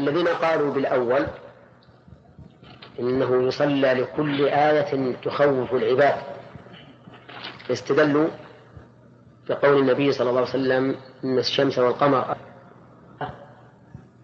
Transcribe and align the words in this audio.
الذين 0.00 0.28
قالوا 0.28 0.72
بالأول 0.72 1.26
إنه 3.00 3.42
يصلى 3.42 3.92
لكل 3.92 4.48
آية 4.48 5.16
تخوف 5.22 5.74
العباد. 5.74 6.14
استدلوا 7.70 8.28
بقول 9.48 9.78
النبي 9.78 10.12
صلى 10.12 10.30
الله 10.30 10.40
عليه 10.40 10.50
وسلم 10.50 10.96
إن 11.24 11.38
الشمس 11.38 11.78
والقمر 11.78 12.36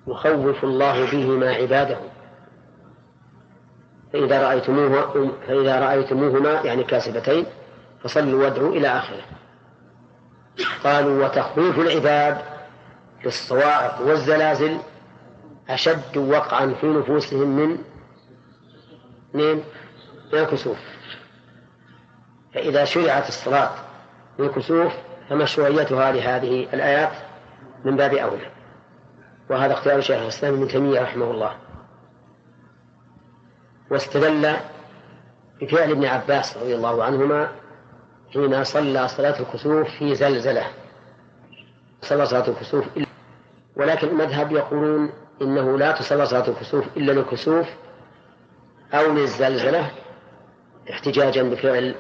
يخوف 0.07 0.65
الله 0.65 1.11
بهما 1.13 1.51
عباده. 1.51 1.99
فإذا 4.13 4.49
رأيتموه 4.49 5.33
فإذا 5.47 5.81
رأيتموهما 5.81 6.51
يعني 6.51 6.85
كاسبتين 6.85 7.47
فصلوا 8.03 8.45
وادعوا 8.45 8.73
إلى 8.73 8.89
آخره. 8.89 9.23
قالوا 10.85 11.25
وتخويف 11.25 11.79
العباد 11.79 12.39
بالصواعق 13.25 14.01
والزلازل 14.01 14.79
أشد 15.69 16.17
وقعا 16.17 16.75
في 16.81 16.87
نفوسهم 16.87 17.57
من 17.57 17.79
من 19.35 19.55
من 20.33 20.39
الكسوف. 20.39 20.79
فإذا 22.55 22.85
شرعت 22.85 23.29
الصلاة 23.29 23.71
بالكسوف 24.39 24.93
فمشروعيتها 25.29 26.13
لهذه 26.13 26.69
الآيات 26.75 27.13
من 27.85 27.97
باب 27.97 28.15
أولى. 28.15 28.51
وهذا 29.51 29.73
اختيار 29.73 30.01
شيخ 30.01 30.17
الإسلام 30.23 30.55
ابن 30.55 30.69
تيمية 30.69 31.01
رحمه 31.01 31.31
الله. 31.31 31.57
واستدل 33.91 34.57
بفعل 35.61 35.91
ابن 35.91 36.05
عباس 36.05 36.57
رضي 36.57 36.75
الله 36.75 37.05
عنهما 37.05 37.53
حين 38.33 38.65
صلى 38.65 39.09
صلاة 39.09 39.41
الكسوف 39.41 39.89
في 39.99 40.15
زلزلة. 40.15 40.67
صلى 42.03 42.27
صلاة 42.27 42.49
الكسوف 42.49 42.85
ولكن 43.77 44.09
المذهب 44.09 44.53
يقولون 44.53 45.13
إنه 45.43 45.79
لا 45.79 45.93
تصلى 45.93 46.27
صلاة 46.27 46.49
الكسوف 46.49 46.85
إلا 46.97 47.13
للكسوف 47.13 47.67
أو 48.95 49.13
للزلزلة 49.13 49.91
احتجاجا 50.91 51.43
بفعل 51.43 51.95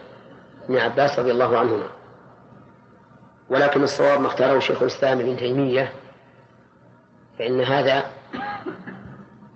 ابن 0.64 0.76
عباس 0.78 1.18
رضي 1.18 1.30
الله 1.30 1.58
عنهما. 1.58 1.88
ولكن 3.48 3.82
الصواب 3.82 4.20
ما 4.20 4.26
اختاره 4.26 4.58
شيخ 4.58 4.82
الإسلام 4.82 5.20
ابن 5.20 5.36
تيمية 5.36 5.92
فإن 7.38 7.60
هذا 7.60 8.04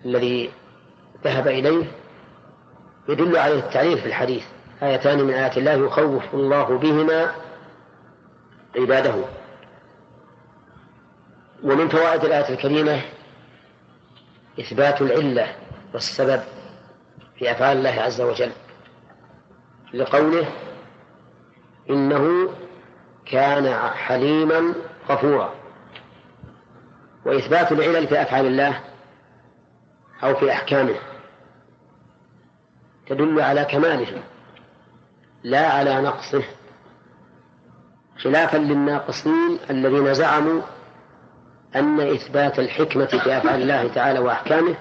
الذي 0.05 0.51
ذهب 1.25 1.49
إليه 1.49 1.85
يدل 3.09 3.37
عليه 3.37 3.59
التعليل 3.59 3.99
في 3.99 4.07
الحديث. 4.07 4.45
آيتان 4.83 5.23
من 5.25 5.35
آيات 5.35 5.59
الله 5.59 5.73
يخوف 5.73 6.35
الله 6.35 6.79
بهما 6.79 7.35
عباده. 8.77 9.15
ومن 11.65 11.89
فوائد 11.89 12.25
الآية 12.25 12.49
الكريمة 12.55 13.01
إثبات 14.61 15.03
العلة 15.03 15.55
والسبب 15.95 16.43
في 17.39 17.51
أفعال 17.51 17.77
الله 17.77 18.03
عز 18.03 18.21
وجل. 18.21 18.53
لقوله 19.95 20.47
إنه 21.91 22.49
كان 23.27 23.75
حليما 23.89 24.75
غفورا. 25.09 25.55
وإثبات 27.27 27.73
العلل 27.73 28.09
في 28.09 28.23
أفعال 28.23 28.47
الله 28.47 28.81
أو 30.23 30.35
في 30.35 30.53
أحكامه 30.53 30.95
تدل 33.07 33.41
على 33.41 33.65
كماله 33.65 34.23
لا 35.43 35.67
على 35.67 36.01
نقصه 36.01 36.43
خلافا 38.19 38.57
للناقصين 38.57 39.59
الذين 39.71 40.15
زعموا 40.15 40.63
أن 41.77 42.01
إثبات 42.01 42.59
الحكمة 42.59 43.07
في 43.07 43.37
أفعال 43.37 43.63
الله 43.63 43.89
تعالى 43.89 44.19
وأحكامه 44.19 44.75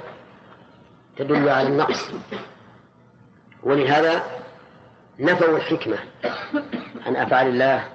تدل 1.18 1.50
على 1.50 1.68
النقص. 1.68 2.12
ولهذا 3.64 4.24
نفوا 5.20 5.58
الحكمة 5.58 5.98
عن 7.06 7.16
أفعال 7.16 7.48
الله 7.48 7.88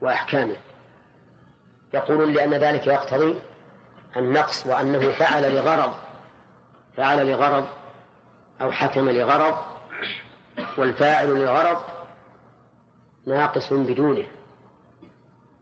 وأحكامه. 0.00 0.56
يقولون 1.94 2.32
لأن 2.32 2.54
ذلك 2.54 2.86
يقتضي 2.86 3.38
النقص 4.16 4.66
وأنه 4.66 5.10
فعل 5.12 5.54
لغرض 5.54 5.94
فعل 6.96 7.30
لغرض 7.30 7.66
أو 8.60 8.72
حكم 8.72 9.10
لغرض 9.10 9.56
والفاعل 10.78 11.28
لغرض 11.28 11.82
ناقص 13.26 13.72
بدونه. 13.72 14.26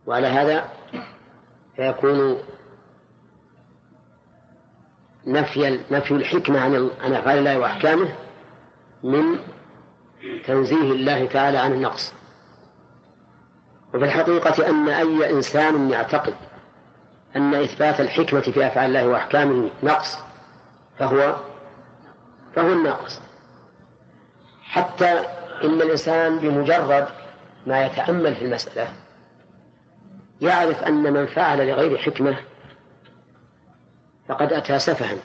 وعلى 0.06 0.26
هذا 0.26 0.68
فيكون 1.76 2.38
نفي 5.26 5.80
نفي 5.90 6.10
الحكمة 6.10 6.60
عن 6.60 6.90
عن 7.04 7.12
أفعال 7.14 7.38
الله 7.38 7.58
وأحكامه 7.58 8.08
من 9.02 9.38
تنزيه 10.46 10.92
الله 10.92 11.26
تعالى 11.26 11.58
عن 11.58 11.72
النقص. 11.72 12.12
وفي 13.94 14.04
الحقيقة 14.04 14.68
أن 14.70 14.88
أي 14.88 15.30
إنسان 15.30 15.90
يعتقد 15.90 16.34
أن 17.36 17.54
إثبات 17.54 18.00
الحكمة 18.00 18.40
في 18.40 18.66
أفعال 18.66 18.96
الله 18.96 19.08
وأحكامه 19.08 19.70
نقص 19.82 20.18
فهو 20.98 21.36
فهو 22.54 22.72
الناقص. 22.72 23.20
حتى 24.62 25.10
إن 25.64 25.82
الإنسان 25.82 26.38
بمجرد 26.38 27.08
ما 27.66 27.86
يتأمل 27.86 28.34
في 28.34 28.44
المسألة 28.44 28.88
يعرف 30.40 30.82
أن 30.82 31.12
من 31.12 31.26
فعل 31.26 31.68
لغير 31.68 31.98
حكمة 31.98 32.36
فقد 34.28 34.52
أتى 34.52 34.78
سفها. 34.78 35.16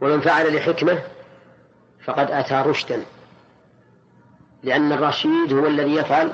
ومن 0.00 0.20
فعل 0.20 0.56
لحكمة 0.56 1.02
فقد 2.04 2.30
أتى 2.30 2.54
رشدا. 2.54 3.02
لأن 4.62 4.92
الرشيد 4.92 5.52
هو 5.52 5.66
الذي 5.66 5.94
يفعل 5.94 6.32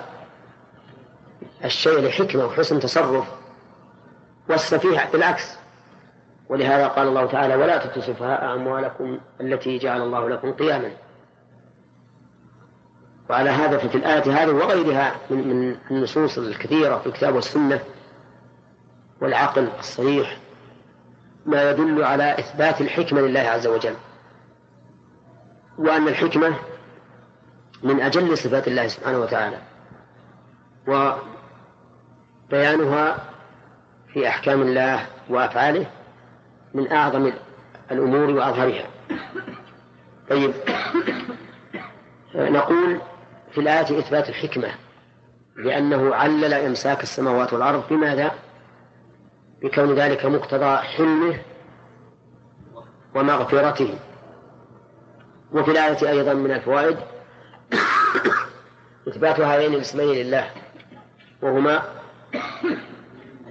الشيء 1.65 2.01
لحكمة 2.01 2.45
وحسن 2.45 2.81
تصرف. 2.81 3.27
والسفيه 4.49 5.11
بالعكس. 5.13 5.59
ولهذا 6.49 6.89
قال 6.89 7.09
الله 7.09 7.27
تعالى 7.27 7.55
ولا 7.55 7.87
تؤتوا 7.87 8.55
أموالكم 8.55 9.19
التي 9.41 9.79
جعل 9.79 10.03
الله 10.03 10.29
لكم 10.29 10.53
قياما. 10.53 10.91
وعلى 13.31 13.51
هذا 13.51 13.79
ففي 13.79 13.95
الآية 13.95 14.43
هذه 14.43 14.51
وغيرها 14.51 15.17
من, 15.31 15.49
من 15.49 15.77
النصوص 15.91 16.39
الكثيرة 16.39 16.99
في 16.99 17.07
الكتاب 17.07 17.35
والسنة 17.35 17.81
والعقل 19.21 19.69
الصريح 19.79 20.39
ما 21.47 21.71
يدل 21.71 22.05
على 22.05 22.39
إثبات 22.39 22.81
الحكمة 22.81 23.21
لله 23.21 23.41
عز 23.41 23.67
وجل. 23.67 23.95
وأن 25.79 26.09
الحكمة 26.09 26.55
من 27.83 28.01
أجل 28.01 28.39
صفات 28.39 28.69
الله 28.69 28.89
سبحانه 28.89 29.19
وتعالى. 29.19 29.59
وبيانها 32.49 33.19
في 34.13 34.29
أحكام 34.29 34.63
الله 34.63 35.07
وأفعاله 35.29 35.87
من 36.75 36.93
أعظم 36.93 37.33
الأمور 37.91 38.31
وأظهرها. 38.31 38.87
طيب 40.31 40.53
نقول 42.35 43.01
في 43.53 43.61
الآية 43.61 43.99
إثبات 43.99 44.29
الحكمة 44.29 44.69
لأنه 45.57 46.15
علل 46.15 46.55
إمساك 46.55 47.03
السماوات 47.03 47.53
والأرض 47.53 47.89
بماذا؟ 47.91 48.31
بكون 49.63 49.95
ذلك 49.95 50.27
مقتضى 50.27 50.77
حلمه 50.77 51.39
ومغفرته. 53.15 53.99
وفي 55.53 55.71
الآية 55.71 56.09
أيضا 56.11 56.35
من 56.35 56.51
الفوائد 56.51 56.97
إثبات 59.09 59.41
هذين 59.41 59.75
الاسمين 59.75 60.09
لله 60.09 60.51
وهما 61.43 61.83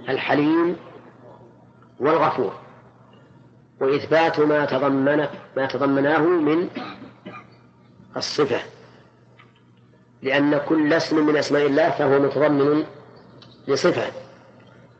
الحليم 0.08 0.76
والغفور. 2.00 2.52
وإثبات 3.80 4.40
ما 4.40 4.64
تضمن 4.64 5.26
ما 5.56 5.66
تضمناه 5.66 6.20
من 6.20 6.68
الصفة 8.16 8.60
لأن 10.22 10.58
كل 10.68 10.92
اسم 10.92 11.26
من 11.26 11.36
أسماء 11.36 11.66
الله 11.66 11.90
فهو 11.90 12.18
متضمن 12.18 12.84
لصفة. 13.68 14.25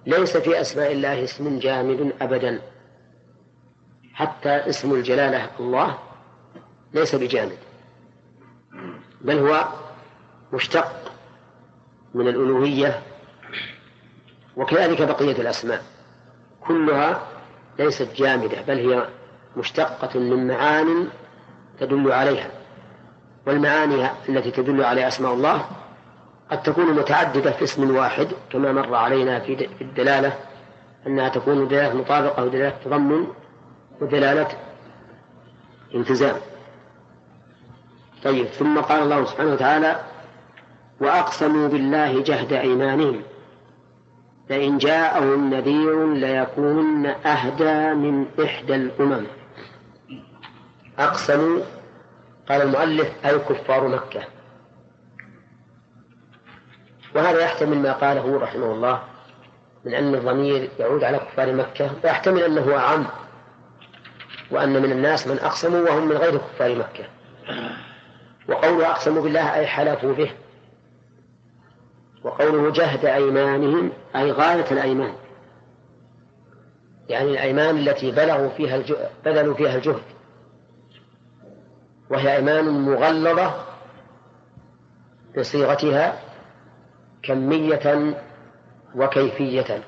ليس 0.07 0.37
في 0.37 0.61
أسماء 0.61 0.93
الله 0.93 1.25
اسم 1.25 1.59
جامد 1.59 2.13
أبدا. 2.21 2.63
حتى 4.15 4.49
اسم 4.49 4.95
الجلالة 4.95 5.51
الله 5.61 5.99
ليس 6.95 7.15
بجامد. 7.15 7.59
بل 9.21 9.39
هو 9.39 9.65
مشتق 10.53 11.13
من 12.15 12.29
الألوهية 12.29 13.03
وكذلك 14.57 15.03
بقية 15.03 15.33
الأسماء. 15.33 15.83
كلها 16.61 17.29
ليست 17.79 18.09
جامدة 18.17 18.63
بل 18.63 18.93
هي 18.93 19.09
مشتقة 19.57 20.19
من 20.19 20.47
معان 20.47 21.09
تدل 21.81 22.13
عليها. 22.13 22.51
والمعاني 23.47 24.11
التي 24.29 24.51
تدل 24.51 24.85
على 24.85 25.09
أسماء 25.09 25.35
الله 25.35 25.67
قد 26.51 26.63
تكون 26.63 26.95
متعددة 26.95 27.51
في 27.51 27.65
اسم 27.65 27.97
واحد 27.97 28.29
كما 28.51 28.73
مر 28.73 28.95
علينا 28.95 29.41
في 29.41 29.69
الدلالة 29.81 30.33
أنها 31.07 31.29
تكون 31.29 31.69
دلالة 31.69 31.95
مطابقة 31.95 32.45
ودلالة 32.45 32.77
تضمن 32.85 33.27
ودلالة 34.01 34.49
التزام 35.95 36.37
طيب 38.25 38.47
ثم 38.47 38.81
قال 38.81 39.03
الله 39.03 39.25
سبحانه 39.25 39.53
وتعالى 39.53 40.01
وأقسموا 41.01 41.69
بالله 41.69 42.23
جهد 42.23 42.53
أيمانهم 42.53 43.23
لئن 44.51 44.79
جاءهم 44.79 45.55
نذير 45.55 46.13
ليكونن 46.13 47.07
أهدى 47.07 47.95
من 47.95 48.27
إحدى 48.45 48.75
الأمم. 48.75 49.27
أقسموا 50.99 51.61
قال 52.49 52.63
المؤلف 52.63 53.27
أي 53.27 53.39
كفار 53.39 53.89
مكة. 53.89 54.36
وهذا 57.17 57.41
يحتمل 57.41 57.79
ما 57.79 57.93
قاله 57.93 58.39
رحمه 58.39 58.73
الله 58.73 59.03
من 59.85 59.95
أن 59.95 60.15
الضمير 60.15 60.71
يعود 60.79 61.05
على 61.05 61.19
كفار 61.19 61.53
مكة 61.53 61.91
ويحتمل 62.05 62.43
أنه 62.43 62.77
أعم 62.77 63.07
وأن 64.51 64.83
من 64.83 64.93
الناس 64.93 65.27
من 65.27 65.39
أقسموا 65.39 65.81
وهم 65.81 66.09
من 66.09 66.17
غير 66.17 66.37
كفار 66.37 66.75
مكة. 66.75 67.05
وقوله 68.49 68.91
أقسموا 68.91 69.23
بالله 69.23 69.55
أي 69.55 69.67
حلفوا 69.67 70.13
به 70.13 70.31
وقوله 72.25 72.71
جهد 72.71 73.05
أيمانهم 73.05 73.93
أي 74.17 74.33
غاية 74.33 74.71
الأيمان. 74.71 75.15
يعني 77.09 77.31
الأيمان 77.31 77.77
التي 77.77 78.11
بلغوا 78.11 78.49
فيها 78.49 78.83
بذلوا 79.25 79.55
فيها 79.55 79.77
الجهد. 79.77 80.03
وهي 82.11 82.37
أيمان 82.37 82.65
مغلظة 82.65 83.55
بصيغتها 85.39 86.26
كمية 87.27 88.15
وكيفية. 88.95 89.85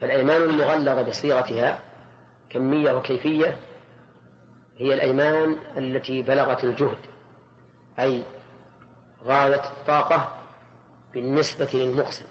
فالأيمان 0.00 0.42
المغلظة 0.42 1.02
بصيغتها 1.02 1.78
كمية 2.50 2.92
وكيفية 2.92 3.56
هي 4.76 4.94
الأيمان 4.94 5.56
التي 5.76 6.22
بلغت 6.22 6.64
الجهد 6.64 6.98
أي 7.98 8.22
غاية 9.24 9.64
الطاقة 9.64 10.36
بالنسبة 11.14 11.68
للمقسم. 11.74 12.24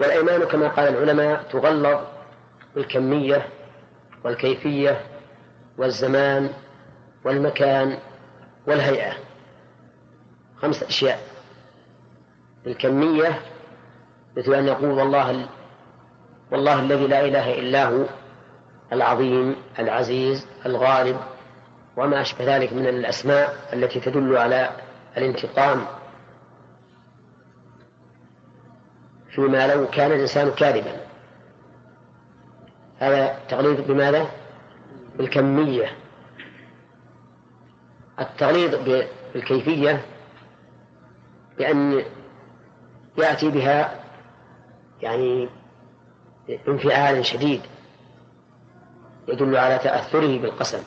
والأيمان 0.00 0.44
كما 0.44 0.68
قال 0.68 0.88
العلماء 0.88 1.42
تغلظ 1.42 2.00
بالكمية 2.74 3.48
والكيفية 4.24 5.00
والزمان 5.78 6.50
والمكان 7.24 7.98
والهيئة. 8.66 9.25
خمسة 10.62 10.88
أشياء. 10.88 11.20
الكمية 12.66 13.40
مثل 14.36 14.54
أن 14.54 14.66
يقول 14.66 14.90
والله 14.90 15.48
والله 16.52 16.80
الذي 16.80 17.06
لا 17.06 17.24
إله 17.24 17.58
إلا 17.58 17.84
هو 17.88 18.04
العظيم 18.92 19.56
العزيز 19.78 20.46
الغالب 20.66 21.20
وما 21.96 22.20
أشبه 22.20 22.56
ذلك 22.56 22.72
من 22.72 22.86
الأسماء 22.86 23.68
التي 23.72 24.00
تدل 24.00 24.36
على 24.36 24.70
الانتقام. 25.16 25.86
فيما 29.30 29.74
لو 29.74 29.86
كان 29.86 30.12
الإنسان 30.12 30.50
كاذبا. 30.50 31.00
هذا 32.98 33.38
تغليظ 33.48 33.80
بماذا؟ 33.80 34.26
بالكمية. 35.16 35.96
التغليظ 38.20 38.74
بالكيفية 39.34 40.15
بأن 41.58 42.04
يأتي 43.18 43.50
بها 43.50 44.00
يعني 45.02 45.48
انفعال 46.68 47.26
شديد 47.26 47.60
يدل 49.28 49.56
على 49.56 49.78
تأثره 49.78 50.38
بالقسم. 50.38 50.82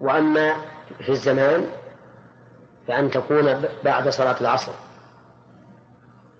وأما 0.00 0.54
في 0.98 1.08
الزمان 1.08 1.66
فأن 2.88 3.10
تكون 3.10 3.62
بعد 3.84 4.08
صلاة 4.08 4.40
العصر 4.40 4.72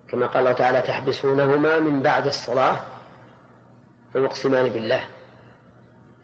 كما 0.07 0.27
قال 0.27 0.37
الله 0.37 0.51
تعالى 0.51 0.81
تحبسونهما 0.81 1.79
من 1.79 2.01
بعد 2.01 2.27
الصلاة 2.27 2.79
فيقسمان 4.13 4.69
بالله 4.69 5.03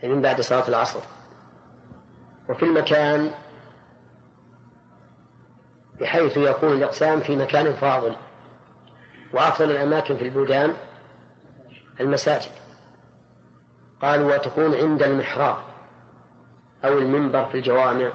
يعني 0.02 0.14
من 0.14 0.22
بعد 0.22 0.42
صلاة 0.42 0.68
العصر. 0.68 1.00
وفي 2.50 2.66
المكان 2.66 3.32
بحيث 6.00 6.38
يكون 6.38 6.72
الإقسام 6.74 7.20
في 7.20 7.36
مكان 7.36 7.74
فاضل. 7.74 8.16
وأفضل 9.34 9.72
الأماكن 9.72 10.18
في 10.18 10.24
البلدان 10.24 10.74
المساجد. 12.00 12.52
قالوا 14.02 14.36
وتكون 14.36 14.76
عند 14.76 15.04
المحراب 15.04 15.58
أو 16.86 16.98
المنبر 16.98 17.46
في 17.46 17.58
الجوامع. 17.58 18.12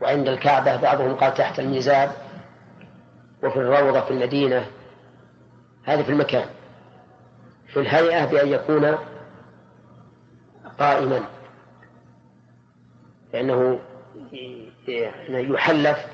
وعند 0.00 0.28
الكعبة 0.28 0.76
بعضهم 0.76 1.14
قال 1.14 1.34
تحت 1.34 1.60
الميزاب. 1.60 2.10
وفي 3.42 3.56
الروضة 3.56 4.00
في 4.00 4.10
المدينة. 4.10 4.66
هذه 5.84 6.02
في 6.02 6.12
المكان. 6.12 6.46
في 7.66 7.80
الهيئة 7.80 8.24
بأن 8.24 8.48
يكون 8.48 8.98
قائما. 10.78 11.24
فإنه 13.32 13.80
يحلف 15.28 16.13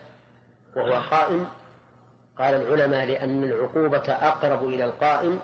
وهو 0.76 1.02
قائم. 1.10 1.48
قال 2.38 2.54
العلماء 2.54 3.06
لأن 3.06 3.44
العقوبة 3.44 4.12
أقرب 4.12 4.64
إلى 4.68 4.84
القائم 4.84 5.40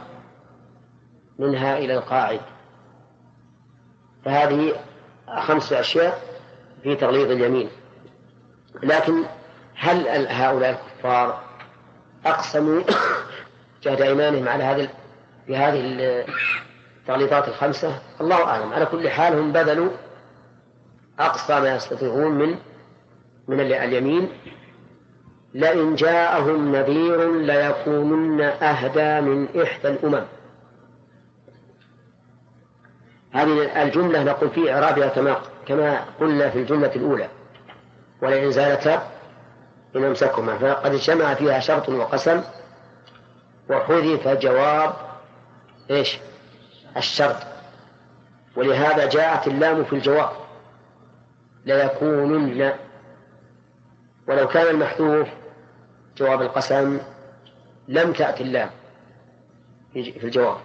منها 1.38 1.78
إلى 1.78 1.94
القاعد. 1.94 2.40
فهذه 4.24 4.72
خمس 5.38 5.72
أشياء 5.72 6.18
في 6.82 6.96
تغليظ 6.96 7.30
اليمين. 7.30 7.68
لكن 8.82 9.24
هل 9.74 10.28
هؤلاء 10.28 10.70
الكفار 10.70 11.40
أقسموا 12.26 12.82
جهد 13.82 14.00
أيمانهم 14.00 14.48
على 14.48 14.64
هذه 14.64 14.88
في 15.46 15.56
هذه 15.56 15.80
التغليظات 17.00 17.48
الخمسة؟ 17.48 17.98
الله 18.20 18.44
أعلم. 18.44 18.72
على 18.72 18.86
كل 18.86 19.08
حال 19.08 19.38
هم 19.38 19.52
بذلوا 19.52 19.90
أقصى 21.18 21.60
ما 21.60 21.74
يستطيعون 21.74 22.32
من 22.32 22.58
من 23.48 23.60
اليمين. 23.60 24.28
لئن 25.56 25.94
جاءهم 25.94 26.76
نذير 26.76 27.32
ليكونن 27.32 28.40
أهدى 28.40 29.20
من 29.20 29.62
إحدى 29.62 29.88
الأمم. 29.88 30.24
هذه 33.32 33.82
الجملة 33.82 34.22
نقول 34.22 34.50
في 34.50 34.74
إعرابها 34.74 35.08
كما 35.08 35.36
كما 35.66 36.04
قلنا 36.20 36.50
في 36.50 36.58
الجملة 36.58 36.94
الأولى. 36.96 37.28
ولئن 38.22 38.50
زالتا 38.50 39.08
إن 39.96 40.04
أمسكهما. 40.04 40.58
فقد 40.58 40.94
اجتمع 40.94 41.34
فيها 41.34 41.60
شرط 41.60 41.88
وقسم 41.88 42.42
وحذف 43.70 44.28
جواب 44.28 44.94
إيش؟ 45.90 46.18
الشرط. 46.96 47.36
ولهذا 48.56 49.08
جاءت 49.08 49.46
اللام 49.46 49.84
في 49.84 49.92
الجواب. 49.92 50.30
ليكونن. 51.64 52.72
ولو 54.28 54.48
كان 54.48 54.66
المحذوف 54.66 55.28
جواب 56.16 56.42
القسم 56.42 57.00
لم 57.88 58.12
تأتي 58.12 58.42
اللام 58.42 58.70
في 59.92 60.24
الجواب. 60.24 60.56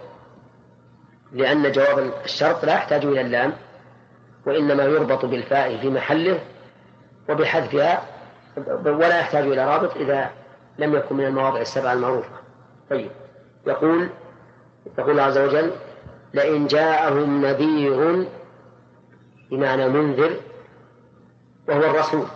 لأن 1.32 1.72
جواب 1.72 2.12
الشرط 2.24 2.64
لا 2.64 2.74
يحتاج 2.74 3.04
إلى 3.04 3.20
اللام 3.20 3.52
وإنما 4.46 4.82
يربط 4.82 5.24
بالفاء 5.24 5.76
في 5.76 5.90
محله 5.90 6.40
وبحذفها 7.28 8.02
ولا 8.84 9.20
يحتاج 9.20 9.44
إلى 9.44 9.64
رابط 9.64 9.96
إذا 9.96 10.30
لم 10.78 10.94
يكن 10.96 11.16
من 11.16 11.24
المواضع 11.24 11.60
السبعة 11.60 11.92
المعروفة. 11.92 12.30
طيب 12.90 13.10
يقول 13.66 14.08
يقول 14.98 15.10
الله 15.10 15.22
عز 15.22 15.38
وجل 15.38 15.70
لئن 16.34 16.66
جاءهم 16.66 17.44
نذير 17.46 18.26
بمعنى 19.50 19.88
منذر 19.88 20.36
وهو 21.68 21.80
الرسول 21.80 22.26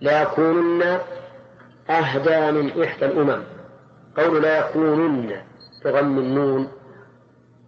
ليكونن 0.00 0.98
أهدى 1.90 2.50
من 2.50 2.82
إحدى 2.82 3.06
الأمم. 3.06 3.42
قول 4.16 4.42
لا 4.42 4.58
يكونن 4.58 5.42
بضم 5.84 6.18
النون 6.18 6.68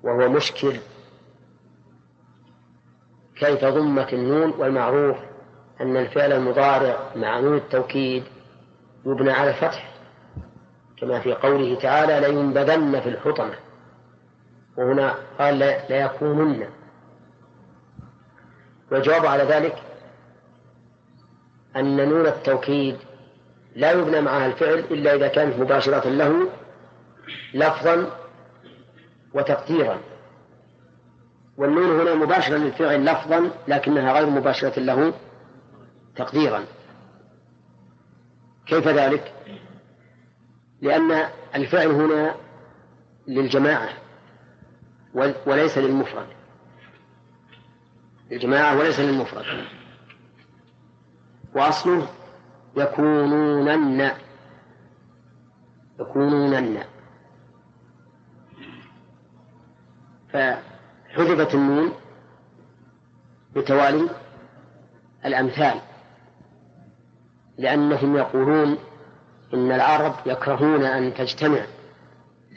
وهو 0.02 0.28
مشكل. 0.28 0.76
كيف 3.36 3.64
ضمت 3.64 4.12
النون؟ 4.12 4.50
والمعروف 4.58 5.16
أن 5.80 5.96
الفعل 5.96 6.32
المضارع 6.32 6.98
مع 7.16 7.40
نون 7.40 7.56
التوكيد 7.56 8.24
يبنى 9.06 9.30
على 9.30 9.50
الفتح. 9.50 9.94
كما 11.00 11.20
في 11.20 11.34
قوله 11.34 11.78
تعالى 11.80 12.20
لينبذن 12.20 13.00
في 13.00 13.08
الحطمة. 13.08 13.54
وهنا 14.78 15.14
قال 15.38 15.58
ليكونن 15.90 16.68
والجواب 18.92 19.26
على 19.26 19.42
ذلك 19.42 19.82
أن 21.76 22.08
نون 22.08 22.26
التوكيد 22.26 22.96
لا 23.76 23.92
يبنى 23.92 24.20
معها 24.20 24.46
الفعل 24.46 24.78
إلا 24.78 25.14
إذا 25.14 25.28
كانت 25.28 25.58
مباشرة 25.58 26.08
له 26.08 26.50
لفظا 27.54 28.18
وتقديرا. 29.34 30.00
والنون 31.56 32.00
هنا 32.00 32.14
مباشرة 32.14 32.56
للفعل 32.56 33.04
لفظا 33.04 33.50
لكنها 33.68 34.12
غير 34.12 34.26
مباشرة 34.26 34.80
له 34.80 35.14
تقديرا. 36.16 36.64
كيف 38.66 38.88
ذلك؟ 38.88 39.32
لأن 40.82 41.28
الفعل 41.54 41.86
هنا 41.86 42.34
للجماعة 43.28 43.88
وليس 45.46 45.78
للمفرد. 45.78 46.26
للجماعة 48.30 48.78
وليس 48.78 49.00
للمفرد. 49.00 49.44
وأصله 51.54 52.06
يكونونن. 52.76 54.10
يكونونن. 56.00 56.84
فحذفت 60.32 61.54
النون 61.54 61.92
بتوالي 63.56 64.08
الأمثال 65.24 65.80
لأنهم 67.58 68.16
يقولون 68.16 68.78
إن 69.54 69.72
العرب 69.72 70.14
يكرهون 70.26 70.82
أن 70.84 71.14
تجتمع 71.14 71.60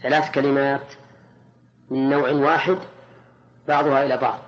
ثلاث 0.04 0.32
كلمات 0.32 0.94
من 1.90 2.10
نوع 2.10 2.32
واحد 2.32 2.78
بعضها 3.68 4.06
إلى 4.06 4.18
بعض 4.18 4.40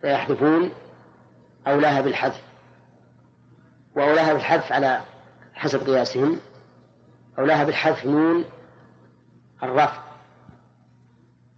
فيحذفون 0.00 0.70
أولاها 1.66 2.00
بالحذف. 2.00 2.51
وأولاها 3.96 4.32
بالحذف 4.32 4.72
على 4.72 5.00
حسب 5.54 5.86
قياسهم. 5.86 6.40
أولاها 7.38 7.64
بالحذف 7.64 8.06
نون 8.06 8.44
الرفع 9.62 10.02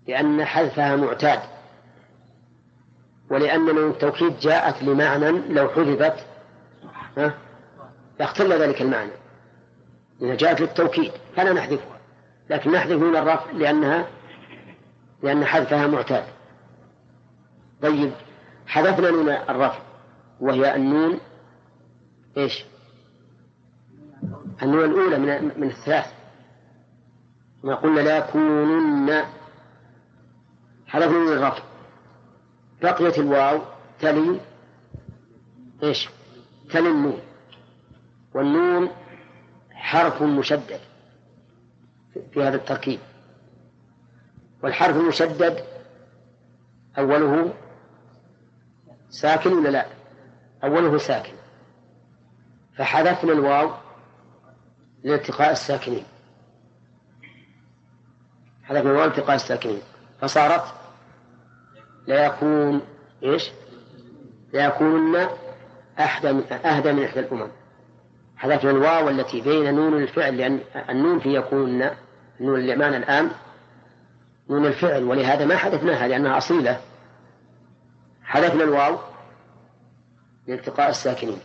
لأن 0.08 0.44
حذفها 0.44 0.96
معتاد. 0.96 1.40
ولأن 3.30 3.64
نون 3.64 3.90
التوكيد 3.90 4.38
جاءت 4.38 4.82
لمعنى 4.82 5.30
لو 5.30 5.68
حذفت 5.68 6.26
لاختل 8.18 8.52
ذلك 8.52 8.82
المعنى. 8.82 9.12
إذا 10.22 10.34
جاءت 10.34 10.60
للتوكيد 10.60 11.12
فلا 11.36 11.52
نحذفها 11.52 11.98
لكن 12.50 12.72
نحذف 12.72 12.98
نون 12.98 13.16
الرفع 13.16 13.50
لأنها 13.50 14.06
لأن 15.22 15.44
حذفها 15.44 15.86
معتاد. 15.86 16.24
طيب 17.82 18.12
حذفنا 18.66 19.10
نون 19.10 19.28
الرفع 19.28 19.78
وهي 20.40 20.76
النون 20.76 21.20
إيش؟ 22.36 22.64
النون 24.62 24.84
الأولى 24.84 25.18
من 25.18 25.60
من 25.60 25.68
الثلاث 25.68 26.12
ما 27.64 27.74
قلنا 27.74 28.00
لا 28.00 28.16
يكونن 28.18 29.24
حذفنا 30.86 31.18
نون 31.18 31.32
الرفع 31.32 31.62
بقيت 32.82 33.18
الواو 33.18 33.60
تلي 34.00 34.40
إيش؟ 35.82 36.08
تلي 36.70 36.88
النون 36.90 37.20
والنون 38.34 38.90
حرف 39.70 40.22
مشدد 40.22 40.80
في 42.32 42.42
هذا 42.42 42.56
التركيب 42.56 43.00
والحرف 44.62 44.96
المشدد 44.96 45.64
أوله 46.98 47.54
ساكن 49.10 49.52
ولا 49.52 49.68
لا؟ 49.68 49.86
أوله 50.64 50.98
ساكن 50.98 51.32
فحذفنا 52.76 53.32
الواو 53.32 53.70
لالتقاء 55.04 55.52
الساكنين. 55.52 56.04
حذفنا 58.64 58.90
الواو 58.90 59.04
لالتقاء 59.04 59.36
الساكنين. 59.36 59.80
فصارت 60.20 60.64
لا 62.06 62.26
يكون 62.26 62.80
إيش؟ 63.22 63.50
لا 64.52 64.64
يكونن 64.64 65.28
أحدى 65.98 66.32
من 66.32 66.52
أهدى 66.52 66.92
من 66.92 67.04
إحدى 67.04 67.20
الأمم. 67.20 67.48
حذفنا 68.36 68.70
الواو 68.70 69.08
التي 69.08 69.40
بين 69.40 69.74
نون 69.74 70.02
الفعل 70.02 70.36
لأن 70.36 70.60
النون 70.90 71.18
في 71.18 71.34
يكون 71.34 71.90
نون 72.40 72.60
اللي 72.60 72.74
الآن 72.74 73.30
نون 74.50 74.66
الفعل 74.66 75.04
ولهذا 75.04 75.44
ما 75.44 75.56
حذفناها 75.56 76.08
لأنها 76.08 76.38
أصيلة. 76.38 76.80
حذفنا 78.22 78.64
الواو 78.64 78.98
لالتقاء 80.46 80.90
الساكنين. 80.90 81.38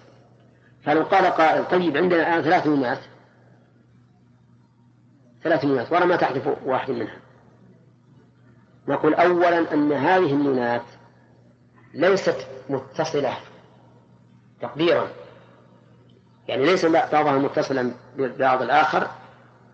فلو 0.83 1.03
قال 1.03 1.25
قائل 1.25 1.67
طيب 1.67 1.97
عندنا 1.97 2.19
الآن 2.21 2.41
ثلاث 2.41 2.67
نونات. 2.67 2.99
ثلاث 5.43 5.65
نونات 5.65 5.91
ورا 5.91 6.05
ما 6.05 6.15
تحذف 6.15 6.57
واحد 6.65 6.91
منها. 6.91 7.17
نقول 8.87 9.13
أولا 9.13 9.73
أن 9.73 9.91
هذه 9.91 10.33
النونات 10.33 10.85
ليست 11.93 12.47
متصلة 12.69 13.37
تقديرا. 14.61 15.07
يعني 16.47 16.65
ليس 16.65 16.85
بعضها 16.85 17.37
متصلا 17.37 17.91
ببعض 18.17 18.61
الآخر 18.61 19.07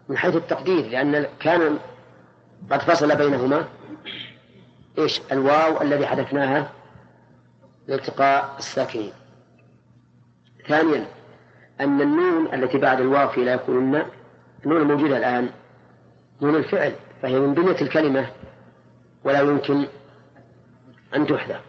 من 0.09 0.17
حيث 0.17 0.35
التقدير 0.35 0.85
لأن 0.88 1.27
كان 1.39 1.79
قد 2.71 2.81
فصل 2.81 3.15
بينهما. 3.15 3.65
إيش؟ 4.97 5.21
الواو 5.31 5.81
الذي 5.81 6.07
حذفناها 6.07 6.71
لالتقاء 7.88 8.55
الساكنين. 8.59 9.12
ثانيا 10.67 11.05
أن 11.81 12.01
النون 12.01 12.53
التي 12.53 12.77
بعد 12.77 13.01
الواو 13.01 13.29
في 13.29 13.43
لا 13.43 13.53
يكونن 13.53 14.05
النون 14.65 14.81
الموجودة 14.81 15.17
الآن 15.17 15.50
نون 16.41 16.55
الفعل 16.55 16.93
فهي 17.22 17.39
من 17.39 17.53
بنية 17.53 17.81
الكلمة 17.81 18.27
ولا 19.24 19.41
يمكن 19.41 19.88
أن 21.15 21.27
تحذف. 21.27 21.62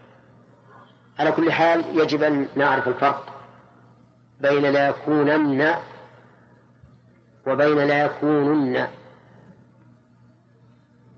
على 1.18 1.32
كل 1.32 1.52
حال 1.52 1.84
يجب 1.98 2.22
أن 2.22 2.48
نعرف 2.56 2.88
الفرق 2.88 3.34
بين 4.40 4.62
لا 4.62 4.88
يكونن 4.88 5.74
وبين 7.46 7.78
لا 7.78 8.04
يكونن. 8.04 8.86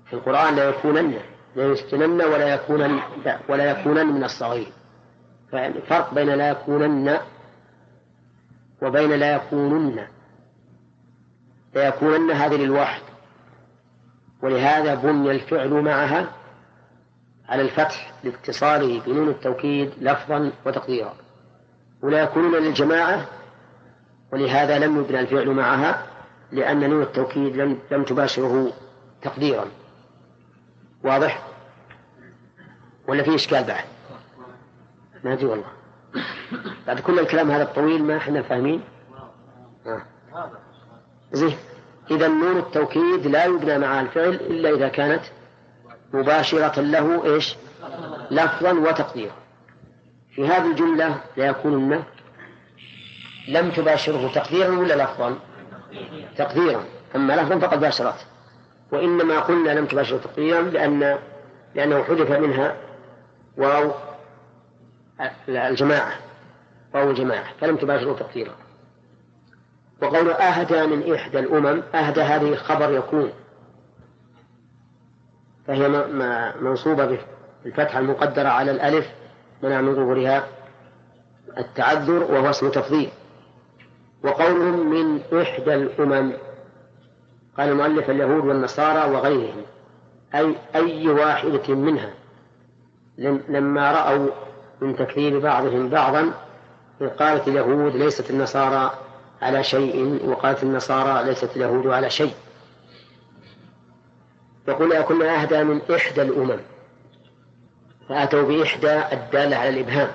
في 0.05 0.13
القرآن 0.13 0.55
لا 0.55 0.69
يكونن 0.69 1.13
لا 1.55 1.65
يسكنن 1.65 2.21
ولا 2.21 2.53
يكونن 2.53 2.99
ولا 3.49 3.71
يكونن 3.71 4.07
من 4.07 4.23
الصغير. 4.23 4.71
فالفرق 5.51 6.13
بين 6.13 6.29
لا 6.29 6.49
يكونن 6.49 7.19
وبين 8.81 9.11
لا 9.11 9.35
يكونن. 9.35 10.07
لا 11.73 11.87
يكونن 11.87 12.31
هذه 12.31 12.55
للواحد. 12.55 13.01
ولهذا 14.41 14.95
بني 14.95 15.31
الفعل 15.31 15.69
معها 15.69 16.31
على 17.49 17.61
الفتح 17.61 18.13
لاتصاله 18.23 19.01
بنون 19.01 19.29
التوكيد 19.29 19.91
لفظا 20.01 20.51
وتقديرا. 20.65 21.13
ولا 22.01 22.23
يكونون 22.23 22.55
للجماعة 22.55 23.25
ولهذا 24.31 24.79
لم 24.79 24.99
يبنى 24.99 25.19
الفعل 25.19 25.49
معها 25.49 26.05
لأن 26.51 26.89
نون 26.89 27.01
التوكيد 27.01 27.55
لم 27.55 27.79
لم 27.91 28.03
تباشره 28.03 28.73
تقديرا. 29.21 29.65
واضح؟ 31.03 31.47
ولا 33.07 33.23
في 33.23 33.35
إشكال 33.35 33.63
بعد؟ 33.63 33.85
ما 35.23 35.33
أدري 35.33 35.45
والله. 35.45 35.78
بعد 36.87 36.99
كل 36.99 37.19
الكلام 37.19 37.51
هذا 37.51 37.63
الطويل 37.63 38.03
ما 38.03 38.17
إحنا 38.17 38.41
فاهمين؟ 38.41 38.81
آه. 39.85 40.01
زين 41.31 41.57
إذا 42.11 42.27
نون 42.27 42.57
التوكيد 42.57 43.27
لا 43.27 43.45
يبنى 43.45 43.77
مع 43.77 44.01
الفعل 44.01 44.33
إلا 44.33 44.69
إذا 44.69 44.87
كانت 44.87 45.21
مباشرة 46.13 46.81
له 46.81 47.25
إيش؟ 47.25 47.55
لفظا 48.31 48.71
وتقديرا 48.71 49.33
في 50.35 50.47
هذه 50.47 50.71
الجملة 50.71 51.21
لا 51.37 51.45
يكونن 51.45 52.03
لم 53.47 53.71
تباشره 53.71 54.31
تقديرا 54.35 54.79
ولا 54.79 55.03
لفظا؟ 55.03 55.35
تقديرا 56.37 56.83
أما 57.15 57.33
لفظا 57.33 57.59
فقد 57.59 57.79
باشرته 57.79 58.25
وإنما 58.91 59.39
قلنا 59.39 59.69
لم 59.69 59.85
تباشره 59.85 60.17
تقديرا 60.17 60.61
لأن 60.61 61.17
لأنه 61.75 62.03
حذف 62.03 62.31
منها 62.31 62.75
واو 63.57 63.91
الجماعة. 65.47 66.13
واو 66.93 67.09
الجماعة. 67.09 67.45
فلم 67.61 67.77
تباشره 67.77 68.13
تقديرا 68.13 68.55
وقول 70.01 70.29
أهدى 70.29 70.87
من 70.87 71.13
إحدى 71.13 71.39
الأمم 71.39 71.83
أهدى 71.95 72.21
هذه 72.21 72.55
خبر 72.55 72.91
يكون. 72.91 73.31
فهي 75.67 75.89
منصوبة 76.61 77.19
بالفتحة 77.63 77.99
المقدرة 77.99 78.49
على 78.49 78.71
الألف. 78.71 79.07
منع 79.63 79.81
من 79.81 79.95
ظهورها 79.95 80.47
التعذر 81.57 82.23
وهو 82.23 82.49
اسم 82.49 82.69
تفضيل. 82.69 83.09
وقولهم 84.23 84.89
من 84.89 85.21
إحدى 85.41 85.73
الأمم. 85.75 86.33
قال 87.57 87.69
المؤلف 87.69 88.09
اليهود 88.09 88.45
والنصارى 88.45 89.11
وغيرهم. 89.11 89.63
أي 90.35 90.55
أي 90.75 91.07
واحدة 91.07 91.75
منها. 91.75 92.13
لما 93.49 93.91
رأوا 93.91 94.29
من 94.81 94.95
تكذيب 94.95 95.41
بعضهم 95.41 95.89
بعضا 95.89 96.33
قالت 97.19 97.47
اليهود 97.47 97.95
ليست 97.95 98.29
النصارى 98.29 98.93
على 99.41 99.63
شيء 99.63 100.25
وقالت 100.29 100.63
النصارى 100.63 101.25
ليست 101.25 101.49
اليهود 101.55 101.87
على 101.87 102.09
شيء. 102.09 102.33
يقول 104.67 105.01
كنا 105.01 105.41
أهدى 105.41 105.63
من 105.63 105.81
إحدى 105.95 106.21
الأمم 106.21 106.59
فأتوا 108.09 108.41
بإحدى 108.41 109.01
الدالة 109.13 109.55
على 109.55 109.69
الإبهام. 109.69 110.11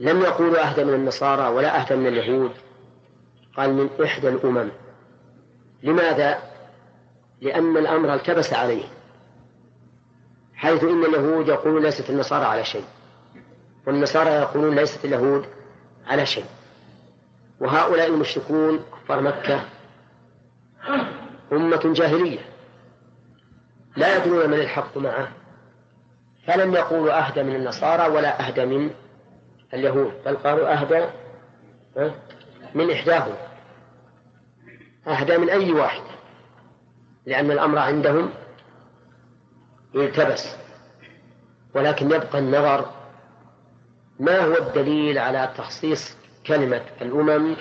لم 0.00 0.20
يقولوا 0.20 0.68
أهدى 0.70 0.84
من 0.84 0.94
النصارى 0.94 1.48
ولا 1.48 1.80
أهدى 1.80 1.96
من 1.96 2.06
اليهود 2.06 2.52
قال 3.56 3.74
من 3.74 3.88
إحدى 4.04 4.28
الأمم. 4.28 4.68
لماذا؟ 5.82 6.38
لأن 7.40 7.76
الأمر 7.76 8.14
التبس 8.14 8.52
عليه 8.52 8.84
حيث 10.54 10.84
إن 10.84 11.04
اليهود 11.04 11.48
يقولون 11.48 11.82
ليست 11.82 12.10
النصارى 12.10 12.44
على 12.44 12.64
شيء. 12.64 12.84
والنصارى 13.88 14.30
يقولون 14.30 14.74
ليست 14.74 15.04
اليهود 15.04 15.46
على 16.06 16.26
شيء. 16.26 16.44
وهؤلاء 17.60 18.06
المشركون 18.06 18.84
كفار 19.04 19.20
مكة 19.20 19.64
أمة 21.52 21.80
جاهلية 21.84 22.38
لا 23.96 24.16
يدرون 24.16 24.50
من 24.50 24.60
الحق 24.60 24.96
معه 24.98 25.28
فلم 26.46 26.74
يقولوا 26.74 27.26
أهدى 27.26 27.42
من 27.42 27.56
النصارى 27.56 28.08
ولا 28.08 28.48
أهدى 28.48 28.64
من 28.66 28.90
اليهود 29.74 30.12
بل 30.26 30.36
قالوا 30.36 30.72
أهدى 30.72 31.06
من 32.74 32.90
إحداهم 32.90 33.34
أهدى 35.06 35.38
من 35.38 35.50
أي 35.50 35.72
واحد 35.72 36.02
لأن 37.26 37.50
الأمر 37.50 37.78
عندهم 37.78 38.30
يلتبس 39.94 40.56
ولكن 41.74 42.06
يبقى 42.06 42.38
النظر 42.38 42.97
ما 44.20 44.44
هو 44.44 44.56
الدليل 44.56 45.18
على 45.18 45.52
تخصيص 45.56 46.16
كلمة 46.46 46.82
الأمم 47.02 47.56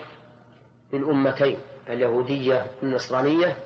بالأمتين 0.91 1.57
اليهودية 1.89 2.65
والنصرانية. 2.81 3.57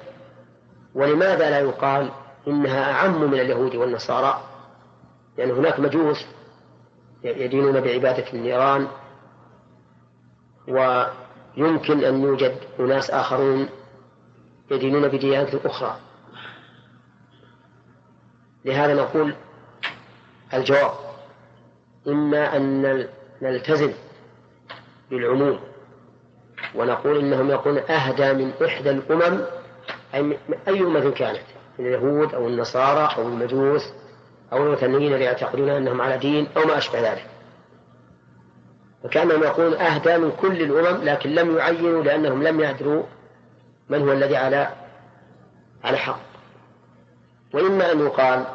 ولماذا 0.95 1.49
لا 1.49 1.59
يقال 1.59 2.11
إنها 2.47 2.91
أعم 2.91 3.21
من 3.31 3.39
اليهود 3.39 3.75
والنصارى؟ 3.75 4.43
لأن 5.37 5.51
هناك 5.51 5.79
مجوس 5.79 6.25
يدينون 7.23 7.81
بعبادة 7.81 8.33
النيران 8.33 8.87
ويمكن 10.67 12.03
أن 12.03 12.21
يوجد 12.21 12.57
أناس 12.79 13.11
آخرون 13.11 13.69
يدينون 14.71 15.07
بديانة 15.07 15.59
أخرى. 15.65 15.97
لهذا 18.65 18.93
نقول 18.93 19.35
الجواب. 20.53 21.10
إما 22.07 22.57
أن 22.57 23.05
نلتزم 23.41 23.93
بالعموم 25.09 25.59
ونقول 26.75 27.19
إنهم 27.19 27.51
يكون 27.51 27.77
أهدى 27.77 28.33
من 28.33 28.51
إحدى 28.65 28.89
الأمم 28.89 29.41
أي 30.13 30.37
أي 30.67 30.79
أمة 30.79 31.11
كانت 31.11 31.41
من 31.79 31.85
اليهود 31.85 32.33
أو 32.33 32.47
النصارى 32.47 33.15
أو 33.17 33.27
المجوس 33.27 33.93
أو 34.53 34.63
الوثنيين 34.63 35.13
اللي 35.13 35.25
يعتقدون 35.25 35.69
أنهم 35.69 36.01
على 36.01 36.17
دين 36.17 36.47
أو 36.57 36.65
ما 36.65 36.77
أشبه 36.77 37.11
ذلك. 37.11 37.25
فكأنهم 39.03 39.43
يقولون 39.43 39.73
أهدى 39.73 40.17
من 40.17 40.31
كل 40.31 40.61
الأمم 40.61 41.03
لكن 41.03 41.29
لم 41.29 41.57
يعينوا 41.57 42.03
لأنهم 42.03 42.43
لم 42.43 42.59
يدروا 42.59 43.03
من 43.89 44.01
هو 44.01 44.11
الذي 44.11 44.35
على 44.35 44.69
على 45.83 45.97
حق. 45.97 46.19
وإما 47.53 47.91
أن 47.91 47.99
يقال 47.99 48.45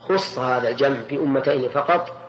خص 0.00 0.38
هذا 0.38 0.68
الجمع 0.68 0.96
بأمتين 1.10 1.68
فقط 1.68 2.23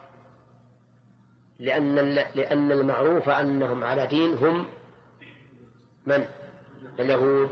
لأن 1.60 1.96
لأن 2.36 2.72
المعروف 2.72 3.30
أنهم 3.30 3.84
على 3.84 4.08
دين 4.08 4.34
هم 4.34 4.68
من؟ 6.06 6.26
اليهود 7.00 7.50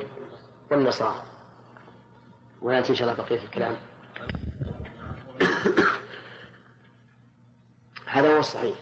والنصارى. 0.71 1.23
ويأتي 2.61 2.89
إن 2.89 2.95
شاء 2.95 3.11
الله 3.11 3.23
بقية 3.23 3.43
الكلام؟ 3.43 3.75
هذا 8.05 8.35
هو 8.35 8.39
الصحيح. 8.39 8.75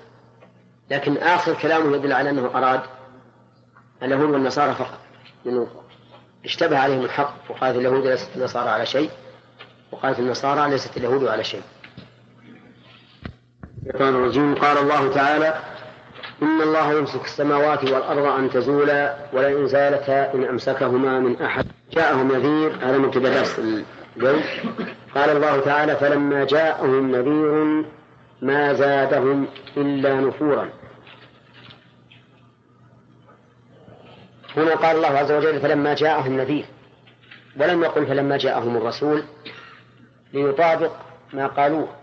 لكن 0.92 1.18
آخر 1.18 1.54
كلامه 1.54 1.96
يدل 1.96 2.14
على 2.14 2.30
أنه 2.30 2.46
أراد 2.46 2.82
اليهود 4.04 4.30
والنصارى 4.30 4.74
فقط 4.74 5.00
لأنه 5.46 5.68
اشتبه 6.46 6.78
عليهم 6.78 7.02
الحق. 7.02 7.36
وقالت 7.50 7.78
اليهود 7.78 8.08
ليست 8.08 8.30
النصارى 8.36 8.70
على 8.70 8.86
شيء. 8.86 9.10
وقالت 9.92 10.20
النصارى 10.20 10.70
ليست 10.72 10.98
اليهود 10.98 11.28
على 11.28 11.44
شيء. 11.44 11.64
الشيطان 13.92 14.16
الرجيم. 14.16 14.56
قال 14.56 14.78
الله 14.78 15.14
تعالى 15.14 15.60
إن 16.42 16.62
الله 16.62 16.94
يمسك 16.94 17.26
السماوات 17.26 17.84
والأرض 17.84 18.26
أن 18.26 18.50
تزولا 18.50 19.16
ولئن 19.34 19.68
زالتا 19.68 20.34
إن 20.34 20.44
أمسكهما 20.44 21.20
من 21.20 21.42
أحد. 21.42 21.66
جاءهم 21.92 22.32
نذير 22.32 22.72
هذا 22.82 22.98
من 22.98 23.12
درس 23.12 23.60
اليوم 23.60 24.44
قال 25.16 25.30
الله 25.30 25.60
تعالى 25.60 25.96
فلما 25.96 26.44
جاءهم 26.44 27.12
نذير 27.12 27.86
ما 28.42 28.74
زادهم 28.74 29.48
إلا 29.78 30.16
نفورا. 30.16 30.70
هنا 34.58 34.76
قال 34.76 34.96
الله 34.96 35.08
عز 35.08 35.32
وجل 35.32 35.60
فلما 35.60 35.94
جاءهم 35.94 36.38
نذير. 36.38 36.66
ولم 37.60 37.84
يقل 37.84 38.06
فلما 38.06 38.38
جاءهم 38.38 38.78
الرسول 38.78 39.24
ليطابق 40.34 40.92
ما 41.34 41.48
قالوه. 41.48 42.01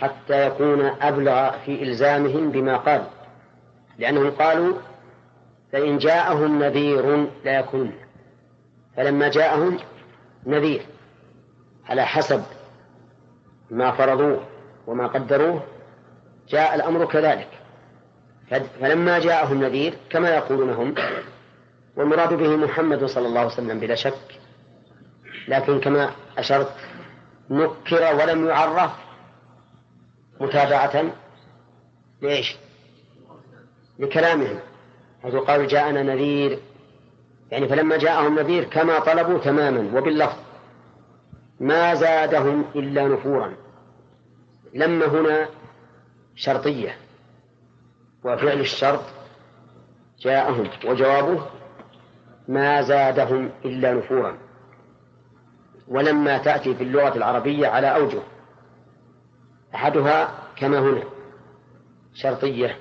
حتى 0.00 0.46
يكون 0.46 0.80
أبلغ 0.84 1.50
في 1.50 1.82
إلزامهم 1.82 2.50
بما 2.50 2.76
قالوا 2.76 3.06
لأنهم 3.98 4.30
قالوا 4.30 4.76
فإن 5.72 5.98
جاءهم 5.98 6.62
نذير 6.62 7.26
لا 7.44 7.58
يكون. 7.58 7.92
فلما 8.96 9.28
جاءهم 9.28 9.78
نذير 10.46 10.82
على 11.88 12.06
حسب 12.06 12.42
ما 13.70 13.90
فرضوه 13.90 14.40
وما 14.86 15.06
قدروه 15.06 15.62
جاء 16.48 16.74
الأمر 16.74 17.04
كذلك. 17.04 17.48
فلما 18.80 19.18
جاءهم 19.18 19.64
نذير 19.64 19.94
كما 20.10 20.34
يقولون 20.34 20.70
هم 20.70 20.94
والمراد 21.96 22.34
به 22.34 22.56
محمد 22.56 23.04
صلى 23.04 23.26
الله 23.26 23.40
عليه 23.40 23.50
وسلم 23.50 23.80
بلا 23.80 23.94
شك 23.94 24.40
لكن 25.48 25.80
كما 25.80 26.10
أشرت 26.38 26.72
نكر 27.50 28.14
ولم 28.14 28.46
يعرف 28.46 28.90
متابعة 30.40 31.12
ليش؟ 32.22 32.56
لكلامهم 33.98 34.58
حيث 35.22 35.34
قالوا 35.34 35.66
جاءنا 35.66 36.02
نذير. 36.02 36.58
يعني 37.50 37.68
فلما 37.68 37.96
جاءهم 37.96 38.38
نذير 38.38 38.64
كما 38.64 38.98
طلبوا 38.98 39.38
تماما 39.38 39.98
وباللفظ. 39.98 40.36
ما 41.60 41.94
زادهم 41.94 42.64
إلا 42.76 43.08
نفورا. 43.08 43.54
لما 44.74 45.06
هنا 45.06 45.48
شرطية. 46.36 46.96
وفعل 48.24 48.60
الشرط 48.60 49.02
جاءهم 50.20 50.70
وجوابه 50.84 51.46
ما 52.48 52.82
زادهم 52.82 53.50
إلا 53.64 53.94
نفورا. 53.94 54.38
ولما 55.88 56.38
تأتي 56.38 56.74
في 56.74 56.84
اللغة 56.84 57.16
العربية 57.16 57.66
على 57.68 57.94
أوجه. 57.94 58.22
أحدها 59.74 60.34
كما 60.56 60.78
هنا 60.78 61.02
شرطية. 62.14 62.76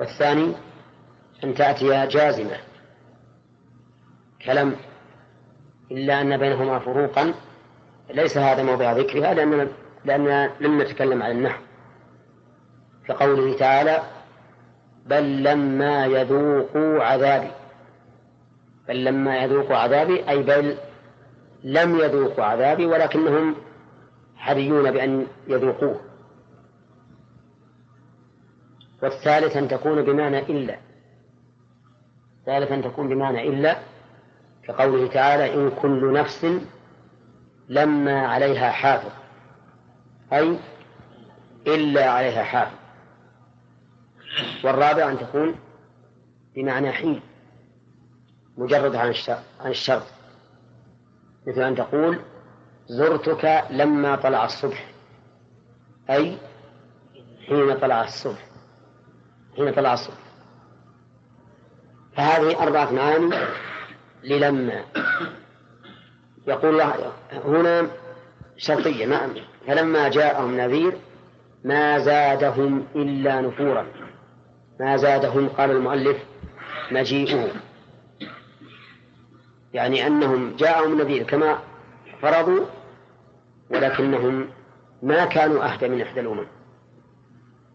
والثاني 0.00 0.54
أن 1.44 1.54
تأتي 1.54 2.06
جازمة. 2.06 2.56
كلم 4.44 4.76
إلا 5.90 6.20
أن 6.20 6.36
بينهما 6.36 6.78
فروقا. 6.78 7.34
ليس 8.10 8.36
هذا 8.36 8.62
موضع 8.62 8.92
ذكرها 8.92 9.34
لأننا 9.34 9.68
لأننا 10.04 10.50
لم 10.60 10.82
نتكلم 10.82 11.22
عن 11.22 11.30
النحو. 11.30 11.62
كقوله 13.06 13.56
تعالى 13.56 14.02
بل 15.06 15.42
لما 15.42 16.06
يذوقوا 16.06 17.04
عذابي. 17.04 17.50
بل 18.88 19.04
لما 19.04 19.36
يذوقوا 19.36 19.76
عذابي 19.76 20.28
أي 20.30 20.42
بل 20.42 20.76
لم 21.64 21.98
يذوقوا 21.98 22.44
عذابي 22.44 22.86
ولكنهم 22.86 23.56
حريون 24.44 24.90
بأن 24.90 25.26
يذوقوه. 25.48 26.00
والثالث 29.02 29.56
أن 29.56 29.68
تكون 29.68 30.02
بمعنى 30.02 30.38
إلا. 30.38 30.78
ثالث 32.46 32.72
أن 32.72 32.82
تكون 32.82 33.08
بمعنى 33.08 33.48
إلا 33.48 33.78
كقوله 34.62 35.08
تعالى 35.08 35.54
إن 35.54 35.70
كل 35.82 36.12
نفس 36.12 36.46
لما 37.68 38.26
عليها 38.26 38.70
حافظ. 38.70 39.12
أي 40.32 40.58
إلا 41.66 42.10
عليها 42.10 42.42
حافظ. 42.44 42.78
والرابع 44.64 45.10
أن 45.10 45.18
تكون 45.18 45.54
بمعنى 46.54 46.92
حين. 46.92 47.20
مجرد 48.56 48.94
عن 48.94 49.14
الشرط 49.66 50.06
مثل 51.46 51.60
أن 51.62 51.74
تقول 51.74 52.18
زرتك 52.86 53.64
لما 53.70 54.16
طلع 54.16 54.44
الصبح. 54.44 54.86
أي 56.10 56.36
حين 57.48 57.78
طلع 57.78 58.04
الصبح. 58.04 58.46
حين 59.56 59.72
طلع 59.72 59.92
الصبح. 59.92 60.16
فهذه 62.16 62.62
أربعة 62.62 62.92
معاني 62.92 63.36
للما 64.24 64.84
يقول 66.46 66.70
الله 66.80 67.12
هنا 67.32 67.90
شرطية 68.56 69.06
ما 69.06 69.34
فلما 69.66 70.08
جاءهم 70.08 70.56
نذير 70.56 70.96
ما 71.64 71.98
زادهم 71.98 72.86
إلا 72.96 73.40
نفورا. 73.40 73.86
ما 74.80 74.96
زادهم 74.96 75.48
قال 75.48 75.70
المؤلف 75.70 76.16
مجيئه 76.90 77.48
يعني 79.74 80.06
أنهم 80.06 80.56
جاءهم 80.56 80.98
نذير 81.00 81.22
كما 81.22 81.58
فرضوا 82.24 82.66
ولكنهم 83.70 84.48
ما 85.02 85.24
كانوا 85.24 85.72
أهدى 85.72 85.88
من 85.88 86.00
إحدى 86.00 86.20
الأمم 86.20 86.46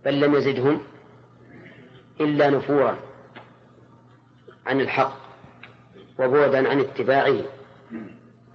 بل 0.06 0.20
لم 0.20 0.36
يزدهم 0.36 0.82
إلا 2.22 2.50
نفورا 2.50 2.98
عن 4.66 4.82
الحق 4.82 5.14
وبعدا 6.20 6.70
عن 6.70 6.80
اتباعه. 6.80 7.42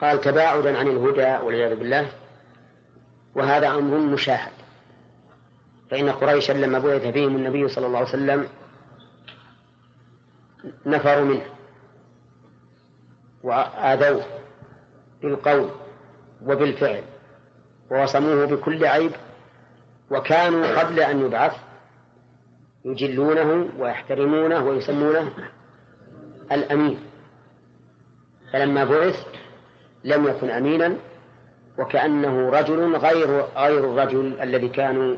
قال 0.00 0.20
تباعدا 0.20 0.78
عن 0.78 0.88
الهدى 0.88 1.44
والعياذ 1.44 1.76
بالله 1.76 2.08
وهذا 3.34 3.68
أمر 3.68 3.98
مشاهد. 3.98 4.52
فإن 5.90 6.08
قريشا 6.08 6.52
لما 6.52 6.78
بعث 6.78 7.06
فيهم 7.06 7.36
النبي 7.36 7.68
صلى 7.68 7.86
الله 7.86 7.98
عليه 7.98 8.08
وسلم 8.08 8.48
نفروا 10.86 11.24
منه 11.24 11.46
وآذوه 13.42 14.24
بالقول 15.22 15.83
وبالفعل 16.46 17.02
ووصموه 17.90 18.44
بكل 18.44 18.86
عيب 18.86 19.12
وكانوا 20.10 20.80
قبل 20.80 21.00
أن 21.00 21.20
يبعث 21.20 21.56
يجلونه 22.84 23.68
ويحترمونه 23.78 24.64
ويسمونه 24.64 25.30
الأمين. 26.52 26.98
فلما 28.52 28.84
بعث 28.84 29.26
لم 30.04 30.26
يكن 30.26 30.50
أمينا 30.50 30.96
وكأنه 31.78 32.50
رجل 32.50 32.96
غير 32.96 33.40
غير 33.56 33.78
الرجل 33.78 34.40
الذي 34.40 34.68
كانوا 34.68 35.16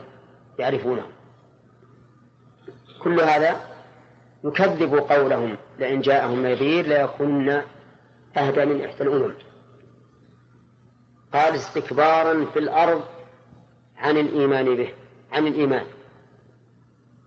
يعرفونه. 0.59 1.03
كل 3.03 3.21
هذا 3.21 3.61
يكذب 4.45 4.95
قولهم 4.95 5.57
لئن 5.79 6.01
جاءهم 6.01 6.47
نذير 6.47 6.87
ليكون 6.87 7.62
أهدى 8.37 8.65
من 8.65 8.85
إحدى 8.85 9.03
الأمم. 9.03 9.35
قال 11.37 11.55
استكبارا 11.55 12.44
في 12.44 12.59
الأرض 12.59 13.05
عن 13.96 14.16
الإيمان 14.16 14.77
به 14.77 14.94
عن 15.33 15.46
الإيمان. 15.46 15.87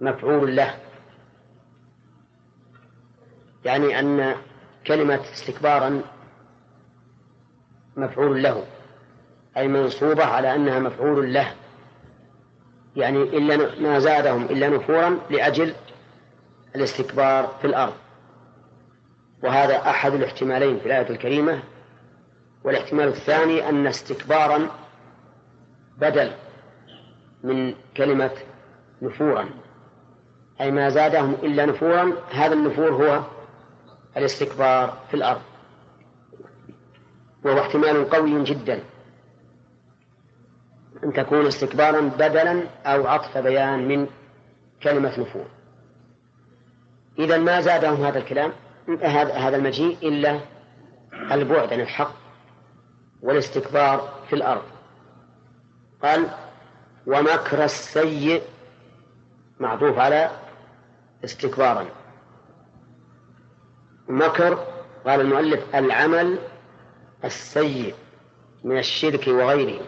مفعول 0.02 0.56
له. 0.56 0.76
يعني 3.66 4.00
أن 4.00 4.36
كلمة 4.88 5.22
استكبارا 5.34 6.02
مفعول 7.98 8.44
له 8.44 8.66
أي 9.58 9.68
منصوبة 9.68 10.26
على 10.26 10.56
أنها 10.56 10.80
مفعول 10.80 11.34
له. 11.34 11.54
يعني 12.96 13.24
إلا 13.24 13.82
ما 13.82 14.00
زادهم 14.00 14.46
إلا 14.46 14.70
نفورا 14.70 15.20
لأجل 15.30 15.76
الاستكبار 16.76 17.48
في 17.62 17.68
الأرض. 17.68 17.94
وهذا 19.44 19.90
أحد 19.90 20.14
الاحتمالين 20.14 20.80
في 20.80 20.86
الآية 20.86 21.10
الكريمة. 21.10 21.64
والاحتمال 22.64 23.08
الثاني 23.08 23.70
أن 23.70 23.88
استكبارا 23.88 24.70
بدل 25.98 26.32
من 27.44 27.76
كلمة 27.98 28.32
نفورا. 29.02 29.50
أي 30.62 30.72
ما 30.72 30.90
زادهم 30.90 31.34
إلا 31.34 31.66
نفورا 31.66 32.14
هذا 32.32 32.54
النفور 32.54 32.90
هو 32.90 33.24
الاستكبار 34.18 34.98
في 35.08 35.14
الأرض. 35.14 35.42
وهو 37.44 37.60
احتمال 37.60 38.10
قوي 38.10 38.44
جدا. 38.44 38.84
أن 41.04 41.14
تكون 41.14 41.48
استكبارا 41.48 42.02
بدلا 42.02 42.64
أو 42.86 43.08
عطف 43.08 43.38
بيان 43.38 43.88
من 43.88 44.08
كلمة 44.84 45.20
نفور. 45.20 45.46
إذا 47.20 47.38
ما 47.38 47.62
زادهم 47.62 48.06
هذا 48.06 48.18
الكلام 48.20 48.52
هذا 49.04 49.58
المجيء 49.58 49.98
إلا 50.08 50.40
البعد 51.32 51.74
عن 51.74 51.80
الحق. 51.80 52.19
والاستكبار 53.22 54.14
في 54.30 54.36
الأرض. 54.36 54.64
قال 56.04 56.30
ومكر 57.08 57.64
السيء 57.64 58.44
معطوف 59.60 59.98
على 59.98 60.32
استكبارا. 61.24 61.86
مكر 64.08 64.66
قال 65.06 65.22
المؤلف 65.22 65.76
العمل 65.76 66.40
السيء 67.24 67.96
من 68.64 68.78
الشرك 68.78 69.28
وغيره. 69.28 69.86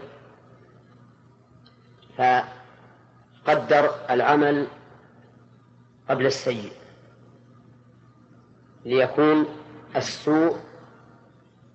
فقدر 2.18 3.96
العمل 4.10 4.68
قبل 6.10 6.26
السيء. 6.26 6.72
ليكون 8.86 9.46
السوء 9.96 10.58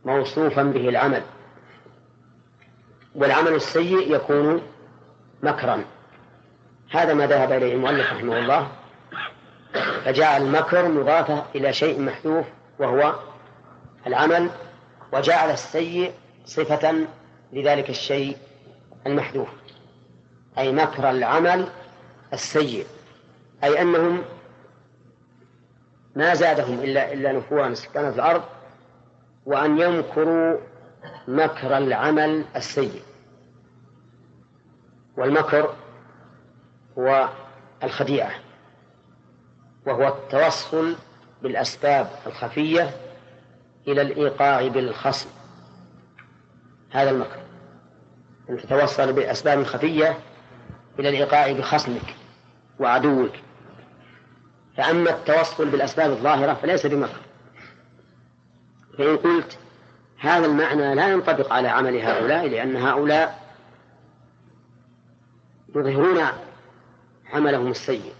موصوفا 0.05 0.63
به 0.63 0.89
العمل. 0.89 1.23
والعمل 3.17 3.55
السيء 3.55 4.15
يكون 4.15 4.63
مكرا. 5.43 5.85
هذا 6.91 7.15
ما 7.15 7.27
ذهب 7.27 7.53
إليه 7.53 7.75
المؤلف 7.75 8.13
رحمه 8.13 8.39
الله. 8.39 8.69
فجعل 10.05 10.43
المكر 10.43 10.89
مضافة 10.89 11.45
إلى 11.55 11.73
شيء 11.73 12.01
محذوف 12.01 12.47
وهو 12.79 13.15
العمل 14.07 14.51
وجعل 15.13 15.51
السيء 15.51 16.13
صفة 16.45 17.07
لذلك 17.53 17.91
الشيء 17.91 18.37
المحذوف 19.07 19.49
أي 20.59 20.73
مكر 20.73 21.11
العمل 21.11 21.69
السيء 22.33 22.87
أي 23.65 23.83
أنهم 23.83 24.23
ما 26.17 26.35
زادهم 26.35 26.79
إلا 26.79 27.13
إلا 27.13 27.33
نفورا 27.33 27.75
في 27.75 28.01
الأرض 28.01 28.43
وأن 29.47 29.79
يمكروا 29.81 30.59
مكر 31.29 31.77
العمل 31.77 32.45
السيء. 32.57 33.03
والمكر 35.17 35.75
هو 36.99 37.29
الخديعة 37.85 38.31
وهو 39.87 40.09
التوصل 40.09 40.97
بالأسباب 41.43 42.11
الخفية 42.27 42.91
إلى 43.89 44.03
الإيقاع 44.03 44.69
بالخصم. 44.69 45.29
هذا 46.91 47.11
المكر. 47.11 47.41
أن 48.51 48.57
تتوصل 48.57 49.13
بالأسباب 49.13 49.59
الخفية 49.59 50.19
إلى 50.99 51.09
الإيقاع 51.09 51.53
بخصمك 51.53 52.15
وعدوك. 52.81 53.33
فأما 54.77 55.11
التوصل 55.11 55.71
بالأسباب 55.71 56.11
الظاهرة 56.11 56.55
فليس 56.55 56.87
بمكر. 56.87 57.21
فإن 58.99 59.17
قلت 59.17 59.59
هذا 60.19 60.47
المعنى 60.47 60.95
لا 60.95 61.09
ينطبق 61.09 61.53
على 61.53 61.69
عمل 61.69 61.97
هؤلاء 61.97 62.49
لأن 62.49 62.77
هؤلاء 62.77 63.47
يظهرون 65.77 66.23
عملهم 67.33 67.71
السيء. 67.71 68.13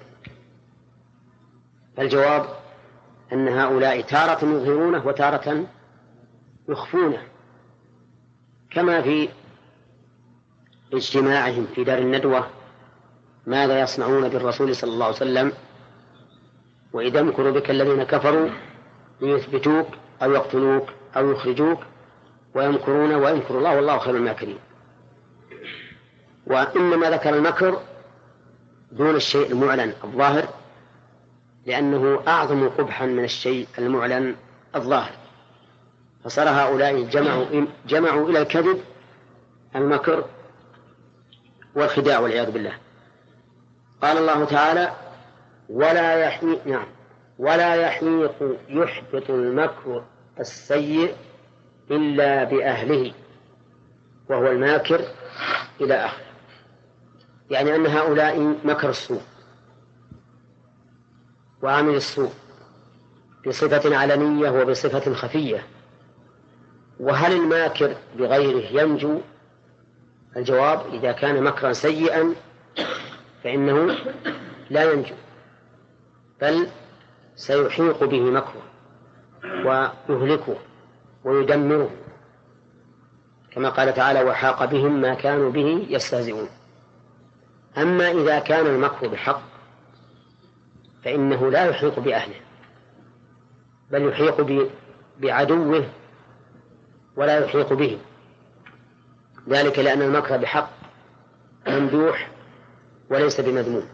فالجواب 1.97 2.47
أن 3.33 3.49
هؤلاء 3.49 4.01
تارة 4.01 4.45
يظهرونه 4.45 5.07
وتارة 5.07 5.67
يخفونه 6.69 7.23
كما 8.71 9.03
في 9.03 9.29
اجتماعهم 10.93 11.67
في 11.75 11.85
دار 11.85 11.99
الندوة 11.99 12.47
ماذا 13.47 13.81
يصنعون 13.81 14.29
بالرسول 14.29 14.77
صلى 14.77 14.91
الله 14.91 15.07
عليه 15.07 15.17
وسلم؟ 15.17 15.53
وإذا 16.93 17.21
يمكر 17.21 17.51
بك 17.51 17.71
الذين 17.71 18.03
كفروا 18.03 18.49
ليثبتوك 19.21 19.87
أو 20.23 20.33
يقتلوك. 20.33 20.89
أو 21.17 21.31
يخرجوك 21.31 21.79
ويمكرون 22.55 23.15
ويمكر 23.15 23.59
الله 23.59 23.77
والله 23.77 23.99
خير 23.99 24.17
الماكرين. 24.17 24.59
وإنما 26.47 27.11
ذكر 27.11 27.35
المكر 27.35 27.81
دون 28.93 29.17
الشيء 29.17 29.53
المعلن 29.53 29.93
الظاهر 30.05 30.49
لأنه 31.67 32.23
أعظم 32.29 32.69
قبحا 32.69 33.07
من 33.07 33.25
الشيء 33.25 33.69
المعلن 33.79 34.37
الظاهر. 34.77 35.13
فصار 36.25 36.49
هؤلاء 36.49 37.03
جمعوا 37.03 37.67
جمعوا 37.87 38.29
إلى 38.29 38.43
الكذب 38.43 38.81
المكر 39.77 40.25
والخداع 41.75 42.19
والعياذ 42.19 42.51
بالله. 42.51 42.73
قال 44.03 44.19
الله 44.19 44.45
تعالى 44.45 44.93
ولا 45.69 46.25
يحيق 46.25 46.67
نعم 46.67 46.87
ولا 47.39 47.75
يحيق 47.75 48.57
يحبط 48.69 49.31
المكر 49.31 50.05
السيء 50.41 51.15
إلا 51.91 52.45
بأهله 52.45 53.13
وهو 54.29 54.47
الماكر 54.47 55.01
إلى 55.81 55.95
آخره 55.95 56.27
يعني 57.51 57.77
أن 57.77 57.87
هؤلاء 57.87 58.57
مكر 58.65 58.91
السوء 58.91 59.23
وعمل 61.63 61.95
السوء 61.95 62.33
بصفة 63.47 63.97
علنية 63.97 64.51
وبصفة 64.51 65.15
خفية. 65.15 65.67
وهل 67.01 67.33
الماكر 67.33 67.97
بغيره 68.19 68.83
ينجو؟ 68.83 69.21
الجواب 70.37 70.95
إذا 70.95 71.13
كان 71.13 71.43
مكرا 71.43 71.73
سيئا 71.73 72.35
فإنه 73.45 73.97
لا 74.71 74.93
ينجو 74.93 75.15
بل 76.41 76.69
سيحيق 77.37 78.05
به 78.05 78.21
مكره. 78.21 78.63
ويهلكه 79.65 80.57
ويدمره. 81.25 81.91
كما 83.51 83.69
قال 83.69 83.95
تعالى 83.95 84.23
وحاق 84.23 84.65
بهم 84.65 85.01
ما 85.01 85.15
كانوا 85.15 85.51
به 85.51 85.87
يستهزئون. 85.91 86.49
أما 87.79 88.11
إذا 88.11 88.39
كان 88.39 88.67
المكر 88.67 89.09
بحق 89.09 89.43
فإنه 91.05 91.51
لا 91.51 91.65
يحيط 91.65 92.01
بأهله 92.01 92.41
بل 93.91 94.09
يحيط 94.09 94.41
بعدوه 95.19 95.89
ولا 97.17 97.39
يحيط 97.39 97.73
به. 97.73 97.99
ذلك 99.49 99.79
لأن 99.79 100.03
المكر 100.03 100.37
بحق 100.37 100.71
ممدوح 101.69 102.31
وليس 103.11 103.41
بمذموم. 103.41 103.89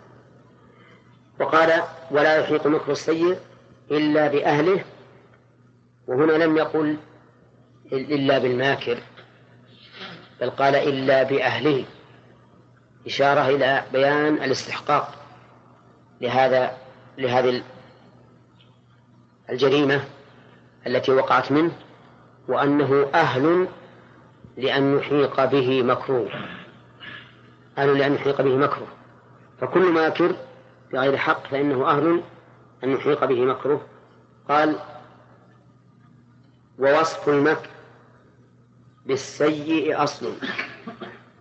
وقال 1.40 1.82
ولا 2.10 2.36
يحيط 2.36 2.66
مكر 2.66 2.92
السيء 2.92 3.38
إلا 3.90 4.28
بأهله 4.28 4.84
وهنا 6.12 6.44
لم 6.44 6.56
يقل 6.56 6.96
إلا 7.92 8.38
بالماكر 8.38 8.98
بل 10.40 10.50
قال 10.50 10.74
إلا 10.74 11.22
بأهله 11.22 11.84
إشارة 13.06 13.48
إلى 13.48 13.84
بيان 13.92 14.34
الاستحقاق 14.34 15.14
لهذا 16.20 16.76
لهذه 17.18 17.62
الجريمة 19.50 20.04
التي 20.86 21.12
وقعت 21.12 21.52
منه 21.52 21.72
وأنه 22.48 23.06
أهل 23.14 23.68
لأن 24.56 24.98
يحيق 24.98 25.44
به 25.44 25.82
مكروه 25.82 26.30
أهل 27.78 27.98
لأن 27.98 28.14
يحيق 28.14 28.42
به 28.42 28.56
مكروه. 28.56 28.88
فكل 29.60 29.92
ماكر 29.92 30.36
بغير 30.92 31.16
حق 31.16 31.46
فإنه 31.46 31.90
أهل 31.90 32.22
أن 32.84 32.90
يحيق 32.90 33.24
به 33.24 33.44
مكروه. 33.44 33.80
قال 34.48 34.76
ووصف 36.78 37.28
المكر 37.28 37.68
بالسيء 39.06 40.02
أصل 40.02 40.32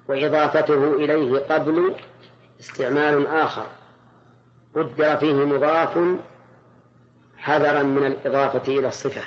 وإضافته 0.08 0.94
إليه 0.94 1.40
قبل 1.40 1.96
استعمال 2.60 3.28
آخر. 3.28 3.68
قدر 4.76 5.18
فيه 5.18 5.34
مضاف 5.34 6.20
حذرا 7.38 7.84
من 7.84 8.06
الإضافة 8.06 8.80
إلى 8.80 8.88
الصفة. 8.88 9.22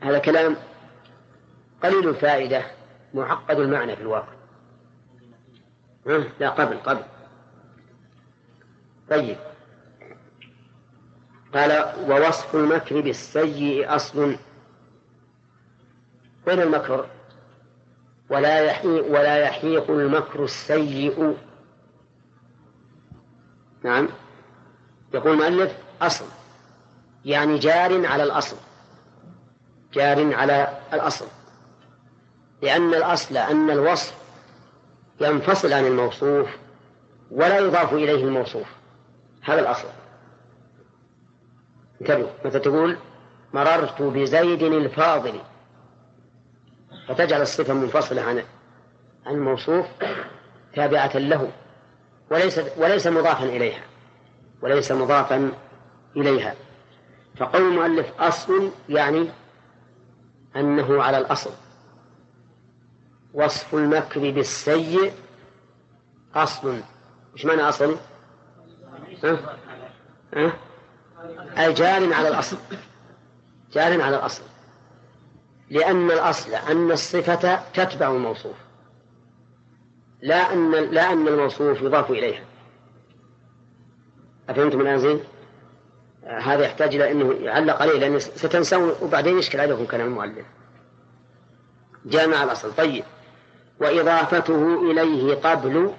هذا 0.00 0.18
كلام 0.18 0.56
قليل 1.82 2.08
الفائدة 2.08 2.62
معقد 3.14 3.60
المعنى 3.60 3.96
في 3.96 4.02
الواقع. 4.02 4.32
لا 6.40 6.50
قبل 6.50 6.76
قبل. 6.76 7.02
طيب. 9.10 9.36
قال 11.54 11.92
ووصف 12.10 12.54
المكر 12.54 13.00
بالسيء 13.00 13.96
أصل. 13.96 14.36
وين 16.46 16.60
المكر؟ 16.60 17.06
ولا 18.30 18.60
يحيق 18.60 19.06
ولا 19.06 19.36
يحيق 19.36 19.90
المكر 19.90 20.44
السيء. 20.44 21.36
نعم. 23.82 24.08
يقول 25.14 25.32
المؤلف 25.32 25.76
أصل 26.02 26.24
يعني 27.24 27.58
جار 27.58 28.06
على 28.06 28.22
الأصل. 28.22 28.56
جار 29.92 30.34
على 30.34 30.78
الأصل. 30.92 31.26
لأن 32.62 32.94
الأصل 32.94 33.36
أن 33.36 33.70
الوصف 33.70 34.14
ينفصل 35.20 35.72
عن 35.72 35.86
الموصوف 35.86 36.48
ولا 37.30 37.58
يضاف 37.58 37.92
إليه 37.92 38.24
الموصوف. 38.24 38.66
هذا 39.42 39.60
الأصل. 39.60 39.88
انتبهوا 42.00 42.30
متى 42.44 42.58
تقول 42.58 42.96
مررت 43.54 44.02
بزيد 44.02 44.62
الفاضل 44.62 45.40
فتجعل 47.08 47.42
الصفة 47.42 47.74
منفصلة 47.74 48.22
عن 48.22 48.42
الموصوف 49.26 49.86
تابعة 50.74 51.16
له 51.16 51.52
وليس 52.30 52.60
وليس 52.76 53.06
مضافا 53.06 53.44
إليها 53.44 53.82
وليس 54.62 54.92
مضافا 54.92 55.52
إليها 56.16 56.54
فقول 57.36 57.62
المؤلف 57.62 58.20
أصل 58.20 58.70
يعني 58.88 59.28
أنه 60.56 61.02
على 61.02 61.18
الأصل 61.18 61.50
وصف 63.34 63.74
المكر 63.74 64.30
بالسيء 64.30 65.12
أصل 66.34 66.80
إيش 67.34 67.46
معنى 67.46 67.62
أصل؟ 67.62 67.96
ها؟ 69.24 69.58
ها؟ 70.36 70.52
أي 71.58 71.72
جار 71.72 72.14
على 72.14 72.28
الأصل. 72.28 72.56
جار 73.72 74.02
على 74.02 74.16
الأصل. 74.16 74.42
لأن 75.70 76.10
الأصل 76.10 76.54
أن 76.54 76.90
الصفة 76.92 77.60
تتبع 77.74 78.10
الموصوف. 78.10 78.56
لا 80.22 80.52
أن 80.52 80.70
لا 80.70 81.12
أن 81.12 81.28
الموصوف 81.28 81.82
يضاف 81.82 82.10
إليها. 82.10 82.44
أفهمتم 84.48 84.80
الآن 84.80 84.98
زين؟ 84.98 85.20
هذا 86.24 86.64
يحتاج 86.64 86.94
إلى 86.94 87.10
أنه 87.10 87.32
يعلق 87.32 87.82
عليه 87.82 87.98
لأن 87.98 88.18
ستنسون 88.18 88.94
وبعدين 89.02 89.38
يشكل 89.38 89.60
عليكم 89.60 89.86
كلام 89.86 90.06
المؤلف. 90.06 90.46
جامع 92.04 92.42
الأصل. 92.44 92.74
طيب. 92.74 93.04
وإضافته 93.80 94.90
إليه 94.90 95.34
قبل 95.34 95.90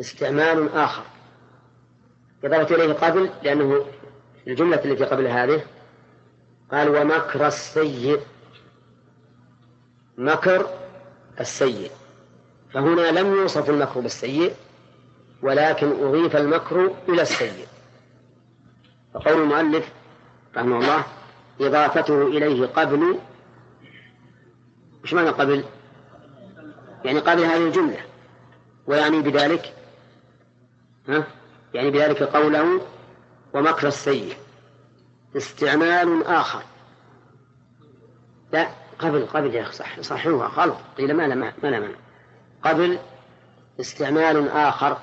استعمال 0.00 0.72
آخر. 0.74 1.02
إضافة 2.44 2.74
إليه 2.74 2.92
قبل 2.92 3.30
لأنه 3.42 3.84
الجملة 4.46 4.84
التي 4.84 5.04
قبل 5.04 5.26
هذه 5.26 5.64
قال 6.72 6.88
ومكر 6.88 7.46
السيء. 7.46 8.20
مكر 10.18 10.66
السيء. 11.40 11.90
فهنا 12.74 13.20
لم 13.20 13.26
يوصف 13.34 13.70
المكر 13.70 14.00
بالسيء 14.00 14.54
ولكن 15.42 16.04
أضيف 16.04 16.36
المكر 16.36 16.94
إلى 17.08 17.22
السيء. 17.22 17.66
فقول 19.14 19.42
المؤلف 19.42 19.92
رحمه 20.56 20.78
الله 20.78 21.04
إضافته 21.60 22.26
إليه 22.26 22.66
قبل. 22.66 23.18
وش 25.04 25.14
معنى 25.14 25.30
قبل؟ 25.30 25.64
يعني 27.04 27.18
قبل 27.18 27.44
هذه 27.44 27.66
الجملة. 27.66 28.00
ويعني 28.86 29.22
بذلك 29.22 29.74
ها؟ 31.08 31.26
يعني 31.74 31.90
بذلك 31.90 32.22
قوله 32.22 32.80
ومكر 33.54 33.88
السيء. 33.88 34.36
استعمال 35.36 36.26
آخر. 36.26 36.62
لا 38.52 38.68
قبل 38.98 39.26
قبل 39.26 39.54
يا 39.54 39.70
صح 39.70 40.00
صحوها 40.00 40.48
غلط. 40.48 40.76
قيل 40.98 41.14
ما 41.16 41.28
لا 41.28 41.34
ما 41.34 41.52
لا 41.62 41.80
معنى 41.80 41.96
قبل 42.62 42.98
استعمال 43.80 44.48
آخر. 44.48 44.98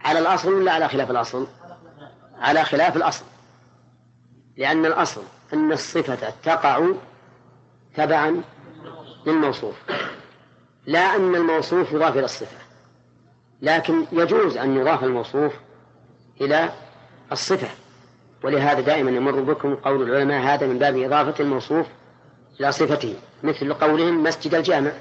على 0.00 0.18
الأصل 0.18 0.52
ولا 0.52 0.72
على 0.72 0.88
خلاف 0.88 1.10
الأصل؟ 1.10 1.46
على 2.38 2.64
خلاف 2.64 2.96
الأصل. 2.96 3.24
لأن 4.56 4.86
الأصل 4.86 5.22
أن 5.52 5.72
الصفة 5.72 6.30
تقع 6.42 6.86
تبعا 7.94 8.42
للموصوف. 9.26 9.74
لا 10.86 11.16
أن 11.16 11.34
الموصوف 11.34 11.92
يضاف 11.92 12.16
إلى 12.16 12.24
الصفة. 12.24 12.58
لكن 13.62 14.06
يجوز 14.12 14.56
أن 14.56 14.76
يضاف 14.76 15.04
الموصوف 15.04 15.52
إلى 16.40 16.72
الصفة. 17.32 17.68
ولهذا 18.42 18.80
دائما 18.80 19.10
يمر 19.10 19.40
بكم 19.40 19.74
قول 19.74 20.02
العلماء 20.02 20.42
هذا 20.42 20.66
من 20.66 20.78
باب 20.78 20.96
إضافة 20.96 21.44
الموصوف 21.44 21.86
إلى 22.60 22.72
صفته 22.72 23.14
مثل 23.42 23.74
قولهم 23.74 24.22
مسجد 24.22 24.54
الجامع. 24.54 24.92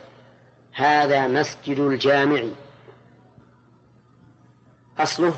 هذا 0.74 1.28
مسجد 1.28 1.80
الجامع. 1.80 2.44
أصله 4.98 5.34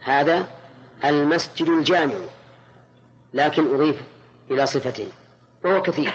هذا 0.00 0.48
المسجد 1.04 1.68
الجامع. 1.68 2.14
لكن 3.34 3.74
أضيف 3.74 4.02
إلى 4.50 4.66
صفته. 4.66 5.08
وهو 5.64 5.82
كثير. 5.82 6.14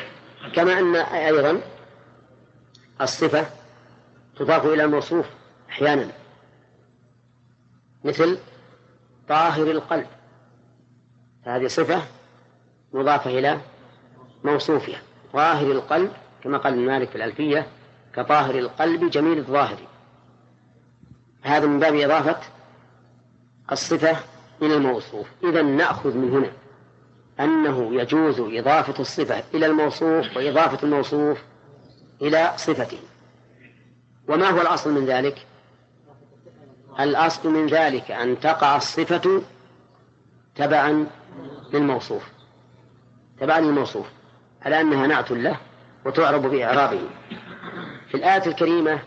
كما 0.53 0.79
أن 0.79 0.95
أيضا 0.95 1.61
الصفة 3.01 3.45
تضاف 4.37 4.65
إلى 4.65 4.83
الموصوف 4.83 5.25
أحيانا. 5.69 6.07
مثل 8.03 8.37
طاهر 9.31 9.71
القلب. 9.71 10.07
هذه 11.43 11.67
صفة 11.67 12.01
مضافة 12.93 13.39
إلى 13.39 13.61
موصوفها. 14.43 15.01
طاهر 15.33 15.71
القلب 15.71 16.11
كما 16.43 16.57
قال 16.57 16.85
مالك 16.85 17.09
في 17.09 17.15
الألفية 17.15 17.67
كطاهر 18.15 18.55
القلب 18.55 19.09
جميل 19.09 19.37
الظاهر. 19.37 19.77
هذا 21.41 21.65
من 21.65 21.79
باب 21.79 21.95
إضافة 21.95 22.39
الصفة 23.71 24.17
إلى 24.61 24.75
الموصوف. 24.75 25.27
إذا 25.43 25.61
نأخذ 25.61 26.17
من 26.17 26.31
هنا 26.31 26.51
أنه 27.39 28.01
يجوز 28.01 28.39
إضافة 28.39 29.01
الصفة 29.01 29.43
إلى 29.53 29.65
الموصوف 29.65 30.37
وإضافة 30.37 30.83
الموصوف 30.83 31.43
إلى 32.21 32.53
صفته. 32.57 32.99
وما 34.27 34.49
هو 34.49 34.61
الأصل 34.61 34.91
من 34.93 35.05
ذلك؟ 35.05 35.45
الأصل 36.99 37.49
من 37.49 37.67
ذلك 37.67 38.11
أن 38.11 38.39
تقع 38.39 38.75
الصفة 38.75 39.41
تبعا 40.55 41.07
للموصوف. 41.73 42.23
تبعا 43.39 43.59
للموصوف. 43.59 44.07
على 44.61 44.81
أنها 44.81 45.07
نعت 45.07 45.31
له 45.31 45.57
وتعرب 46.05 46.41
بإعرابه. 46.41 47.09
في 48.09 48.17
الآية 48.17 48.45
الكريمة 48.45 48.99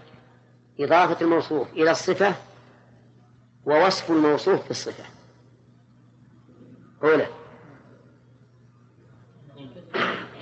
إضافة 0.80 1.24
الموصوف 1.24 1.72
إلى 1.72 1.90
الصفة 1.90 2.34
ووصف 3.64 4.10
الموصوف 4.10 4.68
بالصفة. 4.68 5.04
أولى. 7.02 7.26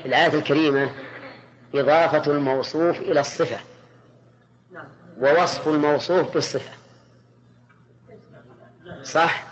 في 0.02 0.06
الآية 0.08 0.34
الكريمة 0.34 0.90
إضافة 1.74 2.32
الموصوف 2.32 2.98
إلى 2.98 3.20
الصفة. 3.20 3.60
ووصف 5.18 5.68
الموصوف 5.68 6.34
بالصفة. 6.34 6.81
صح؟ 9.02 9.44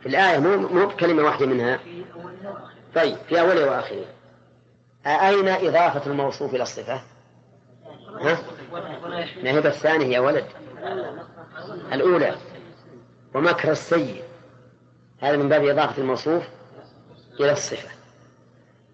في 0.00 0.08
الآية 0.08 0.38
مو 0.38 0.56
مو 0.56 0.86
بكلمة 0.86 1.22
واحدة 1.22 1.46
منها. 1.46 1.80
طيب 2.94 3.16
في 3.28 3.40
أولها 3.40 3.70
وآخرها 3.70 4.14
أين 5.06 5.48
إضافة 5.48 6.10
الموصوف 6.10 6.54
إلى 6.54 6.62
الصفة؟ 6.62 7.00
ها؟ 8.20 8.38
ما 9.42 9.50
هي 9.50 9.58
الثانية 9.58 10.06
يا 10.06 10.20
ولد. 10.20 10.44
الأولى 11.92 12.36
ومكر 13.34 13.70
السيء. 13.70 14.22
هذا 15.20 15.36
من 15.36 15.48
باب 15.48 15.64
إضافة 15.64 16.02
الموصوف 16.02 16.42
إلى 17.40 17.52
الصفة. 17.52 17.88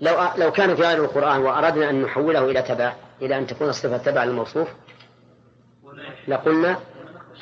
لو 0.00 0.16
لو 0.36 0.52
كان 0.52 0.76
في 0.76 0.82
غير 0.82 1.04
القرآن 1.04 1.40
وأردنا 1.40 1.90
أن 1.90 2.02
نحوله 2.02 2.44
إلى 2.50 2.62
تبع 2.62 2.92
إلى 3.22 3.38
أن 3.38 3.46
تكون 3.46 3.68
الصفة 3.68 3.96
تبع 3.96 4.24
للموصوف 4.24 4.68
لقلنا 6.28 6.78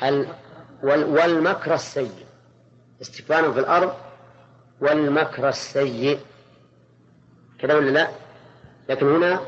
ال 0.03 0.27
والمكر 0.83 1.73
السيء. 1.73 2.28
استكبارا 3.01 3.51
في 3.51 3.59
الأرض 3.59 3.93
والمكر 4.81 5.49
السيء. 5.49 6.19
كذا 7.59 7.73
ولا 7.75 7.89
لا؟ 7.89 8.07
لكن 8.89 9.15
هنا 9.15 9.39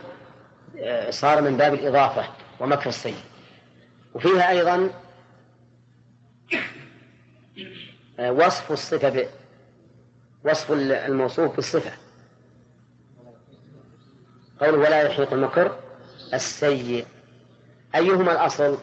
آه، 0.80 1.10
صار 1.10 1.42
من 1.42 1.58
باب 1.58 1.74
الإضافة 1.74 2.26
ومكر 2.60 2.90
السيء. 2.90 3.16
وفيها 4.14 4.50
أيضا 4.50 4.90
آه، 8.20 8.32
وصف 8.32 8.72
الصفة 8.72 9.10
ب... 9.10 9.28
وصف 10.46 10.72
الموصوف 10.72 11.56
بالصفة. 11.56 11.92
قوله 14.60 14.78
ولا 14.78 15.02
يحيط 15.02 15.34
المكر 15.34 15.80
السيء. 16.34 17.06
أيهما 17.96 18.32
الأصل؟ 18.32 18.78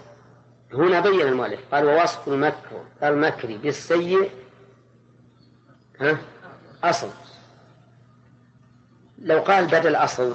هنا 0.75 1.01
بين 1.01 1.21
المؤلف 1.21 1.61
قال 1.73 1.85
ووصف 1.87 2.29
المكر 2.29 2.85
المكر 3.03 3.57
بالسيء 3.57 4.31
ها؟ 6.01 6.19
أصل. 6.85 7.11
لو 9.19 9.39
قال 9.39 9.67
بدل 9.67 9.95
أصل 9.95 10.35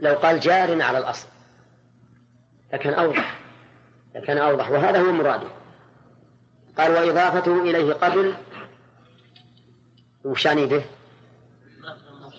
لو 0.00 0.14
قال 0.14 0.40
جار 0.40 0.82
على 0.82 0.98
الأصل. 0.98 1.28
لكان 2.72 2.94
أوضح 2.94 3.38
لكان 4.14 4.38
أوضح. 4.38 4.70
وهذا 4.70 5.00
هو 5.00 5.12
مراده. 5.12 5.48
قال 6.78 6.92
وإضافته 6.92 7.62
إليه 7.62 7.92
قبل. 7.92 8.34
وشاني 10.24 10.66
به؟ 10.66 10.84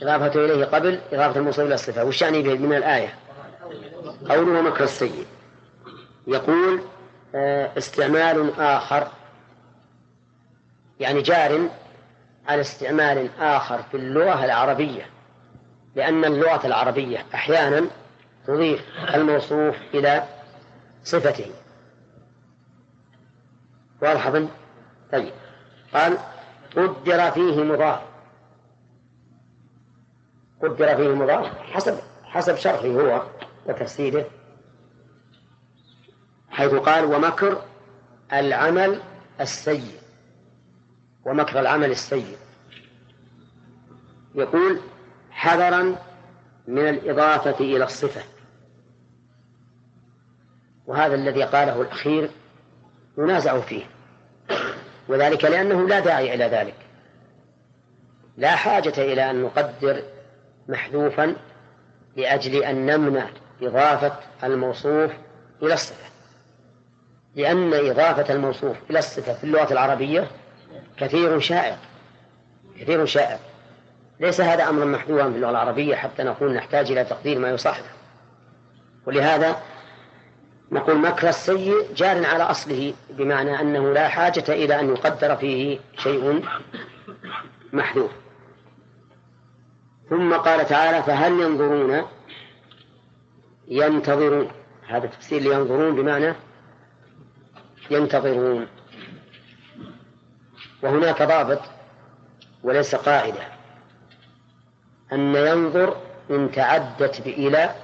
إضافته 0.02 0.46
إليه 0.46 0.66
قبل 0.66 1.00
إضافة 1.14 1.40
الموصول 1.40 1.66
إلى 1.66 1.76
الصفة. 1.76 2.04
وشاني 2.04 2.42
به 2.42 2.54
من 2.58 2.74
الآية؟ 2.78 3.16
قوله 4.30 4.62
مكر 4.62 4.84
السيء 4.84 5.26
يقول 6.28 6.82
آه، 7.36 7.72
استعمال 7.78 8.60
آخر. 8.60 9.08
يعني 11.00 11.22
جار 11.22 11.70
على 12.48 12.62
استعمال 12.62 13.30
آخر 13.40 13.84
في 13.84 13.98
اللغة 13.98 14.46
العربية 14.46 15.10
لأن 15.96 16.26
اللغة 16.26 16.68
العربية 16.68 17.26
أحيانا 17.34 17.88
تضيف 18.48 18.86
الموصوف 19.16 19.76
إلى 19.94 20.24
صفته. 21.04 21.52
واضح 24.02 24.30
طيب. 25.12 25.34
قال 25.94 26.18
قدر 26.76 27.32
فيه 27.32 27.64
مضاف. 27.64 28.02
قدر 30.62 30.96
فيه 30.96 31.16
مضاف 31.16 31.58
حسب 31.58 32.00
حسب 32.24 32.56
شرحه 32.56 32.88
هو 32.88 33.24
وتفسيره 33.66 34.26
حيث 36.50 36.74
قال 36.74 37.06
ومكر 37.06 37.62
العمل 38.34 39.02
السيء. 39.42 40.05
ومكر 41.26 41.60
العمل 41.60 41.92
السيء. 41.92 42.38
يقول 44.36 44.80
حذرا 45.32 45.96
من 46.68 46.90
الإضافة 46.90 47.60
إلى 47.60 47.84
الصفة. 47.84 48.22
وهذا 50.86 51.16
الذي 51.16 51.44
قاله 51.44 51.82
الأخير 51.82 52.30
ينازع 53.18 53.60
فيه. 53.60 53.84
وذلك 55.08 55.46
لأنه 55.46 55.88
لا 55.88 56.00
داعي 56.00 56.34
إلى 56.34 56.46
ذلك. 56.46 56.76
لا 58.38 58.56
حاجة 58.56 58.94
إلى 58.98 59.32
أن 59.32 59.42
نقدر 59.42 60.04
محذوفا 60.68 61.36
لأجل 62.16 62.64
أن 62.64 62.86
نمنع 62.86 63.30
إضافة 63.62 64.16
الموصوف 64.44 65.12
إلى 65.64 65.74
الصفة. 65.74 66.10
لأن 67.36 67.74
إضافة 67.74 68.34
الموصوف 68.34 68.78
إلى 68.90 69.00
الصفة 69.00 69.34
في 69.34 69.44
اللغة 69.44 69.74
العربية 69.74 70.28
كثير 70.98 71.40
شائع 71.40 71.78
كثير 72.80 73.06
شائع. 73.06 73.40
ليس 74.20 74.42
هذا 74.42 74.70
أمرا 74.70 74.86
محذورا 74.86 75.30
في 75.30 75.36
اللغة 75.36 75.50
العربية 75.50 75.96
حتى 75.96 76.24
نقول 76.24 76.54
نحتاج 76.54 76.92
إلى 76.92 77.04
تقدير 77.04 77.40
ما 77.40 77.50
يصحح. 77.50 77.82
ولهذا 79.06 79.62
نقول 80.72 80.98
مكر 80.98 81.30
السيء 81.30 81.94
جار 81.94 82.26
على 82.26 82.44
أصله 82.44 82.94
بمعنى 83.10 83.62
أنه 83.62 83.94
لا 83.94 84.08
حاجة 84.08 84.44
إلى 84.50 84.80
أن 84.80 84.90
يقدر 84.90 85.36
فيه 85.36 85.80
شيء 85.98 86.46
محذوف 87.74 88.12
ثم 90.10 90.34
قال 90.34 90.68
تعالى 90.68 91.04
فهل 91.04 91.32
ينظرون؟ 91.32 92.06
ينتظرون. 93.68 94.52
هذا 94.88 95.08
تفسير 95.08 95.42
لينظرون 95.42 95.96
بمعنى 95.96 96.34
ينتظرون. 97.92 98.68
وهناك 100.86 101.22
ضابط 101.22 101.62
وليس 102.64 102.96
قاعدة. 102.96 103.48
أن 105.14 105.36
ينظر 105.36 105.98
إن 106.32 106.52
تعدت 106.52 107.22
بإلى 107.22 107.76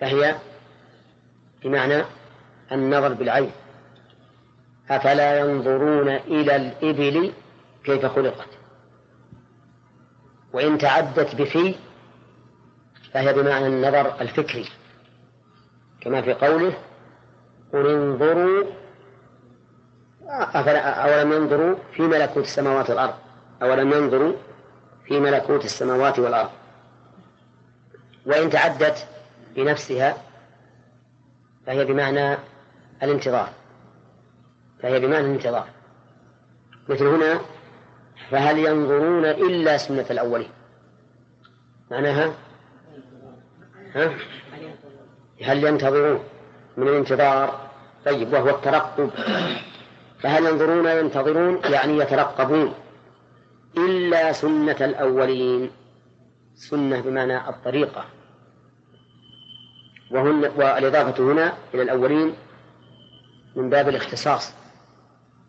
فهي 0.00 0.36
بمعنى 1.64 2.04
النظر 2.72 3.12
بالعين. 3.12 3.50
أفلا 4.90 5.38
ينظرون 5.40 6.08
إلى 6.08 6.56
الإبل 6.56 7.32
كيف 7.84 8.06
خلقت؟ 8.06 8.48
وإن 10.52 10.78
تعدت 10.78 11.34
بفي 11.34 11.74
فهي 13.12 13.32
بمعنى 13.32 13.66
النظر 13.66 14.20
الفكري. 14.20 14.68
كما 16.00 16.22
في 16.22 16.32
قوله 16.32 16.74
قل 17.72 17.86
انظروا 17.86 18.81
أولم 20.28 21.32
ينظروا 21.32 21.76
في 21.92 22.02
ملكوت 22.02 22.44
السماوات 22.44 22.90
والأرض؟ 22.90 23.14
أولم 23.62 23.92
ينظروا 23.92 24.32
في 25.06 25.20
ملكوت 25.20 25.64
السماوات 25.64 26.18
والأرض؟ 26.18 26.50
وإن 28.26 28.50
تعدت 28.50 29.06
بنفسها 29.56 30.16
فهي 31.66 31.84
بمعنى 31.84 32.36
الانتظار. 33.02 33.48
فهي 34.82 35.00
بمعنى 35.00 35.26
الانتظار. 35.26 35.66
مثل 36.88 37.06
هنا 37.06 37.40
فهل 38.30 38.58
ينظرون 38.58 39.24
إلا 39.24 39.76
سنة 39.76 40.06
الأولين؟ 40.10 40.50
معناها؟ 41.90 42.32
ها؟ 43.94 44.14
هل 45.44 45.64
ينتظرون 45.64 46.24
من 46.76 46.88
الانتظار؟ 46.88 47.70
طيب 48.04 48.32
وهو 48.32 48.50
الترقب. 48.50 49.10
فهل 50.22 50.46
ينظرون 50.46 50.86
ينتظرون 50.86 51.60
يعني 51.64 51.98
يترقبون. 51.98 52.74
إلا 53.76 54.32
سنة 54.32 54.76
الأولين. 54.80 55.70
سنة 56.54 57.00
بمعنى 57.00 57.48
الطريقة. 57.48 58.04
وهن 60.10 60.52
والإضافة 60.56 61.32
هنا 61.32 61.52
إلى 61.74 61.82
الأولين 61.82 62.34
من 63.56 63.70
باب 63.70 63.88
الاختصاص. 63.88 64.52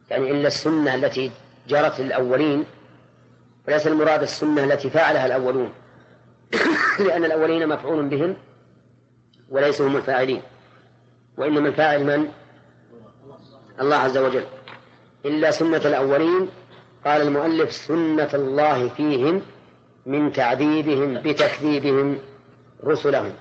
يعني 0.09 0.31
إلا 0.31 0.47
السنة 0.47 0.95
التي 0.95 1.31
جرت 1.67 1.99
للأولين 1.99 2.65
وليس 3.67 3.87
المراد 3.87 4.21
السنة 4.21 4.63
التي 4.63 4.89
فعلها 4.89 5.25
الأولون. 5.25 5.73
لأن 7.07 7.25
الأولين 7.25 7.67
مفعول 7.67 8.05
بهم 8.05 8.35
وليسوا 9.49 9.87
هم 9.87 9.97
الفاعلين. 9.97 10.41
وإنما 11.37 11.69
الفاعل 11.69 12.03
من؟ 12.03 12.31
الله 13.79 13.95
عز 13.95 14.17
وجل. 14.17 14.45
إلا 15.25 15.51
سنة 15.51 15.77
الأولين 15.77 16.49
قال 17.05 17.21
المؤلف 17.21 17.71
سنة 17.71 18.29
الله 18.33 18.89
فيهم 18.89 19.41
من 20.05 20.31
تعذيبهم 20.31 21.21
بتكذيبهم 21.21 22.17
رسلهم. 22.83 23.33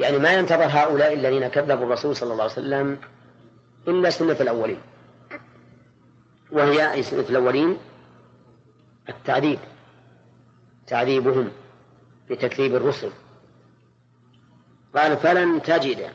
يعني 0.00 0.18
ما 0.18 0.32
ينتظر 0.32 0.64
هؤلاء 0.64 1.14
الذين 1.14 1.48
كذبوا 1.48 1.84
الرسول 1.84 2.16
صلى 2.16 2.32
الله 2.32 2.42
عليه 2.42 2.52
وسلم 2.52 2.98
إلا 3.88 4.10
سنة 4.10 4.36
الأولين. 4.40 4.80
وهي 6.52 6.92
أي 6.92 7.02
سنة 7.02 7.24
الأولين؟ 7.30 7.76
التعذيب. 9.08 9.58
تعذيبهم 10.86 11.50
بتكذيب 12.30 12.74
الرسل. 12.74 13.10
قال 14.96 15.16
فلن 15.16 15.62
تجد 15.62 16.06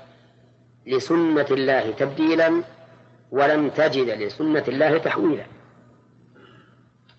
لسنة 0.87 1.47
الله 1.51 1.91
تبديلا 1.91 2.63
ولن 3.35 3.73
تجد 3.73 4.09
لسنة 4.09 4.63
الله 4.67 4.97
تحويلا. 4.97 5.45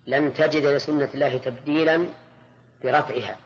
لن 0.06 0.34
تجد 0.34 0.66
لسنة 0.66 1.08
الله 1.14 1.38
تبديلا 1.38 2.06
برفعها 2.84 3.36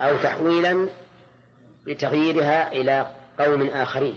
أو 0.00 0.16
تحويلا 0.16 0.88
بتغييرها 1.86 2.72
إلى 2.72 3.14
قوم 3.38 3.62
آخرين. 3.66 4.16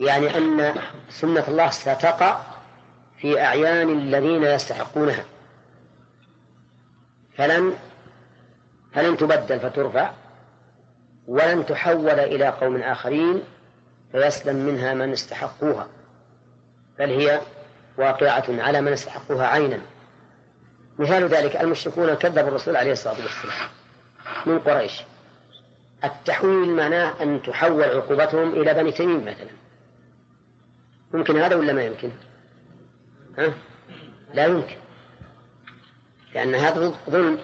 يعني 0.00 0.36
أن 0.38 0.74
سنة 1.08 1.48
الله 1.48 1.70
ستقع 1.70 2.40
في 3.18 3.40
أعيان 3.40 3.90
الذين 3.98 4.42
يستحقونها. 4.42 5.24
فلن 7.36 7.72
فلن 8.92 9.16
تبدل 9.16 9.60
فترفع 9.60 10.12
ولن 11.26 11.66
تحول 11.66 12.20
إلى 12.20 12.48
قوم 12.48 12.76
آخرين 12.76 13.42
فيسلم 14.12 14.56
منها 14.56 14.94
من 14.94 15.12
استحقوها 15.12 15.88
بل 16.98 17.10
هي 17.10 17.40
واقعة 17.98 18.44
على 18.48 18.80
من 18.80 18.92
استحقوها 18.92 19.46
عينا. 19.46 19.80
مثال 20.98 21.24
ذلك 21.24 21.56
المشركون 21.56 22.14
كذبوا 22.14 22.48
الرسول 22.48 22.76
عليه 22.76 22.92
الصلاة 22.92 23.16
والسلام 23.22 23.68
من 24.46 24.58
قريش. 24.58 25.02
التحويل 26.04 26.76
معناه 26.76 27.22
أن 27.22 27.42
تحول 27.42 27.82
عقوبتهم 27.82 28.52
إلى 28.52 28.74
بني 28.74 28.92
تميم 28.92 29.20
مثلا. 29.20 29.50
ممكن 31.14 31.36
هذا 31.36 31.56
ولا 31.56 31.72
ما 31.72 31.84
يمكن؟ 31.84 32.10
ها؟ 33.38 33.54
لا 34.34 34.46
يمكن. 34.46 34.76
لأن 36.34 36.54
هذا 36.54 36.94
ظلم 37.10 37.38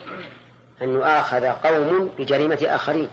أن 0.82 0.88
يؤاخذ 0.88 1.46
قوم 1.46 2.10
بجريمة 2.18 2.58
آخرين. 2.62 3.08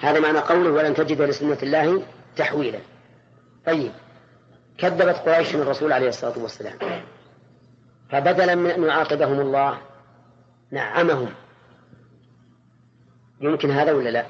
هذا 0.00 0.20
معنى 0.20 0.38
قوله 0.38 0.70
ولن 0.70 0.94
تجد 0.94 1.22
لسنة 1.22 1.58
الله 1.62 2.02
تحويلا. 2.36 2.78
طيب. 3.66 3.92
كذبت 4.78 5.16
قريش 5.16 5.54
الرسول 5.54 5.92
عليه 5.92 6.08
الصلاة 6.08 6.38
والسلام. 6.38 6.78
فبدلا 8.10 8.54
من 8.54 8.70
أن 8.70 8.82
يعاقبهم 8.82 9.40
الله 9.40 9.78
نعمهم. 10.70 11.28
يمكن 13.40 13.70
هذا 13.70 13.92
ولا 13.92 14.08
لا؟ 14.08 14.26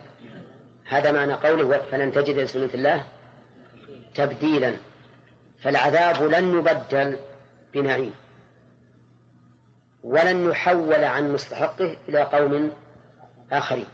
هذا 0.84 1.12
معنى 1.12 1.32
قوله 1.32 1.78
فلن 1.78 2.12
تجد 2.12 2.38
لسنة 2.38 2.70
الله 2.74 3.04
تبديلا. 4.14 4.76
فالعذاب 5.62 6.22
لن 6.22 6.58
يبدل 6.58 7.18
بنعيم. 7.74 8.14
ولن 10.02 10.50
يحول 10.50 11.04
عن 11.04 11.32
مستحقه 11.32 11.96
إلى 12.08 12.22
قوم 12.22 12.72
آخرين. 13.52 13.86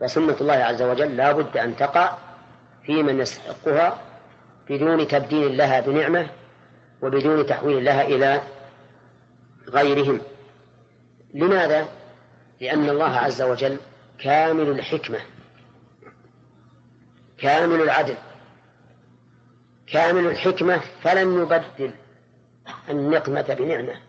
وسنة 0.00 0.36
الله 0.40 0.54
عز 0.54 0.82
وجل 0.82 1.16
لا 1.16 1.32
بد 1.32 1.56
أن 1.56 1.76
تقع 1.76 2.18
في 2.88 3.02
من 3.02 3.20
يستحقها 3.20 4.02
بدون 4.70 5.08
تبديل 5.08 5.56
لها 5.56 5.80
بنعمة 5.80 6.30
وبدون 7.02 7.46
تحويل 7.46 7.84
لها 7.84 8.02
إلى 8.02 8.42
غيرهم. 9.68 10.20
لماذا؟ 11.34 11.88
لأن 12.60 12.88
الله 12.88 13.16
عز 13.16 13.42
وجل 13.42 13.78
كامل 14.18 14.68
الحكمة 14.68 15.18
كامل 17.38 17.82
العدل 17.82 18.16
كامل 19.86 20.26
الحكمة 20.26 20.80
فلن 21.02 21.42
يبدل 21.42 21.94
النقمة 22.90 23.56
بنعمة 23.58 24.00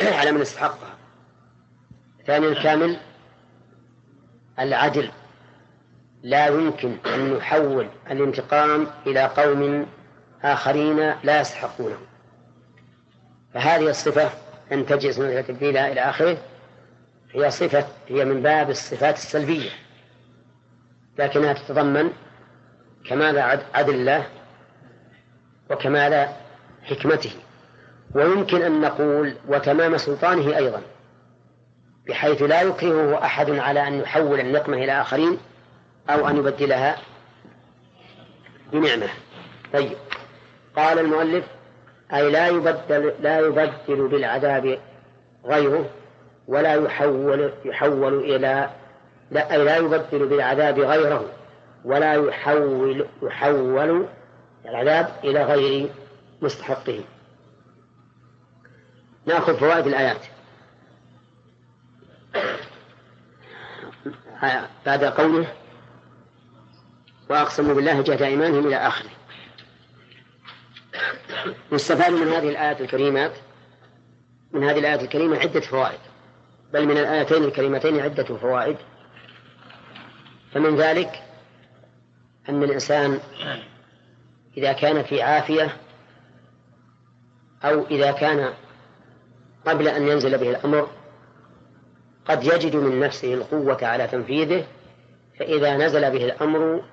على 0.00 0.32
من 0.32 0.40
استحقها. 0.40 0.96
ثانيا 2.26 2.62
كامل 2.62 2.96
العدل. 4.58 5.10
لا 6.22 6.46
يمكن 6.46 6.96
أن 7.06 7.34
نحول 7.34 7.88
الانتقام 8.10 8.86
إلى 9.06 9.24
قوم 9.24 9.86
آخرين 10.42 11.14
لا 11.22 11.40
يستحقونه. 11.40 11.96
فهذه 13.54 13.90
الصفة 13.90 14.30
أن 14.72 14.86
تجلس 14.86 15.18
من 15.18 15.46
تبديلها 15.46 15.92
إلى 15.92 16.00
آخره. 16.00 16.36
هي 17.32 17.50
صفة 17.50 17.86
هي 18.08 18.24
من 18.24 18.42
باب 18.42 18.70
الصفات 18.70 19.14
السلبية. 19.14 19.70
لكنها 21.18 21.52
تتضمن 21.52 22.10
كمال 23.08 23.38
عدل 23.74 23.94
الله 23.94 24.26
وكمال 25.70 26.28
حكمته. 26.82 27.32
ويمكن 28.14 28.62
أن 28.62 28.80
نقول 28.80 29.34
وتمام 29.48 29.98
سلطانه 29.98 30.56
أيضا 30.56 30.82
بحيث 32.08 32.42
لا 32.42 32.62
يكرهه 32.62 33.24
أحد 33.24 33.50
على 33.50 33.88
أن 33.88 33.94
يحول 33.94 34.40
النقمة 34.40 34.76
إلى 34.76 35.00
آخرين. 35.00 35.38
أو 36.10 36.28
أن 36.28 36.36
يبدلها 36.36 36.96
بنعمة. 38.72 39.08
طيب. 39.72 39.96
قال 40.76 40.98
المؤلف 40.98 41.44
أي 42.14 42.30
لا 42.30 42.48
يبدل 42.48 43.14
لا 43.20 43.38
يبدل 43.38 44.08
بالعذاب 44.08 44.78
غيره 45.44 45.90
ولا 46.48 46.74
يحول 46.74 47.52
يحول 47.64 48.14
إلى 48.14 48.70
لا 49.30 49.52
أي 49.52 49.64
لا 49.64 49.76
يبدل 49.76 50.26
بالعذاب 50.26 50.78
غيره 50.78 51.24
ولا 51.84 52.14
يحول 52.14 53.06
يحول 53.22 54.06
العذاب 54.64 55.08
إلى 55.24 55.44
غير 55.44 55.90
مستحقه. 56.42 57.00
نأخذ 59.26 59.56
فوائد 59.56 59.86
الآيات. 59.86 60.20
بعد 64.86 65.04
قوله 65.04 65.46
وأقسموا 67.32 67.74
بالله 67.74 68.02
جهد 68.02 68.22
إيمانهم 68.22 68.66
إلى 68.66 68.76
آخره. 68.76 69.10
يستفاد 71.72 72.12
من 72.12 72.28
هذه 72.28 72.48
الآيات 72.48 72.80
الكريمات 72.80 73.32
من 74.52 74.64
هذه 74.64 74.78
الآيات 74.78 75.02
الكريمة 75.02 75.38
عدة 75.38 75.60
فوائد 75.60 75.98
بل 76.72 76.86
من 76.86 76.98
الآيتين 76.98 77.44
الكريمتين 77.44 78.00
عدة 78.00 78.24
فوائد. 78.24 78.76
فمن 80.52 80.76
ذلك 80.76 81.22
أن 82.48 82.62
الإنسان 82.62 83.20
إذا 84.56 84.72
كان 84.72 85.02
في 85.02 85.22
عافية 85.22 85.76
أو 87.64 87.86
إذا 87.86 88.12
كان 88.12 88.52
قبل 89.66 89.88
أن 89.88 90.08
ينزل 90.08 90.38
به 90.38 90.50
الأمر 90.50 90.88
قد 92.24 92.44
يجد 92.44 92.76
من 92.76 93.00
نفسه 93.00 93.34
القوة 93.34 93.78
على 93.82 94.06
تنفيذه 94.06 94.66
فإذا 95.38 95.76
نزل 95.76 96.10
به 96.10 96.24
الأمر 96.24 96.84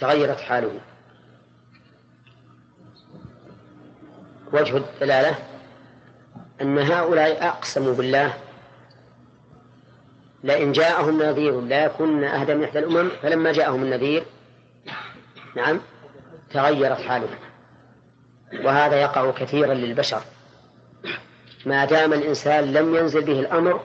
تغيرت 0.00 0.40
حاله. 0.40 0.80
وجه 4.52 4.76
الدلالة 4.76 5.38
أن 6.60 6.78
هؤلاء 6.78 7.46
أقسموا 7.48 7.94
بالله. 7.94 8.34
لئن 10.44 10.72
جاءهم 10.72 11.22
نذير 11.22 11.60
لا 11.60 11.84
يكون 11.84 12.24
أهدى 12.24 12.54
من 12.54 12.64
إحدى 12.64 12.78
الأمم 12.78 13.10
فلما 13.22 13.52
جاءهم 13.52 13.82
النذير 13.82 14.24
نعم 15.56 15.80
تغيرت 16.50 17.00
حالهم. 17.00 17.38
وهذا 18.52 19.00
يقع 19.00 19.30
كثيرا 19.30 19.74
للبشر. 19.74 20.22
ما 21.66 21.84
دام 21.84 22.12
الإنسان 22.12 22.72
لم 22.72 22.94
ينزل 22.94 23.24
به 23.24 23.40
الأمر 23.40 23.80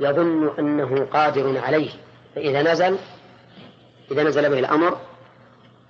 يظن 0.00 0.58
أنه 0.58 1.04
قادر 1.04 1.58
عليه. 1.58 1.90
فإذا 2.34 2.72
نزل 2.72 2.98
إذا 4.10 4.22
نزل 4.22 4.50
به 4.50 4.58
الأمر 4.58 4.98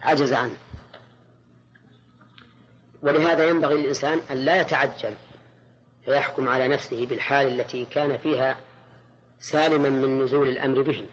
عجز 0.02 0.32
عنه. 0.32 0.56
ولهذا 3.02 3.48
ينبغي 3.48 3.74
للإنسان 3.74 4.20
أن 4.30 4.36
لا 4.36 4.60
يتعجل 4.60 5.14
فيحكم 6.04 6.48
على 6.48 6.68
نفسه 6.68 7.06
بالحال 7.06 7.60
التي 7.60 7.84
كان 7.84 8.18
فيها 8.18 8.60
سالما 9.38 9.88
من 9.88 10.22
نزول 10.22 10.48
الأمر 10.48 10.82
به. 10.82 11.06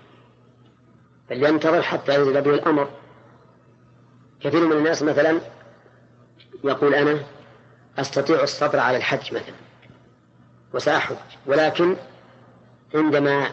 بل 1.30 1.44
ينتظر 1.44 1.82
حتى 1.82 2.16
ينزل 2.16 2.42
به 2.42 2.54
الأمر. 2.54 2.90
كثير 4.42 4.68
من 4.68 4.78
الناس 4.78 5.04
مثلا 5.04 5.42
يقول 6.64 6.96
أنا 6.96 7.24
أستطيع 7.98 8.44
الصبر 8.44 8.80
على 8.80 8.98
الحج 8.98 9.34
مثلا 9.34 9.56
وسأحج 10.74 11.16
ولكن 11.46 11.96
عندما 12.96 13.52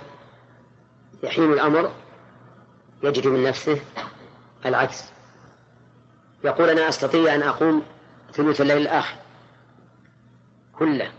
يحين 1.22 1.52
الأمر 1.52 1.92
يجد 3.02 3.26
من 3.26 3.42
نفسه 3.42 3.80
العجز. 4.66 5.13
يقول 6.44 6.70
أنا 6.70 6.88
أستطيع 6.88 7.34
أن 7.34 7.42
أقوم 7.42 7.82
ثلث 8.32 8.60
الليل 8.60 8.76
الآخر 8.76 9.16
كله 10.78 11.12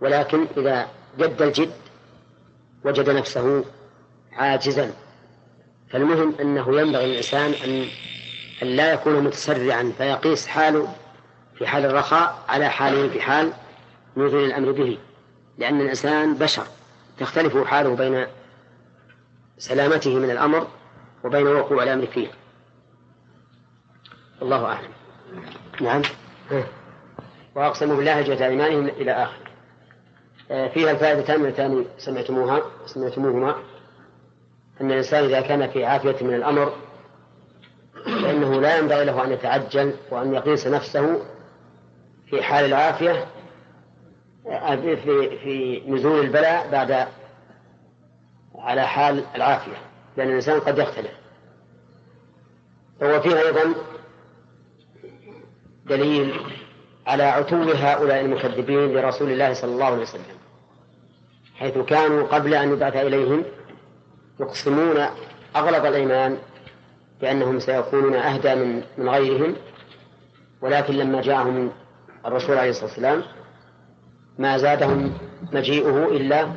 ولكن 0.00 0.46
إذا 0.56 0.88
جد 1.18 1.42
الجد 1.42 1.72
وجد 2.84 3.10
نفسه 3.10 3.64
عاجزا 4.32 4.92
فالمهم 5.90 6.34
أنه 6.40 6.80
ينبغي 6.80 7.06
للإنسان 7.06 7.52
أن 7.64 7.86
أن 8.62 8.68
لا 8.68 8.92
يكون 8.92 9.24
متسرعا 9.24 9.92
فيقيس 9.98 10.46
حاله 10.46 10.94
في 11.58 11.66
حال 11.66 11.84
الرخاء 11.84 12.44
على 12.48 12.68
حاله 12.68 13.08
في 13.08 13.20
حال 13.20 13.52
نزول 14.16 14.44
الأمر 14.44 14.72
به 14.72 14.98
لأن 15.58 15.80
الإنسان 15.80 16.34
بشر 16.34 16.66
تختلف 17.18 17.56
حاله 17.56 17.96
بين 17.96 18.26
سلامته 19.58 20.14
من 20.14 20.30
الأمر 20.30 20.66
وبين 21.24 21.46
وقوع 21.46 21.82
الأمر 21.82 22.06
فيه. 22.06 22.28
الله 24.42 24.64
أعلم. 24.64 24.90
نعم. 25.80 26.02
وأقسموا 27.54 27.96
بالله 27.96 28.20
جهد 28.20 28.42
إيمانهم 28.42 28.86
إلى 28.86 29.12
آخر. 29.12 29.50
آه، 30.50 30.68
فيها 30.68 30.90
الفائدتان 30.90 31.44
اللتان 31.44 31.84
سمعتموها 31.98 32.62
سمعتموهما. 32.86 33.54
أن 34.80 34.90
الإنسان 34.90 35.24
إذا 35.24 35.40
كان 35.40 35.70
في 35.70 35.84
عافية 35.84 36.26
من 36.26 36.34
الأمر 36.34 36.72
فإنه 38.04 38.60
لا 38.60 38.78
ينبغي 38.78 39.04
له 39.04 39.24
أن 39.24 39.32
يتعجل 39.32 39.94
وأن 40.10 40.34
يقيس 40.34 40.66
نفسه 40.66 41.22
في 42.30 42.42
حال 42.42 42.64
العافية 42.64 43.26
آه، 44.46 44.76
في 44.76 44.96
في 45.38 45.82
نزول 45.86 46.20
البلاء 46.20 46.70
بعد 46.70 47.08
على 48.54 48.86
حال 48.86 49.24
العافية 49.34 49.76
لأن 50.16 50.28
الإنسان 50.28 50.60
قد 50.60 50.78
يختلف. 50.78 51.12
وهو 53.00 53.20
فيها 53.20 53.42
أيضا 53.42 53.74
دليل 55.86 56.34
على 57.06 57.22
عتو 57.22 57.56
هؤلاء 57.56 58.20
المكذبين 58.20 58.92
لرسول 58.92 59.30
الله 59.30 59.52
صلى 59.52 59.72
الله 59.72 59.84
عليه 59.84 60.02
وسلم 60.02 60.36
حيث 61.54 61.78
كانوا 61.78 62.26
قبل 62.26 62.54
أن 62.54 62.72
يبعث 62.72 62.96
إليهم 62.96 63.44
يقسمون 64.40 65.06
أغلب 65.56 65.86
الأيمان 65.86 66.38
بأنهم 67.20 67.58
سيكونون 67.58 68.14
أهدى 68.14 68.54
من 68.54 68.82
من 68.98 69.08
غيرهم 69.08 69.56
ولكن 70.62 70.94
لما 70.94 71.22
جاءهم 71.22 71.72
الرسول 72.26 72.58
عليه 72.58 72.70
الصلاة 72.70 72.86
والسلام 72.86 73.22
ما 74.38 74.58
زادهم 74.58 75.18
مجيئه 75.52 76.06
إلا 76.06 76.48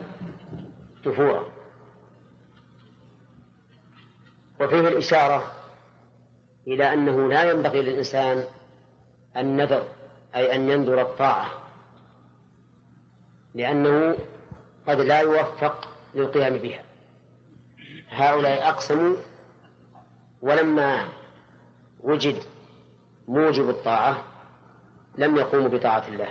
نفورا 1.06 1.44
وفيه 4.62 4.80
الإشارة 4.80 5.52
إلى 6.68 6.94
أنه 6.94 7.30
لا 7.30 7.52
ينبغي 7.52 7.82
للإنسان 7.82 8.44
النذر 9.38 9.84
أي 10.36 10.56
أن 10.56 10.70
ينذر 10.70 11.02
الطاعة 11.02 11.50
لأنه 13.56 14.18
قد 14.88 15.00
لا 15.00 15.20
يوفق 15.20 15.90
للقيام 16.16 16.58
بها. 16.58 16.84
هؤلاء 18.10 18.70
أقسموا 18.70 19.16
ولما 20.42 21.08
وجد 22.00 22.44
موجب 23.28 23.70
الطاعة 23.70 24.24
لم 25.18 25.36
يقوموا 25.36 25.68
بطاعة 25.68 26.08
الله. 26.08 26.30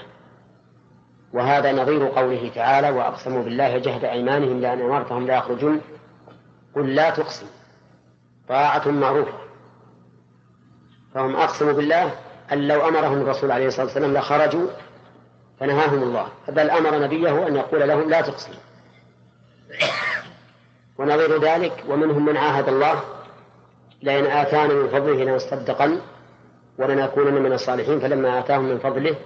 وهذا 1.32 1.72
نظير 1.72 2.08
قوله 2.08 2.50
تعالى 2.54 2.90
وأقسموا 2.90 3.42
بالله 3.42 3.78
جهد 3.78 4.04
أيمانهم 4.04 4.60
لأن 4.60 4.80
أمرتهم 4.80 5.26
لا 5.26 5.36
يخرجون 5.36 5.80
قل 6.74 6.94
لا 6.94 7.10
تقسم 7.10 7.46
طاعة 8.48 8.88
معروفة. 8.88 9.38
فهم 11.14 11.36
أقسموا 11.36 11.72
بالله 11.72 12.25
أن 12.52 12.68
لو 12.68 12.88
أمرهم 12.88 13.22
الرسول 13.22 13.50
عليه 13.50 13.66
الصلاة 13.66 13.84
والسلام 13.84 14.14
لخرجوا 14.14 14.66
فنهاهم 15.60 16.02
الله. 16.02 16.28
بل 16.48 16.70
أمر 16.70 16.98
نبيه 16.98 17.48
أن 17.48 17.56
يقول 17.56 17.88
لهم 17.88 18.10
لا 18.10 18.20
تقسموا. 18.20 18.60
ونظير 20.98 21.42
ذلك 21.42 21.84
ومنهم 21.88 22.24
من 22.24 22.36
عاهد 22.36 22.68
الله. 22.68 23.00
لئن 24.02 24.26
آتانا 24.26 24.74
من 24.74 24.88
فضله 24.88 25.24
لنصدقن 25.24 26.00
ولنكونن 26.78 27.42
من 27.42 27.52
الصالحين 27.52 28.00
فلما 28.00 28.38
آتاهم 28.38 28.64
من 28.64 28.78
فضله 28.78 29.16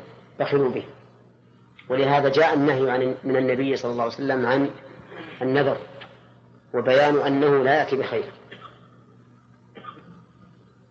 بخلوا 0.41 0.71
به. 0.71 0.85
ولهذا 1.89 2.29
جاء 2.29 2.55
النهي 2.55 2.91
عن 2.91 3.15
من 3.25 3.37
النبي 3.37 3.77
صلى 3.77 3.93
الله 3.93 4.05
عليه 4.05 4.15
وسلم 4.15 4.47
عن 4.47 4.71
النذر 5.43 5.77
وبيان 6.75 7.17
أنه 7.17 7.65
لا 7.65 7.75
يأتي 7.75 7.97
بخير. 7.97 8.33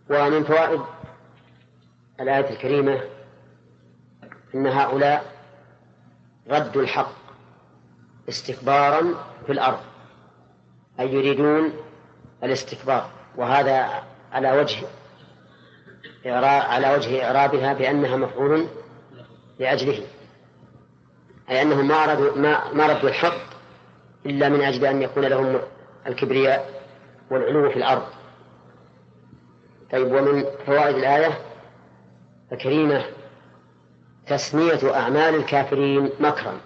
ومن 0.09 0.43
فوائد 0.43 0.82
الآية 2.20 2.49
الكريمة 2.49 3.01
أن 4.55 4.67
هؤلاء 4.67 5.26
ردوا 6.49 6.82
الحق 6.82 7.11
استكبارا 8.30 9.13
في 9.45 9.51
الأرض 9.51 9.80
أي 10.99 11.13
يريدون 11.13 11.74
الاستكبار 12.43 13.09
وهذا 13.36 14.03
على 14.32 14.51
وجه 14.51 14.88
على 16.26 16.93
وجه 16.93 17.26
إعرابها 17.26 17.74
بأنها 17.74 18.17
مفعول 18.17 18.67
لأجله 19.59 20.03
أي 21.49 21.61
أنهم 21.61 21.88
ما 21.88 21.95
أرادوا 21.95 22.38
ما, 22.38 22.74
ما 22.74 22.88
ردوا 22.88 23.09
الحق 23.09 23.49
إلا 24.26 24.49
من 24.49 24.61
أجل 24.61 24.86
أن 24.86 25.01
يكون 25.01 25.26
لهم 25.26 25.59
الكبرياء 26.07 26.84
والعلو 27.32 27.70
في 27.70 27.76
الأرض. 27.76 28.03
طيب 29.91 30.07
ومن 30.07 30.45
فوائد 30.65 30.95
الآية؟ 30.95 31.49
الكريمة 32.52 33.06
تسمية 34.28 34.95
أعمال 34.95 35.36
الكافرين 35.36 36.10
مكرا. 36.20 36.62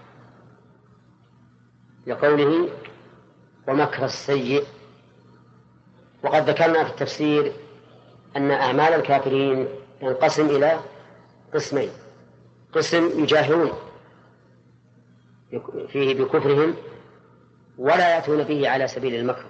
لقوله 2.08 2.70
ومكر 3.68 4.06
السيء. 4.06 4.64
وقد 6.24 6.50
ذكرنا 6.50 6.84
في 6.84 6.90
التفسير 6.90 7.54
أن 8.38 8.52
أعمال 8.52 8.94
الكافرين 8.94 9.68
ينقسم 10.02 10.46
إلى 10.46 10.80
قسمين 11.54 11.90
قسم 12.74 13.24
يجاهرون 13.24 13.72
فيه 15.88 16.24
بكفرهم 16.24 16.76
ولا 17.78 18.16
يأتون 18.16 18.44
به 18.44 18.70
على 18.70 18.88
سبيل 18.88 19.16
المكر 19.16 19.46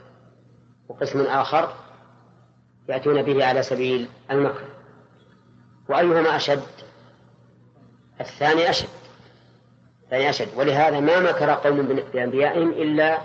وقسم 0.89 1.21
آخر 1.21 1.73
يأتون 2.89 3.21
به 3.21 3.45
على 3.45 3.63
سبيل 3.63 4.09
المكر. 4.31 4.63
وأيهما 5.89 6.35
أشد؟ 6.35 6.63
الثاني 8.21 8.69
أشد 8.69 8.87
الثاني 10.03 10.29
أشد. 10.29 10.47
ولهذا 10.55 10.99
ما 10.99 11.19
مكر 11.19 11.49
قوم 11.49 11.81
بأنبيائهم 12.13 12.69
إلا 12.69 13.21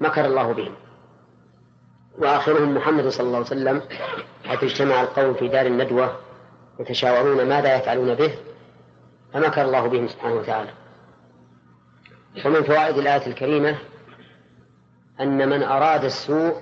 مكر 0.00 0.24
الله 0.24 0.52
بهم. 0.52 0.74
وآخرهم 2.18 2.74
محمد 2.74 3.08
صلى 3.08 3.26
الله 3.26 3.36
عليه 3.36 3.46
وسلم 3.46 3.82
حيث 4.44 4.64
اجتمع 4.64 5.00
القوم 5.00 5.34
في 5.34 5.48
دار 5.48 5.66
الندوة 5.66 6.16
يتشاورون 6.80 7.48
ماذا 7.48 7.76
يفعلون 7.76 8.14
به 8.14 8.38
فمكر 9.32 9.62
الله 9.62 9.86
بهم 9.86 10.08
سبحانه 10.08 10.34
وتعالى. 10.34 10.70
ومن 12.44 12.62
فوائد 12.62 12.98
الآية 12.98 13.26
الكريمة 13.26 13.78
أن 15.20 15.48
من 15.48 15.62
أراد 15.62 16.04
السوء 16.04 16.56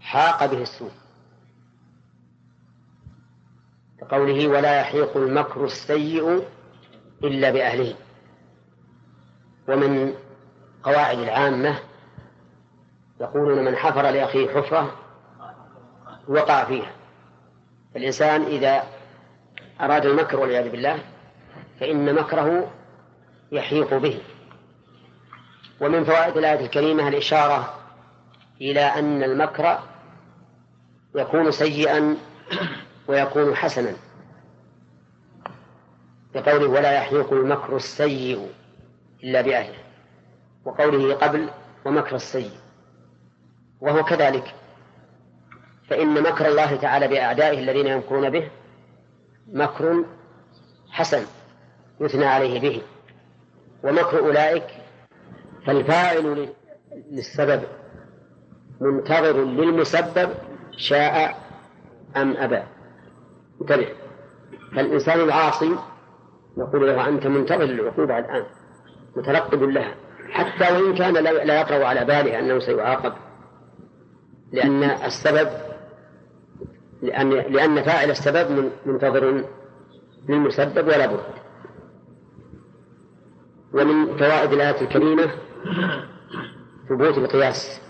حاق 0.00 0.46
به 0.46 0.62
السوء. 0.62 0.90
كقوله 4.10 4.48
ولا 4.48 4.80
يحيق 4.80 5.16
المكر 5.16 5.64
السيء 5.64 6.44
إلا 7.24 7.50
بأهله. 7.50 7.94
ومن 9.68 10.14
قواعد 10.82 11.18
العامة 11.18 11.78
يقولون 13.20 13.64
من 13.64 13.76
حفر 13.76 14.02
لأخيه 14.02 14.48
حفرة 14.48 14.96
وقع 16.28 16.64
فيها. 16.64 16.92
الإنسان 17.96 18.42
إذا 18.42 18.82
أراد 19.80 20.06
المكر 20.06 20.40
والعياذ 20.40 20.70
بالله 20.70 20.98
فإن 21.80 22.14
مكره 22.14 22.70
يحيق 23.52 23.94
به. 23.94 24.20
ومن 25.80 26.04
فوائد 26.04 26.36
الآية 26.36 26.64
الكريمة 26.64 27.08
الإشارة 27.08 27.74
إلى 28.60 28.80
أن 28.80 29.22
المكر 29.22 29.78
يكون 31.14 31.50
سيئا 31.50 32.16
ويكون 33.10 33.54
حسنا. 33.54 33.92
بقوله 36.34 36.66
ولا 36.66 36.92
يحيق 36.92 37.32
المكر 37.32 37.76
السيء 37.76 38.50
إلا 39.24 39.40
بأهله. 39.40 39.78
وقوله 40.64 41.14
قبل 41.14 41.50
ومكر 41.84 42.16
السيء. 42.16 42.50
وهو 43.80 44.04
كذلك. 44.04 44.54
فإن 45.88 46.22
مكر 46.22 46.48
الله 46.48 46.76
تعالى 46.76 47.08
بأعدائه 47.08 47.58
الذين 47.58 47.86
يمكرون 47.86 48.30
به 48.30 48.50
مكر 49.52 50.04
حسن 50.90 51.26
يثنى 52.00 52.26
عليه 52.26 52.60
به. 52.60 52.82
ومكر 53.84 54.18
أولئك 54.18 54.66
فالفاعل 55.66 56.48
للسبب 57.10 57.62
منتظر 58.80 59.44
للمسبب 59.44 60.30
شاء 60.76 61.36
أم 62.16 62.36
أبى. 62.36 62.79
انتبه 63.60 63.88
فالإنسان 64.76 65.20
العاصي 65.20 65.76
نقول 66.56 66.86
له 66.86 67.08
أنت 67.08 67.26
منتظر 67.26 67.64
للعقوبة 67.64 68.18
الآن 68.18 68.44
مترقب 69.16 69.62
لها 69.62 69.94
حتى 70.30 70.74
وإن 70.74 70.94
كان 70.94 71.14
لا 71.14 71.60
يطرأ 71.60 71.86
على 71.86 72.04
باله 72.04 72.38
أنه 72.38 72.58
سيعاقب. 72.58 73.12
لأن 74.52 74.82
السبب 74.82 75.48
لأن 77.02 77.30
لأن 77.30 77.82
فاعل 77.82 78.10
السبب 78.10 78.70
منتظر 78.86 79.44
للمسبب 80.28 80.86
ولا 80.86 81.06
بد. 81.06 81.20
ومن 83.72 84.16
فوائد 84.16 84.52
الآية 84.52 84.80
الكريمة 84.80 85.30
ثبوت 86.88 87.18
القياس. 87.18 87.80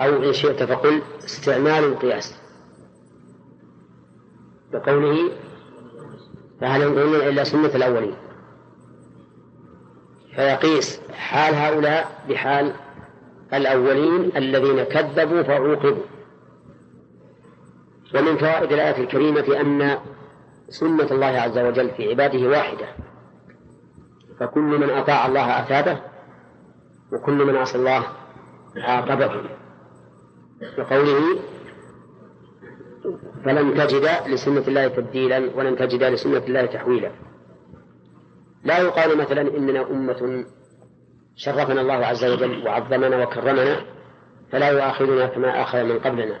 أو 0.00 0.22
إن 0.22 0.32
شئت 0.32 0.62
فقل 0.62 1.02
استعمال 1.24 1.84
القياس. 1.84 2.39
بقوله 4.72 5.30
فهل 6.60 6.82
ينظرون 6.82 7.14
إلا 7.14 7.44
سنة 7.44 7.74
الأولين. 7.74 8.16
فيقيس 10.34 11.00
حال 11.12 11.54
هؤلاء 11.54 12.24
بحال 12.28 12.72
الأولين 13.54 14.36
الذين 14.36 14.82
كذبوا 14.82 15.42
فعوقبوا. 15.42 16.04
ومن 18.14 18.36
فوائد 18.36 18.72
الآية 18.72 19.04
الكريمة 19.04 19.60
أن 19.60 19.98
سنة 20.68 21.10
الله 21.10 21.26
عز 21.26 21.58
وجل 21.58 21.90
في 21.90 22.10
عباده 22.10 22.48
واحدة. 22.48 22.86
فكل 24.40 24.60
من 24.60 24.90
أطاع 24.90 25.26
الله 25.26 25.60
أثابه 25.62 26.00
وكل 27.12 27.44
من 27.44 27.56
عصى 27.56 27.78
الله 27.78 28.02
عاقبه. 28.76 29.30
وقوله 30.78 31.38
فلن 33.44 33.74
تجد 33.74 34.08
لسنة 34.26 34.64
الله 34.68 34.88
تبديلا 34.88 35.50
ولن 35.56 35.76
تجد 35.76 36.02
لسنة 36.02 36.38
الله 36.38 36.66
تحويلا. 36.66 37.10
لا 38.64 38.78
يقال 38.78 39.18
مثلا 39.18 39.40
إننا 39.40 39.90
أمة 39.90 40.44
شرفنا 41.36 41.80
الله 41.80 42.06
عز 42.06 42.24
وجل 42.24 42.66
وعظمنا 42.66 43.22
وكرمنا 43.22 43.76
فلا 44.52 44.68
يؤاخذنا 44.68 45.26
كما 45.26 45.62
آخذ 45.62 45.84
من 45.84 45.98
قبلنا. 45.98 46.40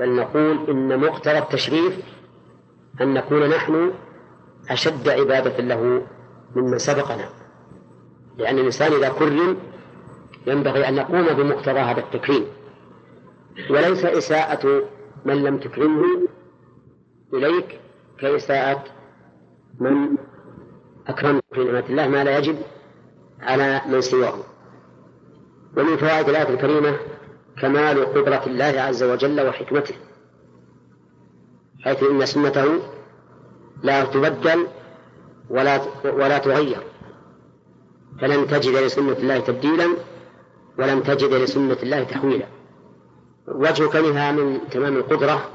بل 0.00 0.16
نقول 0.16 0.70
إن 0.70 1.00
مقتضى 1.00 1.38
التشريف 1.38 1.98
أن 3.00 3.14
نكون 3.14 3.48
نحن 3.48 3.92
أشد 4.70 5.08
عبادة 5.08 5.62
له 5.62 6.02
ممن 6.56 6.78
سبقنا. 6.78 7.28
لأن 8.36 8.58
الإنسان 8.58 8.92
إذا 8.92 9.08
كرم 9.08 9.56
ينبغي 10.46 10.88
أن 10.88 10.94
نقوم 10.94 11.26
بمقتضى 11.26 11.80
هذا 11.80 12.00
التكريم. 12.00 12.46
وليس 13.70 14.04
إساءة 14.04 14.82
من 15.24 15.42
لم 15.42 15.58
تكرمه 15.58 16.28
إليك 17.34 17.80
كإساءة 18.18 18.84
من 19.80 20.16
أكرمه 21.06 21.40
في 21.54 21.64
نعمة 21.64 21.84
الله 21.90 22.08
ما 22.08 22.24
لا 22.24 22.38
يجب 22.38 22.56
على 23.40 23.82
من 23.88 24.00
سواه 24.00 24.38
ومن 25.76 25.96
فوائد 25.96 26.28
الآية 26.28 26.48
الكريمة 26.48 26.96
كمال 27.60 28.04
قدرة 28.04 28.46
الله 28.46 28.80
عز 28.80 29.02
وجل 29.02 29.46
وحكمته 29.46 29.94
حيث 31.84 32.02
إن 32.02 32.26
سنته 32.26 32.78
لا 33.82 34.04
تبدل 34.04 34.66
ولا 35.50 35.80
ولا 36.04 36.38
تغير. 36.38 36.82
فلن 38.20 38.46
تجد 38.46 38.76
لسنة 38.76 39.12
الله 39.12 39.38
تبديلا 39.40 39.88
ولن 40.78 41.02
تجد 41.02 41.32
لسنة 41.34 41.76
الله 41.82 42.04
تحويلا. 42.04 42.46
وجه 43.54 43.86
كونها 43.86 44.32
من 44.32 44.60
تمام 44.70 44.96
القدرة 44.96 45.50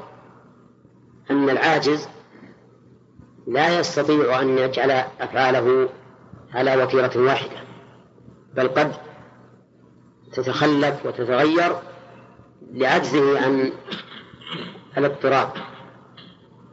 أن 1.31 1.49
العاجز 1.49 2.07
لا 3.47 3.79
يستطيع 3.79 4.41
أن 4.41 4.57
يجعل 4.57 4.91
أفعاله 5.19 5.89
على 6.53 6.83
وتيرة 6.83 7.11
واحدة 7.15 7.57
بل 8.55 8.67
قد 8.67 8.93
تتخلف 10.33 11.05
وتتغير 11.05 11.75
لعجزه 12.73 13.45
عن 13.45 13.71
الاضطراب. 14.97 15.49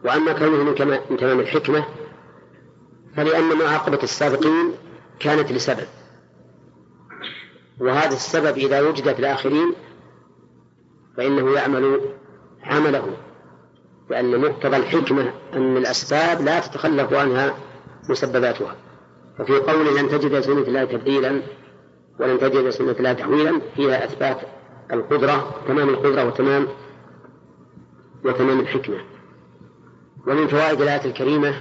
وأما 0.04 0.32
كونه 0.32 0.64
من 1.10 1.16
تمام 1.16 1.40
الحكمة 1.40 1.84
فلأن 3.16 3.58
معاقبة 3.58 3.98
السابقين 4.02 4.72
كانت 5.20 5.52
لسبب. 5.52 5.86
وهذا 7.80 8.14
السبب 8.14 8.58
إذا 8.58 8.80
وجد 8.80 9.12
في 9.12 9.20
الآخرين 9.20 9.74
فإنه 11.16 11.50
يعمل 11.52 12.00
عمله 12.62 13.16
لأن 14.10 14.40
مقتضى 14.40 14.76
الحكمة 14.76 15.32
أن 15.54 15.76
الأسباب 15.76 16.40
لا 16.40 16.60
تتخلف 16.60 17.12
عنها 17.12 17.54
مسبباتها. 18.10 18.76
ففي 19.38 19.56
قول 19.56 19.96
لن 19.96 20.08
تجد 20.08 20.32
لسنة 20.32 20.62
الله 20.62 20.84
تبديلا 20.84 21.42
ولن 22.20 22.38
تجد 22.38 22.56
لسنة 22.56 22.90
الله 22.90 23.12
تحويلا 23.12 23.60
فيها 23.76 24.04
إثبات 24.04 24.40
القدرة 24.92 25.54
تمام 25.68 25.88
القدرة 25.88 26.24
وتمام 26.24 26.68
وتمام 28.24 28.60
الحكمة. 28.60 29.04
ومن 30.26 30.46
فوائد 30.46 30.80
الآية 30.80 31.04
الكريمة 31.04 31.60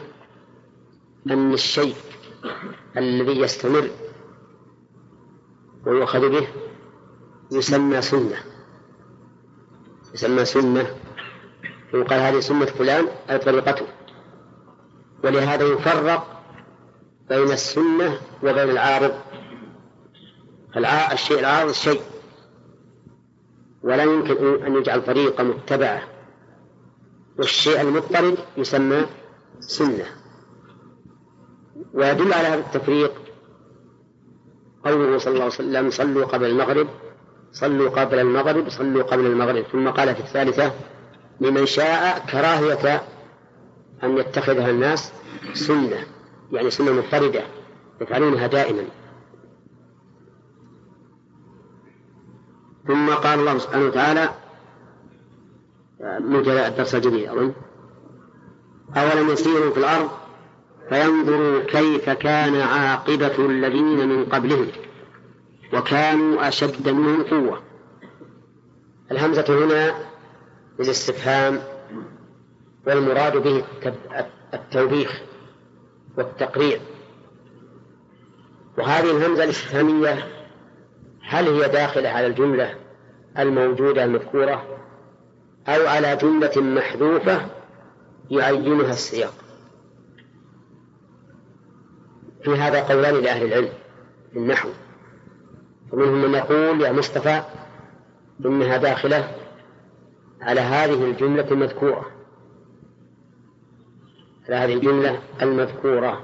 أن 1.31 1.53
الشيء 1.53 1.95
الذي 2.97 3.39
يستمر 3.39 3.89
ويؤخذ 5.85 6.29
به 6.29 6.47
يسمى 7.51 8.01
سنة. 8.01 8.37
يسمى 10.13 10.45
سنة 10.45 10.95
ويقال 11.93 12.19
هذه 12.19 12.39
سنة 12.39 12.65
فلان 12.65 13.07
أي 13.29 13.37
طريقته 13.37 13.85
ولهذا 15.23 15.63
يفرق 15.63 16.41
بين 17.29 17.51
السنة 17.51 18.19
وبين 18.43 18.69
العارض. 18.69 19.13
الشيء 21.11 21.39
العارض 21.39 21.71
شيء 21.71 22.01
ولا 23.83 24.03
يمكن 24.03 24.63
أن 24.65 24.75
يجعل 24.75 25.05
طريقة 25.05 25.43
متبعة. 25.43 26.01
والشيء 27.37 27.81
المضطرد 27.81 28.37
يسمى 28.57 29.05
سنة. 29.59 30.05
ويدل 31.93 32.33
على 32.33 32.47
هذا 32.47 32.59
التفريق 32.59 33.11
قوله 34.85 35.17
صلى 35.17 35.33
الله 35.33 35.43
عليه 35.43 35.53
وسلم 35.53 35.89
صلوا 35.89 36.25
قبل 36.25 36.45
المغرب 36.45 36.87
صلوا 37.51 37.89
قبل 37.89 38.19
المغرب 38.19 38.69
صلوا 38.69 39.03
قبل 39.03 39.25
المغرب. 39.25 39.63
ثم 39.71 39.89
قال 39.89 40.15
في 40.15 40.21
الثالثة 40.21 40.71
لمن 41.41 41.65
شاء 41.65 42.25
كراهية 42.31 43.03
أن 44.03 44.17
يتخذها 44.17 44.69
الناس 44.69 45.11
سنة 45.53 46.05
يعني 46.51 46.69
سنة 46.69 46.91
مضطردة 46.91 47.43
يفعلونها 48.01 48.47
دائما. 48.47 48.83
ثم 52.87 53.09
قال 53.09 53.39
الله 53.39 53.57
سبحانه 53.57 53.85
وتعالى 53.85 54.29
من 56.19 56.49
الدرس 56.49 56.95
الجديد 56.95 57.29
أظن 57.29 57.53
أولم 58.97 59.29
يسيروا 59.29 59.71
في 59.71 59.77
الأرض؟ 59.77 60.09
فينظروا 60.89 61.63
كيف 61.63 62.09
كان 62.09 62.55
عاقبة 62.55 63.45
الذين 63.45 64.09
من 64.09 64.25
قبلهم. 64.25 64.67
وكانوا 65.73 66.47
أشد 66.47 66.89
منهم 66.89 67.23
قوة. 67.23 67.61
الهمزة 69.11 69.45
هنا 69.49 69.95
للاستفهام 70.79 71.59
والمراد 72.87 73.37
به 73.37 73.63
التوبيخ 74.53 75.21
والتقريع. 76.17 76.79
وهذه 78.77 79.17
الهمزة 79.17 79.43
الاستفهامية 79.43 80.27
هل 81.21 81.47
هي 81.47 81.69
داخلة 81.69 82.09
على 82.09 82.27
الجملة 82.27 82.75
الموجودة 83.39 84.03
المذكورة 84.03 84.79
أو 85.67 85.87
على 85.87 86.15
جملة 86.15 86.51
محذوفة 86.61 87.45
يعينها 88.31 88.89
السياق؟ 88.89 89.33
في 92.43 92.51
هذا 92.51 92.83
قولان 92.83 93.15
لأهل 93.15 93.45
العلم 93.45 93.69
في 94.33 94.39
النحو 94.39 94.69
ومنهم 95.91 96.21
من 96.21 96.33
يقول 96.33 96.81
يا 96.81 96.91
مصطفى 96.91 97.43
إنها 98.45 98.77
داخلة 98.77 99.35
على 100.41 100.61
هذه 100.61 101.03
الجملة 101.03 101.51
المذكورة. 101.51 102.05
على 104.45 104.55
هذه 104.55 104.73
الجملة 104.73 105.21
المذكورة. 105.41 106.23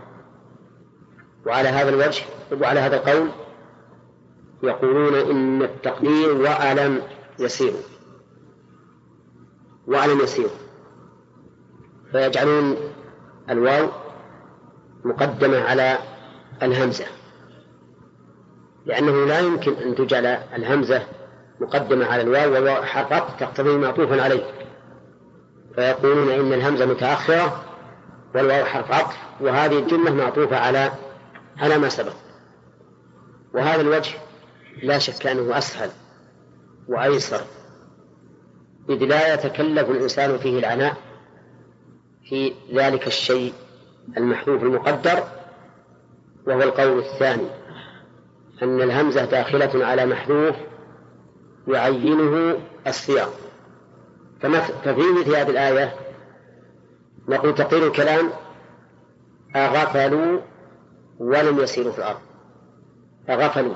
وعلى 1.45 1.69
هذا 1.69 1.89
الوجه 1.89 2.23
وعلى 2.61 2.79
هذا 2.79 2.97
القول 2.97 3.29
يقولون 4.63 5.13
إن 5.15 5.61
التقدير 5.61 6.33
وألم 6.33 7.01
يسير. 7.39 7.73
وألم 9.87 10.19
يسير. 10.19 10.49
فيجعلون 12.11 12.75
الواو 13.49 13.87
مقدمة 15.05 15.59
على 15.59 15.97
الهمزة. 16.63 17.05
لأنه 18.85 19.25
لا 19.25 19.39
يمكن 19.39 19.73
أن 19.73 19.95
تجعل 19.95 20.25
الهمزة 20.25 21.03
مقدمة 21.59 22.05
على 22.05 22.21
الواو 22.21 22.53
والواو 22.53 22.83
حرف 22.83 23.39
تقتضي 23.39 23.77
معطوفا 23.77 24.21
عليه. 24.21 24.43
فيقولون 25.75 26.31
إن 26.31 26.53
الهمزة 26.53 26.85
متأخرة 26.85 27.63
والواو 28.35 28.65
حرف 28.65 28.91
عطف 28.91 29.17
وهذه 29.41 29.79
الجملة 29.79 30.13
معطوفة 30.13 30.57
على 30.57 30.91
على 31.57 31.77
ما 31.77 31.89
سبق. 31.89 32.13
وهذا 33.53 33.81
الوجه 33.81 34.15
لا 34.83 34.99
شك 34.99 35.27
أنه 35.27 35.57
أسهل 35.57 35.89
وأيسر. 36.87 37.41
إذ 38.89 39.03
لا 39.03 39.33
يتكلف 39.33 39.89
الإنسان 39.89 40.37
فيه 40.37 40.59
العناء 40.59 40.97
في 42.29 42.53
ذلك 42.73 43.07
الشيء 43.07 43.53
المحذوف 44.17 44.63
المقدر 44.63 45.23
وهو 46.47 46.61
القول 46.61 46.99
الثاني. 46.99 47.64
أن 48.63 48.81
الهمزة 48.81 49.25
داخلة 49.25 49.85
على 49.85 50.05
محذوف 50.05 50.55
يعينه 51.67 52.57
السياق. 52.87 53.33
ففي 54.41 55.03
مثل 55.19 55.35
هذه 55.35 55.49
الآية؟ 55.49 55.95
نقول 57.27 57.55
تقول 57.55 57.83
الكلام 57.83 58.29
أغفلوا 59.55 60.39
ولم 61.19 61.59
يسيروا 61.59 61.91
في 61.91 61.97
الأرض. 61.97 62.19
أغفلوا 63.29 63.75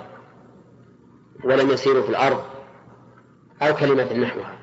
ولم 1.44 1.70
يسيروا 1.70 2.04
في 2.04 2.10
الأرض 2.10 2.44
أو 3.62 3.76
كلمة 3.76 4.14
نحوها. 4.14 4.60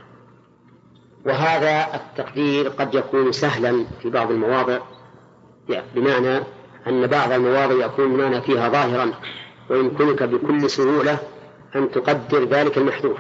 وهذا 1.27 1.95
التقدير 1.95 2.69
قد 2.69 2.95
يكون 2.95 3.33
سهلا 3.33 3.85
في 4.03 4.11
بعض 4.11 4.31
المواضع 4.31 4.79
بمعنى 5.95 6.41
أن 6.87 7.07
بعض 7.07 7.33
المواضع 7.33 7.85
يكون 7.85 8.05
المعنى 8.05 8.41
فيها 8.41 8.69
ظاهرا. 8.69 9.13
ويمكنك 9.71 10.23
بكل 10.23 10.71
سهولة 10.71 11.19
أن 11.77 11.91
تقدر 11.91 12.45
ذلك 12.45 12.79
المحذوف 12.79 13.19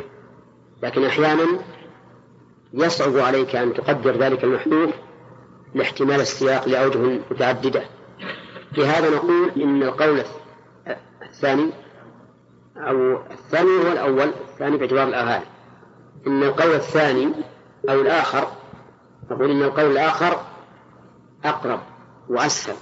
لكن 0.82 1.04
أحيانا 1.04 1.46
يصعب 2.72 3.16
عليك 3.16 3.56
أن 3.56 3.74
تقدر 3.74 4.16
ذلك 4.16 4.44
المحذوف 4.44 4.90
لاحتمال 5.74 6.20
السياق 6.20 6.68
لأوجه 6.68 7.20
متعددة. 7.30 7.82
في 8.74 8.86
هذا 8.86 9.10
نقول 9.10 9.50
إن 9.56 9.82
القول 9.82 10.22
الثاني 11.22 11.70
أو 12.76 13.22
الثاني 13.30 13.68
هو 13.70 13.92
الأول 13.92 14.32
الثاني 14.50 14.76
باعتبار 14.76 15.08
الآهال 15.08 15.42
إن 16.26 16.42
القول 16.42 16.74
الثاني 16.74 17.32
أو 17.88 18.00
الآخر 18.00 18.48
نقول 19.30 19.50
إن 19.50 19.62
القول 19.62 19.90
الآخر 19.90 20.40
أقرب 21.44 21.80
وأسهل. 22.28 22.76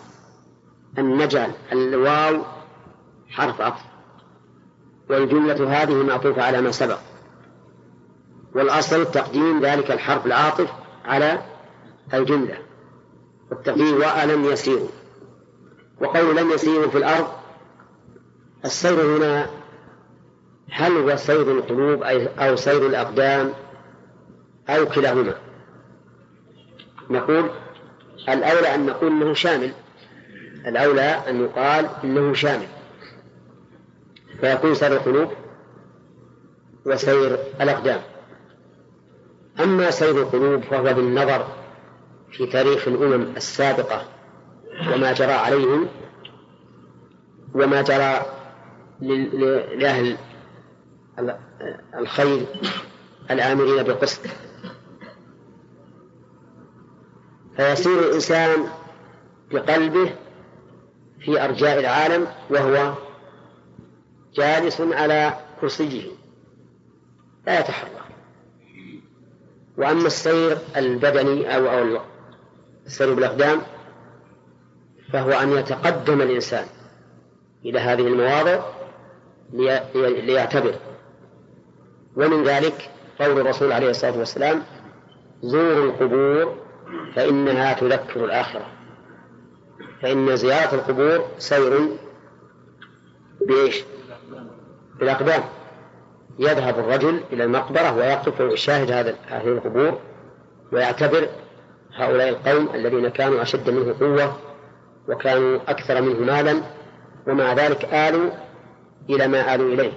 أن 0.99 1.19
نجعل 1.19 1.51
الواو 1.73 2.43
حرف 3.35 3.61
عطف 3.61 3.83
والجملة 5.11 5.83
هذه 5.83 5.95
معطوفة 5.95 6.43
على 6.43 6.61
ما 6.61 6.71
سبق. 6.71 6.99
والأصل 8.55 9.11
تقديم 9.11 9.61
ذلك 9.61 9.91
الحرف 9.91 10.27
العاطف 10.27 10.69
على 11.05 11.43
الجملة. 12.15 12.59
والتقدير 13.51 13.95
وألم 13.95 14.45
يسيروا 14.45 14.89
وقول 16.01 16.37
لم 16.37 16.51
يسيروا 16.51 16.91
في 16.91 16.99
الأرض 16.99 17.27
السير 18.65 19.17
هنا 19.17 19.51
هل 20.71 20.93
هو 20.93 21.17
سير 21.17 21.51
القلوب 21.51 22.03
أو 22.39 22.57
سير 22.57 22.87
الأقدام 22.87 23.53
أو 24.69 24.87
كلاهما؟ 24.87 25.35
نقول 27.11 27.51
الأولى 28.29 28.75
أن 28.75 28.87
نقول 28.87 29.13
أنه 29.13 29.35
شامل. 29.35 29.73
الأولى 30.67 31.21
أن 31.29 31.41
يقال 31.41 31.89
إنه 32.05 32.35
شامل. 32.35 32.67
فيكون 34.41 34.75
سير 34.75 34.93
القلوب 34.93 35.29
وسير 36.87 37.39
الأقدام. 37.61 38.01
أما 39.61 39.91
سير 39.91 40.23
القلوب 40.23 40.63
فهو 40.63 40.95
بالنظر 40.95 41.47
في 42.33 42.47
تاريخ 42.47 42.89
الأمم 42.89 43.37
السابقة 43.37 44.05
وما 44.93 45.13
جرى 45.13 45.33
عليهم 45.33 45.89
وما 47.55 47.83
جرى 47.83 48.23
لأهل 49.79 50.17
الخير 51.99 52.47
الآمرين 53.31 53.83
بالقسط. 53.83 54.21
فيسير 57.57 57.99
الإنسان 57.99 58.67
بقلبه 59.53 60.15
في 61.21 61.45
أرجاء 61.45 61.81
العالم 61.81 62.27
وهو 62.51 62.95
جالس 64.35 64.81
على 64.81 65.35
كرسيه. 65.61 66.03
لا 67.47 67.61
يتحرك 67.61 67.91
وأما 69.79 70.07
السير 70.07 70.59
البدني 70.77 71.57
أو 71.57 71.69
أو 71.69 72.01
السير 72.87 73.15
بالأقدام 73.15 73.61
فهو 75.13 75.31
أن 75.31 75.53
يتقدم 75.53 76.21
الإنسان 76.23 76.67
إلى 77.65 77.79
هذه 77.79 78.07
المواضع 78.07 78.65
ليعتبر. 80.25 80.75
ومن 82.17 82.45
ذلك 82.45 82.91
قول 83.21 83.41
الرسول 83.41 83.73
عليه 83.73 83.91
الصلاة 83.91 84.19
والسلام 84.19 84.63
زوروا 85.43 85.85
القبور 85.85 86.57
فإنها 87.15 87.73
تذكر 87.73 88.25
الآخرة. 88.25 88.67
فإن 90.03 90.37
زيارة 90.37 90.75
القبور 90.75 91.29
سير 91.39 91.89
بإيش؟ 93.41 93.85
بالأقدام 95.05 95.43
يذهب 96.39 96.79
الرجل 96.79 97.21
إلى 97.33 97.45
المقبرة 97.45 97.97
ويقف 97.97 98.41
ويشاهد 98.41 98.91
هذا 98.91 99.15
هذه 99.27 99.49
القبور 99.49 99.99
ويعتبر 100.73 101.29
هؤلاء 101.95 102.29
القوم 102.29 102.69
الذين 102.75 103.09
كانوا 103.09 103.43
أشد 103.43 103.71
منه 103.71 103.95
قوة 104.01 104.37
وكانوا 105.09 105.61
أكثر 105.69 106.03
منه 106.03 106.21
مالا 106.21 106.63
ومع 107.27 107.53
ذلك 107.53 107.85
آلوا 107.85 108.31
إلى 109.11 109.29
ما 109.29 109.55
آلوا 109.55 109.75
إليه 109.75 109.93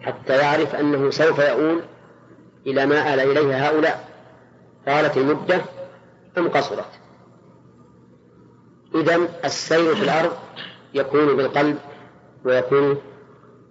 حتى 0.00 0.36
يعرف 0.36 0.74
أنه 0.74 1.10
سوف 1.10 1.38
يؤول 1.38 1.82
إلى 2.66 2.86
ما 2.86 3.14
آل 3.14 3.20
إليه 3.20 3.68
هؤلاء. 3.68 4.08
طالت 4.86 5.16
المدة 5.16 5.60
أم 6.38 6.48
قصرت؟ 6.48 6.90
إذا 8.94 9.18
السير 9.44 9.94
في 9.94 10.02
الأرض 10.02 10.32
يكون 10.94 11.36
بالقلب 11.36 11.78
ويكون 12.44 12.98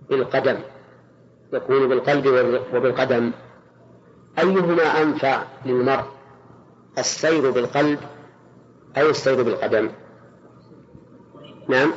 بالقدم 0.10 0.60
يكون 1.54 1.90
بالقلب 1.90 2.26
وبالقدم. 2.74 3.32
أيهما 4.40 5.02
أنفع 5.02 5.44
للمرء 5.66 6.06
السير 6.98 7.52
بالقلب 7.52 8.00
أو 8.98 9.10
السير 9.10 9.44
بالقدم؟ 9.44 9.90
نعم 11.70 11.94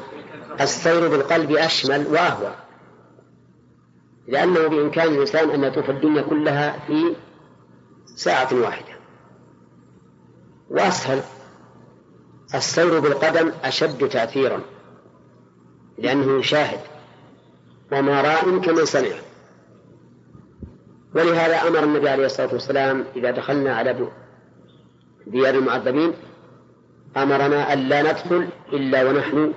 السير 0.61 1.09
بالقلب 1.09 1.53
أشمل 1.53 2.07
وأهوى. 2.07 2.55
لأنه 4.29 4.69
بإمكان 4.69 5.09
الإنسان 5.09 5.51
أن 5.51 5.65
يطوف 5.65 5.91
الدنيا 5.91 6.23
كلها 6.23 6.79
في 6.87 7.17
ساعة 8.17 8.49
واحدة. 8.55 8.97
وأسهل 10.71 11.23
السير 12.55 13.01
بالقدم 13.01 13.53
أشد 13.65 14.09
تأثيرا 14.09 14.61
لأنه 15.99 16.39
يشاهد 16.39 16.81
وما 17.93 18.23
راء 18.23 18.59
كمن 18.59 18.85
سمع. 18.85 19.17
ولهذا 21.15 21.69
أمر 21.69 21.85
النبي 21.85 22.09
عليه 22.09 22.27
الصلاة 22.27 22.53
والسلام 22.53 23.05
إذا 23.17 23.31
دخلنا 23.31 23.77
على 23.77 24.09
ديار 25.27 25.55
المعذبين 25.55 26.13
أمرنا 27.17 27.73
ألا 27.73 28.03
ندخل 28.03 28.49
إلا 28.73 29.09
ونحن 29.09 29.53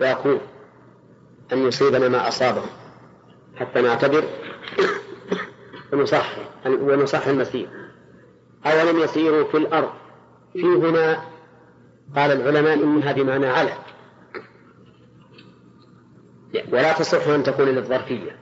باقون 0.00 0.40
أن 1.52 1.58
يصيبنا 1.58 2.08
ما 2.08 2.28
أصابهم 2.28 2.68
حتى 3.56 3.80
نعتبر 3.80 4.24
ونصح 5.92 6.36
ونصح 6.66 7.26
المسير 7.26 7.68
أولم 8.66 8.98
يسيروا 8.98 9.44
في 9.44 9.56
الأرض؟ 9.56 9.90
في 10.52 10.62
هنا 10.62 11.22
قال 12.16 12.32
العلماء 12.32 12.74
إنها 12.74 13.12
بمعنى 13.12 13.46
على 13.46 13.72
ولا 16.72 16.92
تصح 16.92 17.28
أن 17.28 17.42
تكون 17.42 17.66
للظرفية. 17.66 18.36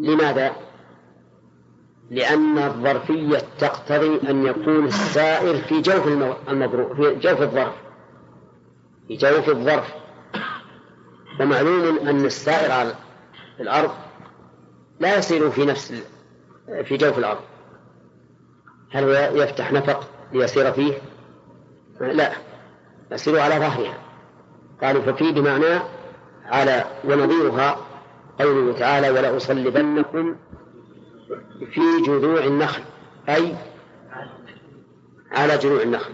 لماذا؟ 0.00 0.52
لأن 2.10 2.58
الظرفية 2.58 3.38
تقتضي 3.58 4.30
أن 4.30 4.46
يكون 4.46 4.84
السائر 4.84 5.56
في 5.56 5.80
جوف 5.80 6.06
المضروب 6.48 6.96
في 6.96 7.14
جوف 7.14 7.42
الظرف. 7.42 7.74
في 9.08 9.16
جوف 9.16 9.48
الظرف. 9.48 9.94
ومعلوم 11.40 11.98
أن 11.98 12.24
السائر 12.24 12.72
على 12.72 12.94
الأرض 13.60 13.90
لا 15.00 15.18
يسير 15.18 15.50
في 15.50 15.66
نفس 15.66 15.94
في 16.84 16.96
جوف 16.96 17.18
الأرض. 17.18 17.40
هل 18.90 19.04
هو 19.04 19.42
يفتح 19.42 19.72
نفق 19.72 20.08
ليسير 20.32 20.72
فيه؟ 20.72 20.94
لا 22.00 22.32
يسير 23.12 23.40
على 23.40 23.54
ظهرها. 23.54 23.98
قالوا 24.82 25.02
ففي 25.02 25.32
بمعنى 25.32 25.80
على 26.52 26.84
ونظيرها 27.04 27.76
قوله 28.40 28.78
تعالى 28.78 29.10
ولأصلبنكم 29.10 30.36
في 31.72 31.80
جذوع 32.06 32.44
النخل 32.44 32.82
أي 33.28 33.56
على 35.30 35.58
جذوع 35.58 35.82
النخل. 35.82 36.12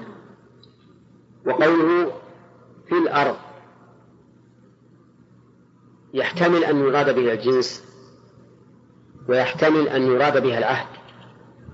وقوله 1.47 2.13
في 2.89 2.95
الأرض 2.95 3.37
يحتمل 6.15 6.65
أن 6.65 6.79
يراد 6.79 7.15
بها 7.15 7.33
الجنس 7.33 7.85
ويحتمل 9.29 9.89
أن 9.89 10.03
يراد 10.03 10.43
بها 10.43 10.59
العهد. 10.59 10.87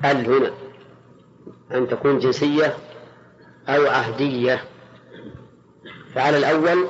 ال 0.05 0.33
هنا 0.33 0.51
أن 1.73 1.89
تكون 1.89 2.19
جنسية 2.19 2.77
أو 3.69 3.87
عهدية؟ 3.87 4.65
فعلى 6.15 6.39
الأول 6.39 6.89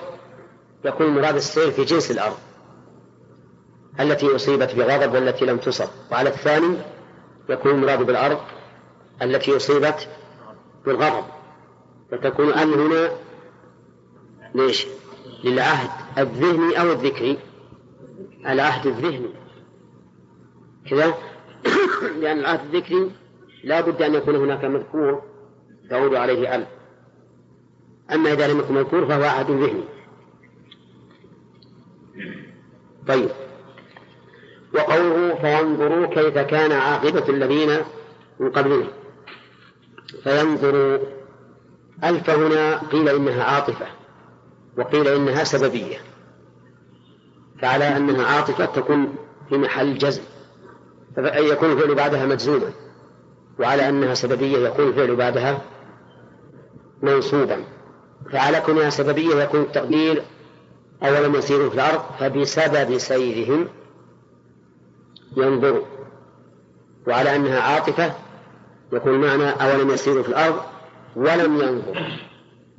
يكون 0.84 1.06
مراد 1.06 1.34
السير 1.34 1.70
في 1.70 1.84
جنس 1.84 2.10
الأرض 2.10 2.36
التي 4.00 4.36
أصيبت 4.36 4.74
بغضب 4.74 5.14
والتي 5.14 5.44
لم 5.44 5.56
تصب. 5.56 5.88
وعلى 6.12 6.28
الثاني 6.28 6.76
يكون 7.48 7.72
المراد 7.72 8.02
بالأرض 8.02 8.38
التي 9.22 9.56
أصيبت 9.56 10.08
بالغضب. 10.86 11.24
فتكون 12.10 12.52
أن 12.52 12.72
هنا 12.72 13.10
ليش؟ 14.54 14.86
للعهد 15.44 15.90
الذهني 16.18 16.80
أو 16.80 16.92
الذكري. 16.92 17.38
العهد 18.46 18.86
الذهني. 18.86 19.30
كذا 20.90 21.14
لأن 22.20 22.38
العهد 22.38 22.60
الذكري 22.74 23.10
لا 23.64 23.80
بد 23.80 24.02
أن 24.02 24.14
يكون 24.14 24.36
هناك 24.36 24.64
مذكور 24.64 25.22
تعود 25.90 26.14
عليه 26.14 26.54
أل 26.54 26.66
أما 28.12 28.32
إذا 28.32 28.48
لم 28.48 28.58
يكن 28.58 28.74
مذكور 28.74 29.06
فهو 29.06 29.22
عهد 29.22 29.50
ذهني. 29.50 29.93
طيب. 33.08 33.30
وقوله 34.74 35.34
فينظروا 35.34 36.06
كيف 36.06 36.38
كان 36.38 36.72
عاقبة 36.72 37.28
الذين 37.28 37.78
من 38.40 38.50
قبلهم. 38.50 38.88
فينظروا 40.22 40.98
ألف 42.04 42.30
هنا 42.30 42.78
قيل 42.78 43.08
إنها 43.08 43.44
عاطفة 43.44 43.86
وقيل 44.78 45.08
إنها 45.08 45.44
سببية. 45.44 45.96
فعلى 47.62 47.96
أنها 47.96 48.26
عاطفة 48.26 48.64
تكون 48.64 49.14
في 49.48 49.58
محل 49.58 49.98
جزم. 49.98 50.22
يكون 51.18 51.72
الفعل 51.72 51.94
بعدها 51.94 52.26
مجزوما. 52.26 52.72
وعلى 53.58 53.88
أنها 53.88 54.14
سببية 54.14 54.68
يكون 54.68 54.88
الفعل 54.88 55.16
بعدها 55.16 55.62
منصوبا. 57.02 57.64
فعلى 58.32 58.60
كونها 58.60 58.90
سببية 58.90 59.34
يكون 59.34 59.60
التقدير 59.60 60.22
أولم 61.02 61.34
يسيروا 61.34 61.70
في 61.70 61.74
الأرض 61.74 62.02
فبسبب 62.18 62.98
سيرهم 62.98 63.68
ينظروا. 65.36 65.84
وعلى 67.06 67.36
أنها 67.36 67.60
عاطفة 67.60 68.14
يكون 68.92 69.20
معنى 69.20 69.50
أولم 69.50 69.90
يسيروا 69.90 70.22
في 70.22 70.28
الأرض 70.28 70.60
ولم 71.16 71.60
ينظروا. 71.60 72.06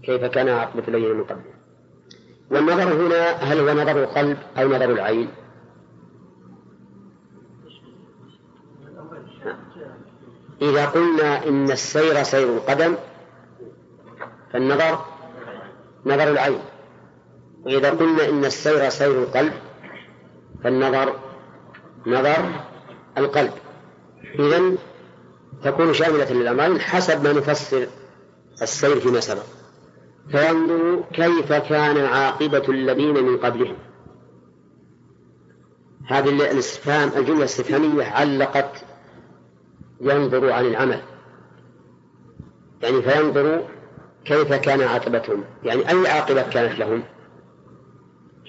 كيف 0.04 0.26
كان 0.26 0.50
عاقبة 0.50 0.84
الذين 0.88 1.18
من 1.18 1.24
قبلهم 1.24 1.56
والنظر 2.52 2.94
هنا 2.94 3.32
هل 3.32 3.60
هو 3.60 3.82
نظر 3.82 4.04
القلب 4.04 4.38
أو 4.58 4.68
نظر 4.68 4.92
العين؟ 4.92 5.30
إذا 10.62 10.86
قلنا 10.86 11.48
إن 11.48 11.72
السير 11.72 12.24
سير 12.24 12.58
القدم 12.58 12.96
فالنظر 14.54 15.06
نظر 16.06 16.32
العين. 16.32 16.60
وإذا 17.66 17.90
قلنا 17.90 18.30
إن 18.30 18.46
السير 18.46 18.90
سير 18.90 19.24
القلب 19.24 19.54
فالنظر 20.64 21.16
نظر 22.08 22.52
القلب. 23.18 23.52
إذن 24.40 24.78
تكون 25.64 25.94
شاملة 25.94 26.34
للأمرين 26.34 26.80
حسب 26.80 27.24
ما 27.24 27.34
نفسر 27.34 27.88
السير 28.62 29.00
فيما 29.00 29.20
سبق. 29.20 29.44
فينظر 30.32 31.04
كيف 31.14 31.54
كان 31.54 31.98
عاقبة 31.98 32.64
الذين 32.70 33.24
من 33.24 33.38
قبلهم. 33.38 33.78
هذه 36.08 36.30
الاستفهام 36.30 37.10
الجملة 37.16 37.40
الاستفهامية 37.40 38.04
علقت 38.04 38.86
ينظر 40.02 40.52
عن 40.52 40.66
العمل. 40.66 41.02
يعني 42.82 43.02
فينظر 43.02 43.68
كيف 44.26 44.54
كان 44.54 44.82
عاقبتهم. 44.82 45.44
يعني 45.64 45.90
أي 45.90 46.08
عاقبة 46.08 46.42
كانت 46.42 46.80
لهم؟ 46.80 47.04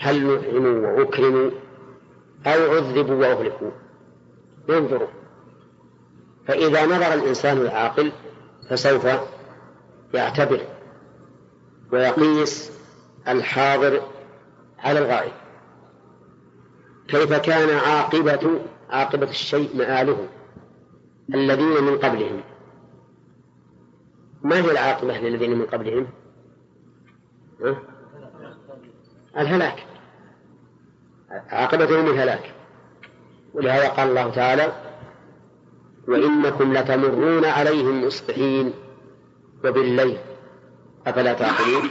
هل 0.01 0.27
نعموا 0.27 0.89
وأكرموا 0.89 1.51
أو 2.47 2.75
عذبوا 2.75 3.15
وأهلكوا 3.15 3.71
ينظروا 4.69 5.09
فإذا 6.47 6.87
نظر 6.87 7.15
الإنسان 7.15 7.57
العاقل 7.57 8.13
فسوف 8.71 9.07
يعتبر 10.15 10.61
ويقيس 11.93 12.73
الحاضر 13.29 14.03
على 14.79 14.99
الغائب 14.99 15.33
كيف 17.09 17.33
كان 17.33 17.79
عاقبة 17.79 18.61
عاقبة 18.91 19.31
الشيء 19.31 19.77
مآله 19.77 20.29
الذين 21.35 21.85
من 21.85 21.99
قبلهم 21.99 22.41
ما 24.43 24.57
هي 24.57 24.71
العاقبة 24.71 25.19
للذين 25.19 25.59
من 25.59 25.67
قبلهم؟ 25.67 26.07
ها؟ 27.65 27.96
الهلاك. 29.39 29.87
عاقبتهم 31.51 32.07
الهلاك. 32.07 32.53
ولهذا 33.55 33.89
قال 33.89 34.09
الله 34.09 34.31
تعالى 34.31 34.73
وإنكم 36.09 36.73
لتمرون 36.73 37.45
عليهم 37.45 38.07
مصبحين 38.07 38.73
وبالليل. 39.65 40.19
أفلا 41.07 41.33
تعقلون؟ 41.33 41.91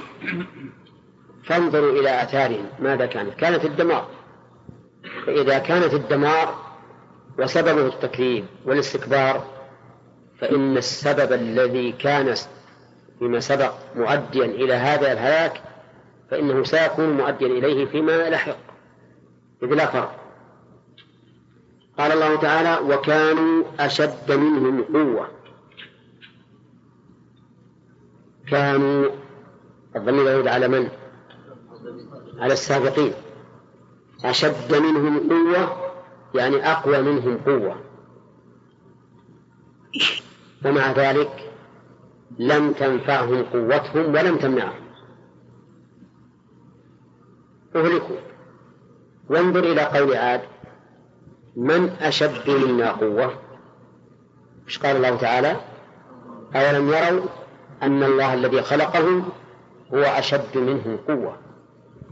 فانظروا 1.43 1.91
إلى 1.99 2.23
آثارهم. 2.23 2.65
ماذا 2.79 3.05
كانت؟ 3.05 3.33
كانت 3.33 3.65
الدمار. 3.65 4.07
فإذا 5.25 5.59
كانت 5.59 5.93
الدمار 5.93 6.65
وسببه 7.39 7.87
التكذيب 7.87 8.45
والاستكبار 8.65 9.43
فإن 10.39 10.77
السبب 10.77 11.33
الذي 11.33 11.91
كان 11.91 12.35
فيما 13.19 13.39
سبق 13.39 13.73
مؤديا 13.95 14.45
إلى 14.45 14.73
هذا 14.73 15.11
الهلاك 15.11 15.61
فإنه 16.31 16.63
سيكون 16.63 17.09
مؤديا 17.17 17.47
إليه 17.47 17.85
فيما 17.85 18.29
لحق 18.29 18.57
إذ 19.63 19.67
لا 19.67 19.85
فرق. 19.85 20.15
قال 21.97 22.11
الله 22.11 22.35
تعالى 22.35 22.93
وكانوا 22.93 23.63
أشد 23.79 24.31
منهم 24.31 24.83
قوة. 24.83 25.27
كانوا 28.47 29.09
الضمير 29.95 30.25
يعود 30.31 30.47
على 30.47 30.67
من؟ 30.67 30.89
على 32.39 32.53
السابقين. 32.53 33.13
أشد 34.25 34.75
منهم 34.75 35.29
قوة 35.29 35.91
يعني 36.35 36.71
أقوى 36.71 37.01
منهم 37.01 37.37
قوة. 37.37 37.81
ومع 40.65 40.91
ذلك 40.91 41.51
لم 42.39 42.71
تنفعهم 42.73 43.43
قوتهم 43.43 44.15
ولم 44.15 44.37
تمنعهم. 44.37 44.84
أهلكوا 47.75 48.15
وانظر 49.29 49.59
إلى 49.59 49.81
قول 49.81 50.15
عاد 50.15 50.41
من 51.55 51.89
أشد 51.89 52.49
منا 52.49 52.91
قوة؟ 52.91 53.33
إيش 54.67 54.79
قال 54.79 54.95
الله 54.95 55.15
تعالى؟ 55.15 55.55
أولم 56.55 56.89
يروا 56.89 57.25
أن 57.83 58.03
الله 58.03 58.33
الذي 58.33 58.61
خلقهم 58.61 59.29
هو 59.93 60.01
أشد 60.01 60.57
منهم 60.57 60.97
قوة؟ 61.07 61.37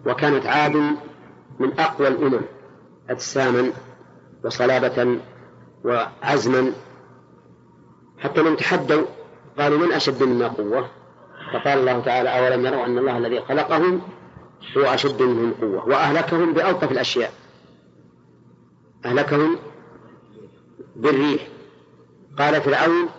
وكانت 0.06 0.46
عاد 0.46 0.76
من 1.60 1.80
أقوى 1.80 2.08
الأمم 2.08 2.42
أجساما 3.10 3.72
وصلابة 4.46 5.20
وعزما. 5.86 6.72
حتى 8.20 8.42
من 8.42 8.58
تحدوا 8.58 9.06
قالوا 9.58 9.78
من 9.78 9.92
أشد 9.92 10.24
منا 10.24 10.48
قوة؟ 10.48 10.88
فقال 11.54 11.80
الله 11.80 12.00
تعالى 12.00 12.30
أولم 12.30 12.66
يروا 12.66 12.86
أن 12.86 12.98
الله 12.98 13.18
الذي 13.18 13.42
خلقهم 13.42 14.02
هو 14.78 14.82
أشد 14.82 15.22
منهم 15.22 15.54
قوة. 15.54 15.88
وأهلكهم 15.88 16.54
بألطف 16.54 16.92
الأشياء. 16.92 17.34
أهلكهم 19.06 19.58
بالريح. 20.96 21.48
قال 22.38 22.62
فرعون 22.62 23.10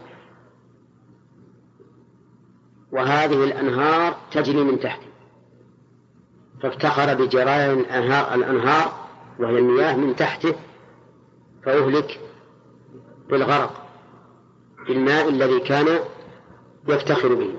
وهذه 2.93 3.45
الأنهار 3.45 4.17
تجري 4.33 4.65
من 4.65 4.81
تحته 4.81 5.07
فافتخر 6.63 7.15
الأنهار, 7.81 8.35
الأنهار 8.35 9.07
وهي 9.39 9.59
المياه 9.59 9.97
من 9.97 10.17
تحته 10.17 10.55
فأهلك 11.65 12.21
بالغرق 13.31 13.87
بالماء 14.87 15.29
الذي 15.29 15.61
كان 15.61 16.01
يفتخر 16.89 17.35
به. 17.35 17.55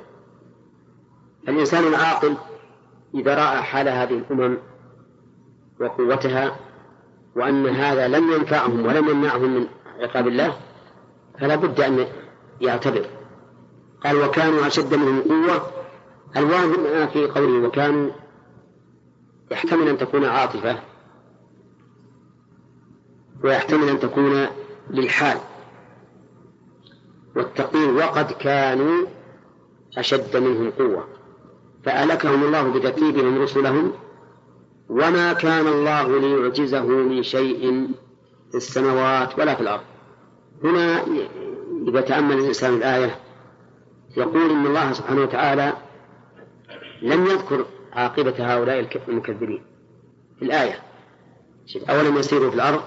الإنسان 1.48 1.88
العاقل 1.88 2.38
إذا 3.16 3.36
رأى 3.36 3.62
حال 3.62 3.90
هذه 3.90 4.14
الأمم 4.14 4.58
وقوتها 5.82 6.56
وأن 7.36 7.68
هذا 7.68 8.08
لم 8.08 8.32
ينفعهم 8.32 8.86
ولم 8.86 9.10
يمنعهم 9.10 9.56
من 9.56 9.68
عقاب 10.00 10.28
الله 10.28 10.58
فلا 11.40 11.56
بد 11.56 11.82
أن 11.82 12.08
يعتبر. 12.62 13.06
قال 14.04 14.16
وكانوا 14.16 14.68
أشد 14.68 14.94
منهم 14.94 15.22
قوة. 15.22 15.72
الواو 16.38 17.08
في 17.08 17.28
قوله 17.28 17.68
وكانوا 17.68 18.12
يحتمل 19.52 19.88
أن 19.88 19.98
تكون 19.98 20.26
عاطفة 20.26 20.80
ويحتمل 23.44 23.90
أن 23.90 24.00
تكون 24.00 24.48
للحال. 24.90 25.38
والتقدير 27.36 27.92
وقد 27.92 28.32
كانوا 28.32 29.06
أشد 29.98 30.38
منهم 30.38 30.72
قوة. 30.72 31.15
فأهلكهم 31.86 32.44
الله 32.44 32.70
بتكذيبهم 32.70 33.42
رسلهم 33.42 33.92
وما 34.90 35.34
كان 35.34 35.68
الله 35.68 36.20
ليعجزه 36.20 36.86
من 36.86 37.24
شيء 37.24 37.88
في 38.52 38.58
السماوات 38.58 39.40
ولا 39.40 39.56
في 39.56 39.62
الأرض. 39.62 39.84
هنا 40.64 41.06
إذا 41.88 42.02
تأمل 42.02 42.40
الإنسان 42.40 42.74
الآية 42.74 43.20
يقول 44.18 44.52
إن 44.52 44.66
الله 44.66 44.94
سبحانه 44.94 45.22
وتعالى 45.22 45.74
لم 47.02 47.26
يذكر 47.26 47.66
عاقبة 47.94 48.36
هؤلاء 48.40 48.90
المكذبين. 49.08 49.62
في 50.40 50.46
الآية. 50.46 50.80
أولم 51.90 52.18
يسيروا 52.18 52.50
في 52.50 52.56
الأرض 52.56 52.82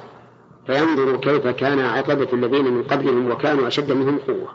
فينظروا 0.67 1.17
كيف 1.17 1.47
كان 1.47 1.81
عاقبة 1.81 2.29
الذين 2.33 2.75
من 2.75 2.83
قبلهم 2.83 3.31
وكانوا 3.31 3.69
أشد 3.69 3.93
منهم 3.93 4.19
قوة. 4.19 4.49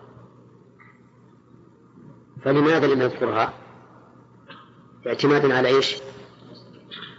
فلماذا 2.43 2.87
لم 2.87 3.01
يذكرها؟ 3.01 3.53
اعتمادا 5.07 5.55
على 5.57 5.67
إيش؟ 5.67 5.95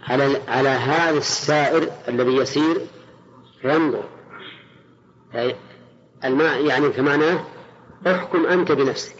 على 0.03 0.41
على 0.47 0.69
هذا 0.69 1.17
السائر 1.17 1.91
الذي 2.07 2.35
يسير 2.35 2.81
فينظر 3.61 4.03
الماء 6.25 6.65
يعني 6.65 6.93
فمعناه 6.93 7.43
احكم 8.07 8.45
أنت 8.45 8.71
بنفسك. 8.71 9.15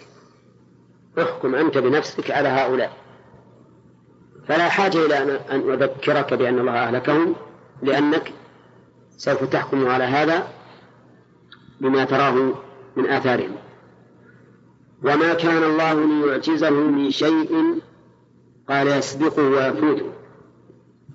احكم 1.19 1.55
أنت 1.55 1.77
بنفسك 1.77 2.31
على 2.31 2.49
هؤلاء. 2.49 2.97
فلا 4.47 4.69
حاجة 4.69 5.05
إلى 5.05 5.39
أن 5.49 5.71
أذكرك 5.71 6.33
بأن 6.33 6.59
الله 6.59 6.73
أهلكهم 6.73 7.35
لأنك 7.83 8.33
سوف 9.17 9.43
تحكم 9.43 9.87
على 9.87 10.03
هذا 10.03 10.47
بما 11.81 12.05
تراه 12.05 12.53
من 12.95 13.09
آثارهم. 13.09 13.55
وما 15.03 15.33
كان 15.33 15.63
الله 15.63 15.93
ليعجزه 15.93 16.69
من 16.69 17.11
شيء 17.11 17.79
قال 18.69 18.87
يسبقه 18.87 19.43
ويفوته 19.43 20.11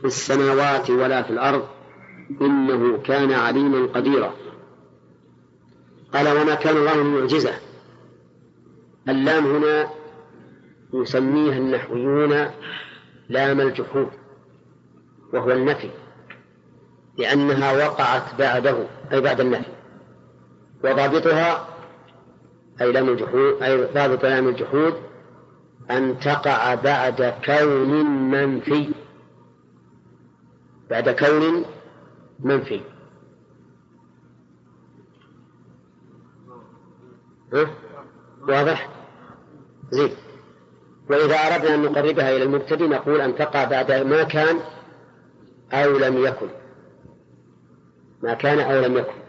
في 0.01 0.05
السماوات 0.05 0.91
ولا 0.91 1.23
في 1.23 1.31
الأرض 1.31 1.67
إنه 2.41 2.99
كان 2.99 3.33
عليما 3.33 3.87
قديرا. 3.87 4.35
قال 6.15 6.29
وما 6.29 6.55
كان 6.55 6.77
الله 6.77 7.03
ليعجزه. 7.03 7.55
اللام 9.09 9.47
هنا 9.47 9.91
يسميها 10.93 11.57
النحويون 11.59 12.51
لام 13.29 13.61
الجحود 13.61 14.09
وهو 15.33 15.51
النفي 15.51 15.91
لأنها 17.19 17.87
وقعت 17.87 18.35
بعده 18.39 18.87
أي 19.13 19.21
بعد 19.21 19.41
النفي. 19.41 19.71
وضابطها 20.85 21.69
أي 22.81 22.93
لام 22.93 23.09
الجحود 23.09 23.63
أي 23.63 23.85
ضابط 23.95 24.25
لام 24.25 24.49
الجحود 24.49 24.95
أن 25.91 26.19
تقع 26.21 26.75
بعد 26.75 27.35
كون 27.45 28.07
منفي. 28.31 28.91
بعد 30.91 31.09
كون 31.09 31.65
منفي. 32.41 32.81
ها؟ 37.53 37.71
واضح؟ 38.49 38.89
زين. 39.91 40.11
وإذا 41.11 41.35
أردنا 41.35 41.75
أن 41.75 41.83
نقربها 41.83 42.37
إلى 42.37 42.43
المبتدئ 42.43 42.89
نقول 42.89 43.21
أن 43.21 43.37
تقع 43.37 43.65
بعد 43.65 43.93
ما 43.93 44.23
كان 44.23 44.61
أو 45.73 45.99
لم 45.99 46.25
يكن. 46.25 46.49
ما 48.23 48.35
كان 48.35 48.61
أو 48.61 48.81
لم 48.81 48.97
يكن. 48.97 49.21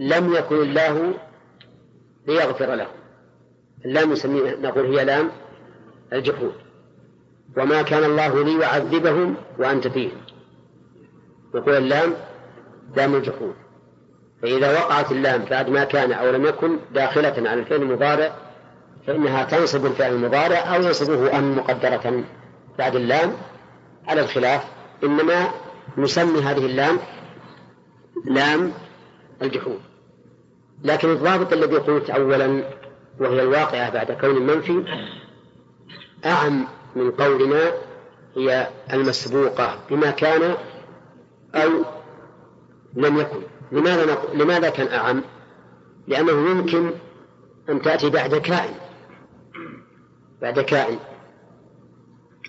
لم 0.00 0.34
يكن 0.34 0.56
الله 0.56 1.14
ليغفر 2.26 2.74
له. 2.74 3.03
اللام 3.84 4.12
نسميه 4.12 4.56
نقول 4.62 4.96
هي 4.96 5.04
لام 5.04 5.30
الجحود. 6.12 6.52
وما 7.56 7.82
كان 7.82 8.04
الله 8.04 8.44
ليعذبهم 8.44 9.36
وأنت 9.58 9.88
فيهم. 9.88 10.20
نقول 11.54 11.74
اللام 11.74 12.14
لام 12.96 13.14
الجحود. 13.14 13.54
فإذا 14.42 14.72
وقعت 14.72 15.12
اللام 15.12 15.44
بعد 15.44 15.68
ما 15.68 15.84
كان 15.84 16.12
أو 16.12 16.30
لم 16.30 16.46
يكن 16.46 16.78
داخلة 16.94 17.50
على 17.50 17.60
الفعل 17.60 17.82
المضارع 17.82 18.34
فإنها 19.06 19.44
تنصب 19.44 19.86
الفعل 19.86 20.12
المضارع 20.12 20.58
أو 20.76 20.82
ينصبه 20.82 21.38
أن 21.38 21.54
مقدرة 21.56 22.24
بعد 22.78 22.96
اللام. 22.96 23.32
على 24.06 24.20
الخلاف 24.20 24.64
إنما 25.04 25.50
نسمي 25.98 26.40
هذه 26.40 26.66
اللام 26.66 26.98
لام 28.24 28.72
الجحود. 29.42 29.80
لكن 30.84 31.10
الضابط 31.10 31.52
الذي 31.52 31.76
قلت 31.76 32.10
أولا 32.10 32.64
وهي 33.20 33.42
الواقعة 33.42 33.90
بعد 33.90 34.12
كون 34.12 34.46
منفي 34.46 34.84
أعم 36.24 36.66
من 36.96 37.10
قولنا 37.10 37.72
هي 38.36 38.68
المسبوقة 38.92 39.78
بما 39.90 40.10
كان 40.10 40.56
أو 41.54 41.70
لم 42.94 43.20
يكن. 43.20 43.42
لماذا 43.72 44.12
نقول 44.12 44.38
لماذا 44.38 44.70
كان 44.70 44.88
أعم؟ 44.88 45.22
لأنه 46.08 46.50
يمكن 46.50 46.90
أن 47.68 47.82
تأتي 47.82 48.10
بعد 48.10 48.34
كائن. 48.34 48.74
بعد 50.42 50.60
كائن. 50.60 50.98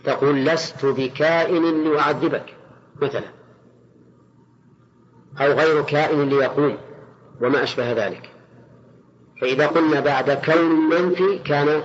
تقول 0.03 0.45
لست 0.45 0.86
بكائن 0.86 1.84
لأعذبك 1.84 2.53
مثلا. 3.01 3.28
أو 5.41 5.51
غير 5.51 5.82
كائن 5.82 6.30
ليقوم 6.30 6.78
وما 7.41 7.63
أشبه 7.63 7.91
ذلك. 7.91 8.34
فإذا 9.45 9.67
قلنا 9.67 9.99
بعد 9.99 10.31
كون 10.31 10.89
منفي 10.89 11.39
كان 11.39 11.83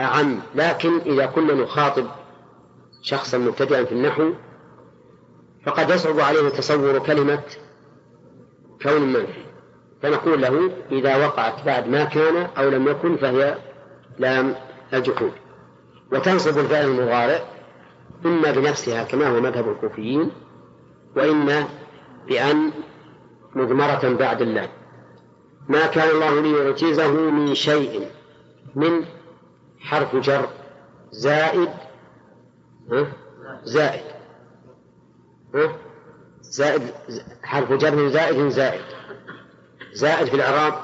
أعم 0.00 0.40
لكن 0.54 0.98
إذا 0.98 1.26
كنا 1.26 1.54
نخاطب 1.54 2.06
شخصا 3.02 3.38
مبتدئا 3.38 3.84
في 3.84 3.92
النحو 3.92 4.32
فقد 5.66 5.90
يصعب 5.90 6.20
عليه 6.20 6.48
تصور 6.48 6.98
كلمة 6.98 7.42
كون 8.82 9.02
منفي. 9.02 9.44
فنقول 10.02 10.42
له 10.42 10.70
إذا 10.92 11.26
وقعت 11.26 11.66
بعد 11.66 11.88
ما 11.88 12.04
كان 12.04 12.36
أو 12.58 12.68
لم 12.68 12.88
يكن 12.88 13.16
فهي 13.16 13.58
لام 14.18 14.54
الجحود. 14.94 15.32
وتنصب 16.12 16.58
الفعل 16.58 16.84
المضارع 16.84 17.40
إما 18.24 18.50
بنفسها 18.50 19.04
كما 19.04 19.28
هو 19.28 19.40
مذهب 19.40 19.68
الكوفيين 19.68 20.30
وإما 21.16 21.64
بأن 22.28 22.70
مضمرة 23.54 24.16
بعد 24.18 24.42
اللام. 24.42 24.79
ما 25.70 25.86
كان 25.86 26.10
الله 26.10 26.40
ليعجزه 26.40 27.12
من 27.12 27.54
شيء 27.54 28.08
من 28.74 29.04
حرف 29.80 30.16
جر 30.16 30.48
زائد 31.10 31.68
زائد 33.64 34.04
زائد 36.42 36.82
حرف 37.42 37.72
جر 37.72 38.08
زائد 38.08 38.48
زائد 38.48 38.80
زائد 39.92 40.26
في 40.26 40.34
الإعراب 40.34 40.74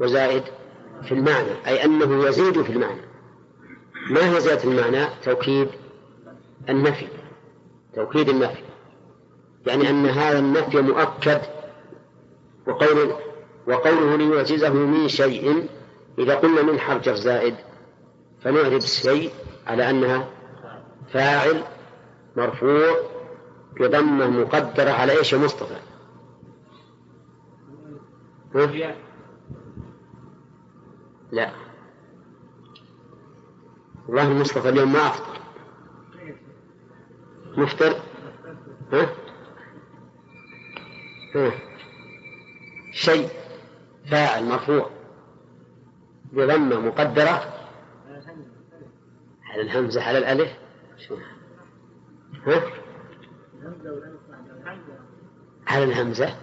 وزائد 0.00 0.42
في 1.02 1.12
المعنى 1.12 1.66
أي 1.66 1.84
أنه 1.84 2.28
يزيد 2.28 2.62
في 2.62 2.72
المعنى. 2.72 3.00
ما 4.10 4.36
هي 4.36 4.40
زيادة 4.40 4.64
المعنى؟ 4.64 5.06
توكيد 5.22 5.68
النفي 6.68 7.08
توكيد 7.94 8.28
النفي 8.28 8.62
يعني 9.66 9.90
أن 9.90 10.06
هذا 10.06 10.38
النفي 10.38 10.80
مؤكد 10.80 11.40
وقول 12.66 13.14
وقوله 13.66 14.16
ليعجزه 14.16 14.72
من 14.72 15.08
شيء 15.08 15.68
إذا 16.18 16.34
قلنا 16.34 16.62
من 16.62 16.80
حرف 16.80 17.02
جر 17.02 17.14
زائد 17.14 17.54
فنعرب 18.40 18.72
الشيء 18.76 19.30
على 19.66 19.90
أنها 19.90 20.28
فاعل 21.12 21.64
مرفوع 22.36 22.96
بضمة 23.80 24.26
مقدرة 24.26 24.90
على 24.90 25.18
إيش 25.18 25.32
يا 25.32 25.38
مصطفى؟ 25.38 25.76
لا 31.32 31.50
والله 34.08 34.32
مصطفى 34.32 34.68
اليوم 34.68 34.92
ما 34.92 35.06
أفطر 35.06 35.40
مفطر 37.56 37.96
ها؟ 38.92 39.08
ها؟ 41.34 41.52
شيء 42.92 43.28
فاعل 44.10 44.44
مرفوع 44.44 44.90
بضمة 46.32 46.80
مقدرة. 46.80 47.54
على 49.44 49.62
الهمزة 49.62 50.02
على 50.02 50.18
الألف. 50.18 50.52
ها؟ 52.46 52.62
على 55.66 55.84
الهمزة. 55.84 56.36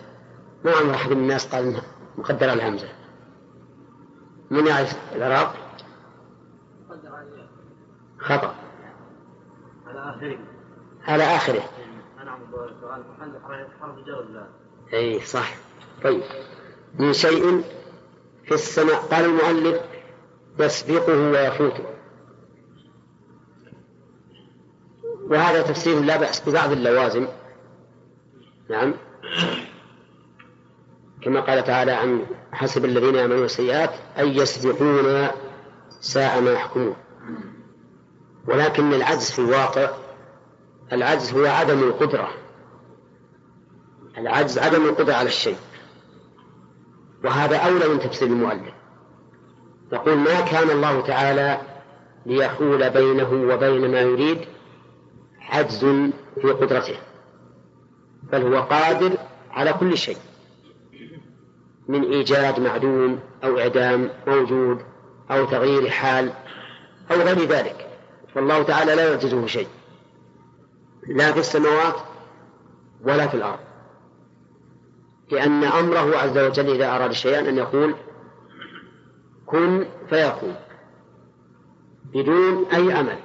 ما 0.66 0.72
عمر 0.72 0.93
أحد 0.93 1.12
من 1.12 1.18
الناس 1.18 1.55
قال 1.55 1.82
مقدر 2.18 2.49
على 2.49 2.64
الهمزة. 2.64 2.89
من 4.51 4.68
يعرف 4.68 5.16
العراق؟ 5.16 5.55
خطأ. 8.20 8.55
على 9.86 9.99
آخره. 9.99 10.39
على 11.03 11.24
آخره 11.24 11.64
أي 14.93 15.20
صح. 15.20 15.55
طيب. 16.03 16.22
من 16.99 17.13
شيء 17.13 17.63
في 18.45 18.53
السماء. 18.53 18.95
قال 18.95 19.25
المؤلف 19.25 19.81
يسبقه 20.59 21.31
ويفوته. 21.31 21.83
وهذا 25.29 25.61
تفسير 25.61 25.99
لا 25.99 26.17
بأس 26.17 26.49
ببعض 26.49 26.71
اللوازم. 26.71 27.27
نعم. 28.69 28.93
كما 31.21 31.41
قال 31.41 31.63
تعالى 31.63 31.91
عن 31.91 32.25
حسب 32.51 32.85
الذين 32.85 33.15
يعملون 33.15 33.43
السيئات 33.43 33.89
أن 34.19 34.27
يسبقونا 34.27 35.31
ساء 36.01 36.41
ما 36.41 36.51
يحكمون. 36.51 36.95
ولكن 38.47 38.93
العجز 38.93 39.31
في 39.31 39.39
الواقع 39.39 39.89
العجز 40.93 41.33
هو 41.33 41.45
عدم 41.45 41.83
القدرة. 41.83 42.29
العجز 44.17 44.59
عدم 44.59 44.85
القدرة 44.85 45.13
على 45.13 45.27
الشيء. 45.27 45.57
وهذا 47.24 47.57
أولى 47.57 47.88
من 47.88 47.99
تفسير 47.99 48.28
المؤلف. 48.28 48.74
يقول 49.93 50.17
ما 50.17 50.41
كان 50.41 50.69
الله 50.69 51.01
تعالى 51.01 51.61
ليحول 52.26 52.89
بينه 52.89 53.53
وبين 53.53 53.91
ما 53.91 54.01
يريد 54.01 54.39
عجز 55.49 55.80
في 56.41 56.51
قدرته 56.51 56.95
بل 58.32 58.41
هو 58.41 58.61
قادر 58.61 59.17
على 59.51 59.74
كل 59.74 59.97
شيء 59.97 60.17
من 61.88 62.03
إيجاد 62.03 62.59
معدوم 62.59 63.19
أو 63.43 63.59
إعدام 63.59 64.09
موجود 64.28 64.82
أو 65.32 65.45
تغيير 65.45 65.89
حال 65.89 66.34
أو 67.11 67.15
غير 67.15 67.39
ذلك. 67.39 67.88
فالله 68.36 68.63
تعالى 68.63 68.95
لا 68.95 69.09
يعجزه 69.09 69.47
شيء 69.47 69.67
لا 71.07 71.32
في 71.32 71.39
السماوات 71.39 71.95
ولا 73.03 73.28
في 73.28 73.34
الأرض. 73.34 73.59
لأن 75.32 75.63
أمره 75.63 76.17
عز 76.17 76.38
وجل 76.38 76.69
إذا 76.69 76.95
أراد 76.95 77.11
شيئا 77.11 77.49
أن 77.49 77.57
يقول 77.57 77.95
كن 79.45 79.86
فيكون 80.09 80.55
بدون 82.13 82.65
أي 82.73 82.93
عمل. 82.93 83.19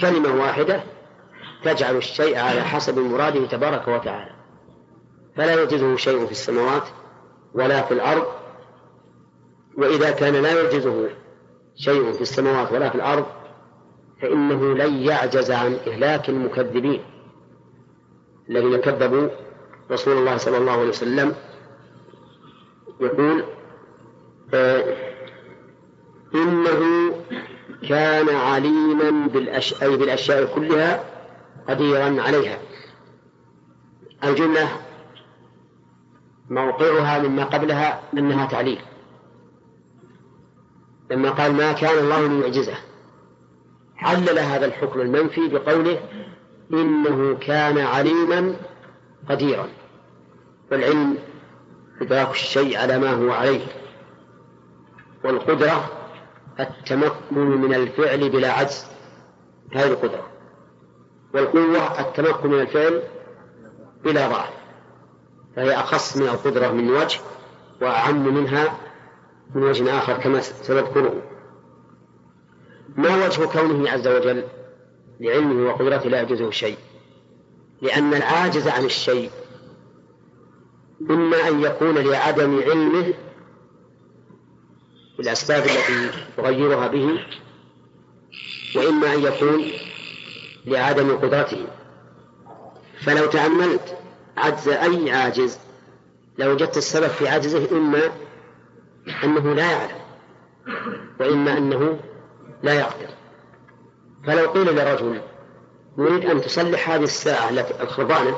كلمة 0.00 0.42
واحدة 0.42 0.82
تجعل 1.64 1.96
الشيء 1.96 2.38
على 2.38 2.60
حسب 2.60 2.98
مراده 2.98 3.46
تبارك 3.46 3.88
وتعالى. 3.88 4.38
فلا 5.36 5.62
يجزه 5.62 5.96
شيء 5.96 6.26
في 6.26 6.32
السماوات 6.32 6.82
ولا 7.54 7.82
في 7.82 7.94
الأرض 7.94 8.26
وإذا 9.76 10.10
كان 10.10 10.34
لا 10.34 10.62
يعجزه 10.62 11.08
شيء 11.76 12.12
في 12.12 12.20
السماوات 12.20 12.72
ولا 12.72 12.88
في 12.88 12.94
الأرض 12.94 13.26
فإنه 14.22 14.74
لن 14.74 14.94
يعجز 14.94 15.50
عن 15.50 15.78
إهلاك 15.86 16.28
المكذبين 16.28 17.02
الذين 18.50 18.76
كذبوا 18.76 19.28
رسول 19.90 20.16
الله 20.16 20.36
صلى 20.36 20.56
الله 20.58 20.72
عليه 20.72 20.88
وسلم 20.88 21.34
يقول 23.00 23.44
آه 24.54 24.96
إنه 26.34 27.12
كان 27.88 28.28
عليما 28.28 29.26
بالأش... 29.26 29.82
أي 29.82 29.96
بالأشياء 29.96 30.54
كلها 30.54 31.04
قديرا 31.68 32.22
عليها. 32.22 32.58
الجملة 34.24 34.68
موقعها 36.50 37.18
مما 37.18 37.44
قبلها 37.44 38.02
أنها 38.14 38.46
تعليل. 38.46 38.80
لما 41.10 41.30
قال 41.30 41.52
ما 41.52 41.72
كان 41.72 41.98
الله 41.98 42.26
ليعجزه 42.26 42.74
علل 43.96 44.38
هذا 44.38 44.66
الحكم 44.66 45.00
المنفي 45.00 45.48
بقوله 45.48 46.00
إنه 46.72 47.34
كان 47.34 47.78
عليما 47.78 48.56
قديرا. 49.28 49.68
والعلم 50.72 51.18
إدراك 52.02 52.30
الشيء 52.30 52.78
على 52.78 52.98
ما 52.98 53.10
هو 53.10 53.32
عليه 53.32 53.66
والقدرة 55.24 55.90
التمكن 56.60 57.38
من 57.38 57.74
الفعل 57.74 58.30
بلا 58.30 58.52
عجز 58.52 58.86
هذه 59.74 59.86
القدرة. 59.86 60.26
والقوة 61.34 62.00
التمكن 62.00 62.50
من 62.50 62.60
الفعل 62.60 63.02
بلا 64.04 64.28
ضعف 64.28 64.50
فهي 65.56 65.74
أخص 65.74 66.16
من 66.16 66.28
القدرة 66.28 66.68
من 66.68 66.90
وجه 66.90 67.20
وأعم 67.82 68.34
منها 68.34 68.78
من 69.54 69.62
وجه 69.62 69.98
آخر 69.98 70.12
كما 70.12 70.40
سنذكره. 70.40 71.22
ما 72.96 73.26
وجه 73.26 73.44
كونه 73.44 73.90
عز 73.90 74.08
وجل 74.08 74.44
لعلمه 75.20 75.70
وقدرته 75.70 76.08
لا 76.08 76.22
يجوزه 76.22 76.50
شيء 76.50 76.76
لأن 77.82 78.14
العاجز 78.14 78.68
عن 78.68 78.84
الشيء 78.84 79.30
إما 81.00 81.48
أن 81.48 81.60
يكون 81.62 81.98
لعدم 81.98 82.60
علمه 82.62 83.14
بالأسباب 85.18 85.62
التي 85.62 86.10
تغيرها 86.36 86.86
به 86.86 87.20
وإما 88.76 89.14
أن 89.14 89.22
يكون 89.22 89.64
لعدم 90.66 91.16
قدرته. 91.16 91.66
فلو 93.00 93.26
تأملت 93.26 93.98
عجز 94.36 94.68
أي 94.68 95.12
عاجز 95.12 95.58
لوجدت 96.38 96.76
السبب 96.76 97.08
في 97.08 97.28
عجزه 97.28 97.68
إما 97.72 98.12
أنه 99.24 99.54
لا 99.54 99.72
يعلم 99.72 100.00
وإما 101.20 101.58
أنه 101.58 102.00
لا 102.62 102.72
يقدر. 102.72 103.08
فلو 104.26 104.50
قيل 104.50 104.76
لرجل 104.76 105.20
نريد 105.98 106.26
أن 106.26 106.40
تصلح 106.40 106.90
هذه 106.90 107.04
الساعة 107.04 107.50
الخربانة 107.80 108.36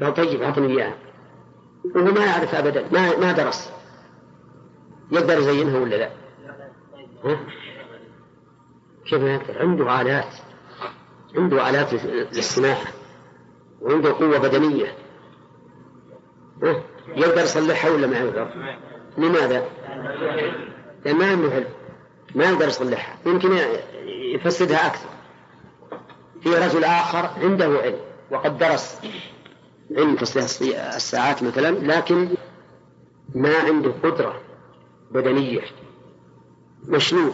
قال 0.00 0.14
طيب 0.14 0.42
أعطني 0.42 0.66
إياها 0.66 0.94
وهو 1.94 2.04
ما 2.04 2.24
يعرف 2.24 2.54
أبدا 2.54 2.88
ما 2.92 3.16
ما 3.16 3.32
درس 3.32 3.72
يقدر 5.12 5.38
يزينها 5.38 5.78
ولا 5.78 5.96
لا؟ 5.96 6.10
ها؟ 7.24 7.40
كيف 9.06 9.22
يقدر؟ 9.22 9.58
عنده 9.62 10.00
آلات 10.00 10.34
عنده 11.36 11.70
آلات 11.70 11.94
للصناعة 12.36 12.86
وعنده 13.80 14.12
قوة 14.12 14.38
بدنية 14.38 14.94
ها؟ 16.62 16.82
يقدر 17.16 17.42
يصلحها 17.42 17.90
ولا 17.90 18.06
ما 18.06 18.18
يقدر؟ 18.18 18.50
لماذا؟ 19.18 19.64
لأن 21.04 21.16
ما 21.16 21.30
عنده 21.30 21.54
علم 21.54 21.68
ما 22.34 22.44
يقدر 22.44 22.66
يصلحها 22.66 23.18
يمكن 23.26 23.58
يفسدها 24.34 24.86
أكثر 24.86 25.08
في 26.42 26.48
رجل 26.48 26.84
آخر 26.84 27.30
عنده 27.42 27.64
علم 27.64 27.98
وقد 28.30 28.58
درس 28.58 29.00
علم 29.96 30.16
تصليح 30.16 30.94
الساعات 30.94 31.42
مثلا 31.42 31.70
لكن 31.70 32.28
ما 33.34 33.58
عنده 33.58 33.92
قدرة 34.02 34.40
بدنية. 35.10 35.62
مشنوع. 36.84 37.32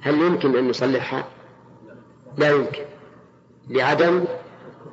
هل 0.00 0.14
يمكن 0.14 0.56
أن 0.56 0.70
يصلحها؟ 0.70 1.28
لا 2.36 2.50
يمكن. 2.50 2.84
لعدم 3.68 4.24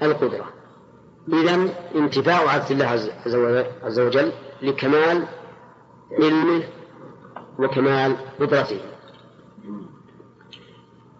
القدرة. 0.01 0.53
إذا 1.33 1.69
انتفاء 1.95 2.47
عبد 2.47 2.71
الله 2.71 3.05
عز 3.83 3.99
وجل 3.99 4.31
لكمال 4.61 5.27
علمه 6.11 6.63
وكمال 7.59 8.15
قدرته. 8.39 8.79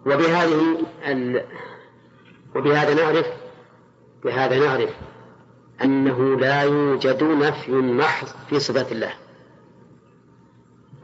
وبهذه 0.06 0.78
ال... 1.06 1.46
وبهذا 2.56 2.94
نعرف 2.94 3.26
بهذا 4.24 4.58
نعرف 4.58 4.90
أنه 5.84 6.36
لا 6.40 6.62
يوجد 6.62 7.22
نفي 7.22 7.72
محض 7.72 8.28
في 8.50 8.60
صفات 8.60 8.92
الله. 8.92 9.12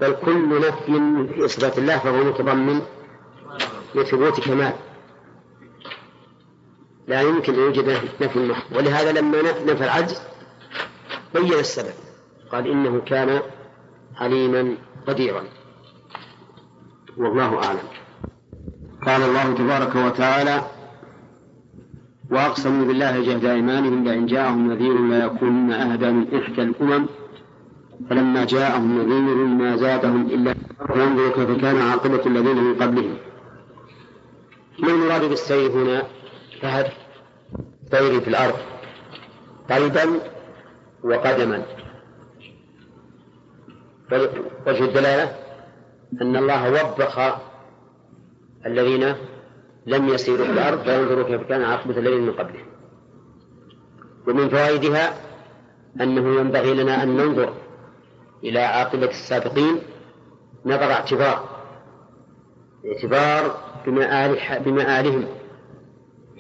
بل 0.01 0.13
كل 0.13 0.61
نفي 0.61 1.27
في 1.35 1.49
صفات 1.49 1.79
الله 1.79 1.99
فهو 1.99 2.25
متضمن 2.25 2.83
لثبوت 3.95 4.41
كمال. 4.41 4.73
لا 7.09 7.21
يمكن 7.21 7.55
أن 7.55 7.61
يوجد 7.61 7.89
نفي 8.21 8.39
محض. 8.39 8.77
ولهذا 8.77 9.13
لما 9.13 9.43
نفى 9.43 9.85
العجز 9.85 10.23
بين 11.35 11.53
السبب. 11.53 11.95
قال 12.53 12.71
إنه 12.71 13.01
كان 13.01 13.43
عليما 14.17 14.77
قديرا. 15.07 15.45
والله 17.17 17.65
أعلم. 17.65 17.89
قال 19.07 19.23
الله 19.23 19.55
تبارك 19.55 19.97
وتعالى 19.97 20.76
وأقسموا 22.31 22.87
بالله 22.87 23.21
جهد 23.21 23.45
أيمانهم 23.45 24.05
لئن 24.05 24.27
جاءهم 24.27 24.73
نذير 24.73 24.99
لا 24.99 25.25
يكونن 25.25 25.73
أهدى 25.73 26.11
من 26.11 26.35
إحدى 26.35 26.63
الأمم. 26.63 27.07
فلما 28.11 28.45
جاءهم 28.45 28.99
نذير 28.99 29.35
ما 29.35 29.77
زادهم 29.77 30.27
إلا 30.27 30.55
ينظروا 30.97 31.31
كيف 31.31 31.61
كان 31.61 31.77
عاقبة 31.77 32.27
الذين 32.27 32.57
من 32.57 32.75
قبلهم. 32.75 33.17
ما 34.79 34.89
المراد 34.89 35.25
بالسير 35.25 35.71
هنا؟ 35.71 36.03
فهد 36.63 36.87
سير 37.91 38.21
في 38.21 38.29
الأرض. 38.29 38.55
قلبا 39.71 40.21
وقدما. 41.05 41.63
وجه 44.67 44.85
الدلالة 44.85 45.35
أن 46.23 46.37
الله 46.37 46.71
وبخ 46.71 47.19
الذين 48.67 49.15
لم 49.87 50.09
يسيروا 50.09 50.47
في 50.47 50.53
الأرض 50.53 50.83
فينظروا 50.83 51.25
كيف 51.25 51.49
كان 51.49 51.63
عاقبة 51.63 51.99
الذين 51.99 52.21
من 52.21 52.33
قبلهم 52.33 52.67
ومن 54.29 54.49
فوائدها 54.49 55.15
أنه 56.01 56.41
ينبغي 56.41 56.75
لنا 56.75 57.03
أن 57.03 57.17
ننظر 57.17 57.55
إلى 58.45 58.61
عاقبة 58.61 59.11
السابقين 59.11 59.79
نظر 60.67 60.93
اعتبار 60.93 61.49
اعتبار 62.87 63.57
بمآل 63.87 64.39
بمآلهم 64.65 65.25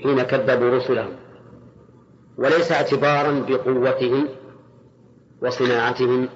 حين 0.02 0.22
كذبوا 0.22 0.70
رسلهم 0.70 1.12
وليس 2.38 2.72
اعتبارا 2.72 3.44
بقوتهم 3.48 4.28
وصناعتهم 5.42 6.28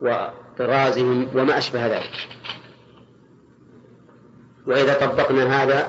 وطرازهم 0.00 1.28
وما 1.34 1.58
أشبه 1.58 1.86
ذلك. 1.86 2.10
وإذا 4.66 5.06
طبقنا 5.06 5.62
هذا 5.62 5.88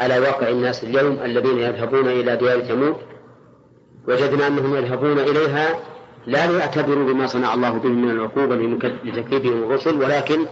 على 0.00 0.18
واقع 0.18 0.48
الناس 0.48 0.84
اليوم 0.84 1.18
الذين 1.24 1.58
يذهبون 1.58 2.08
إلى 2.08 2.36
ديار 2.36 2.60
ثمود. 2.60 2.96
وجدنا 4.08 4.46
أنهم 4.46 4.76
يذهبون 4.76 5.18
إليها 5.18 5.78
لا 6.26 6.46
ليعتبروا 6.46 7.12
بما 7.12 7.26
صنع 7.26 7.54
الله 7.54 7.70
بهم 7.70 8.02
من 8.02 8.10
العقوبة 8.10 8.56
لتكذيبهم 9.04 9.62
الرسل 9.62 10.02
ولكن 10.02 10.46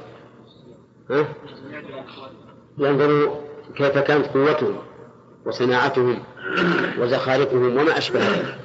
ينظروا 2.78 3.34
كيف 3.76 3.98
كانت 3.98 4.26
قوتهم 4.26 4.76
وصناعتهم 5.46 6.18
وزخارفهم 6.98 7.76
وما 7.78 7.98
أشبه 7.98 8.20
ذلك 8.20 8.58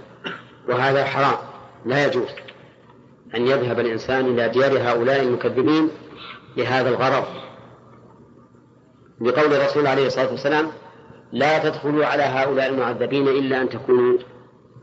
وهذا 0.69 1.05
حرام 1.05 1.37
لا 1.85 2.05
يجوز 2.05 2.27
أن 3.35 3.47
يذهب 3.47 3.79
الإنسان 3.79 4.25
إلى 4.25 4.49
ديار 4.49 4.77
هؤلاء 4.77 5.21
المكذبين 5.21 5.89
لهذا 6.57 6.89
الغرض. 6.89 7.23
لقول 9.21 9.53
الرسول 9.53 9.87
عليه 9.87 10.07
الصلاة 10.07 10.31
والسلام 10.31 10.67
لا 11.31 11.69
تدخلوا 11.69 12.05
على 12.05 12.23
هؤلاء 12.23 12.69
المعذبين 12.69 13.27
إلا 13.27 13.61
أن 13.61 13.69
تكونوا 13.69 14.17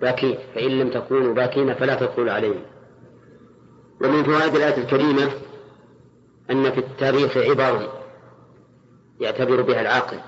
باكين 0.00 0.38
فإن 0.54 0.70
لم 0.70 0.90
تكونوا 0.90 1.34
باكين 1.34 1.74
فلا 1.74 1.94
تدخلوا 1.94 2.32
عليهم. 2.32 2.62
ومن 4.00 4.24
فوائد 4.24 4.54
الآية 4.54 4.76
الكريمة 4.76 5.30
أن 6.50 6.70
في 6.70 6.78
التاريخ 6.78 7.36
عبر 7.36 7.88
يعتبر 9.20 9.62
بها 9.62 9.80
العاقل. 9.80 10.18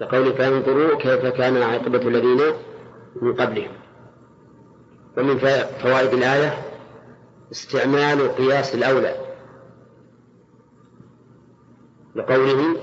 كقول 0.00 0.32
فانظروا 0.32 0.96
كيف 0.96 1.26
كان 1.26 1.62
عاقبة 1.62 2.08
الذين 2.08 2.40
من 3.22 3.34
قبلهم. 3.34 3.72
ومن 5.18 5.38
فوائد 5.82 6.12
الآية 6.12 6.62
استعمال 7.52 8.36
قياس 8.36 8.74
الأولى. 8.74 9.25
لقوله 12.16 12.76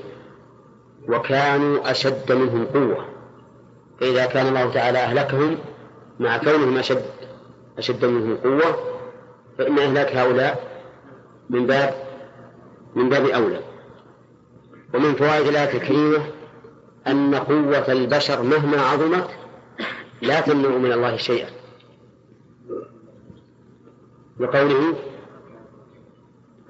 وكانوا 1.09 1.91
أشد 1.91 2.31
منهم 2.31 2.65
قوة 2.65 3.05
فإذا 3.99 4.25
كان 4.25 4.47
الله 4.47 4.73
تعالى 4.73 4.97
أهلكهم 4.97 5.57
مع 6.19 6.37
كونهم 6.37 6.77
أشد 6.77 7.05
أشد 7.77 8.05
منهم 8.05 8.37
قوة 8.37 8.77
فإن 9.57 9.79
إهلاك 9.79 10.15
هؤلاء 10.15 10.73
من 11.49 11.65
باب 11.65 11.93
من 12.95 13.09
باب 13.09 13.25
أولى. 13.25 13.59
ومن 14.93 15.15
فوائد 15.15 15.47
الآية 15.47 15.77
الكريمة 15.77 16.19
أن 17.07 17.35
قوة 17.35 17.91
البشر 17.91 18.41
مهما 18.41 18.81
عظمت 18.81 19.29
لا 20.21 20.41
تمنع 20.41 20.69
من 20.69 20.91
الله 20.91 21.17
شيئا. 21.17 21.49
لقوله 24.39 24.93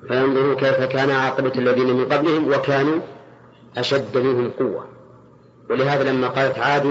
فينظروا 0.07 0.55
كيف 0.55 0.83
كان 0.83 1.09
عاقبة 1.09 1.51
الذين 1.55 1.93
من 1.93 2.05
قبلهم 2.05 2.47
وكانوا 2.47 2.99
أشد 3.77 4.17
منهم 4.17 4.49
قوة. 4.49 4.87
ولهذا 5.69 6.11
لما 6.11 6.27
قالت 6.27 6.59
عاد 6.59 6.85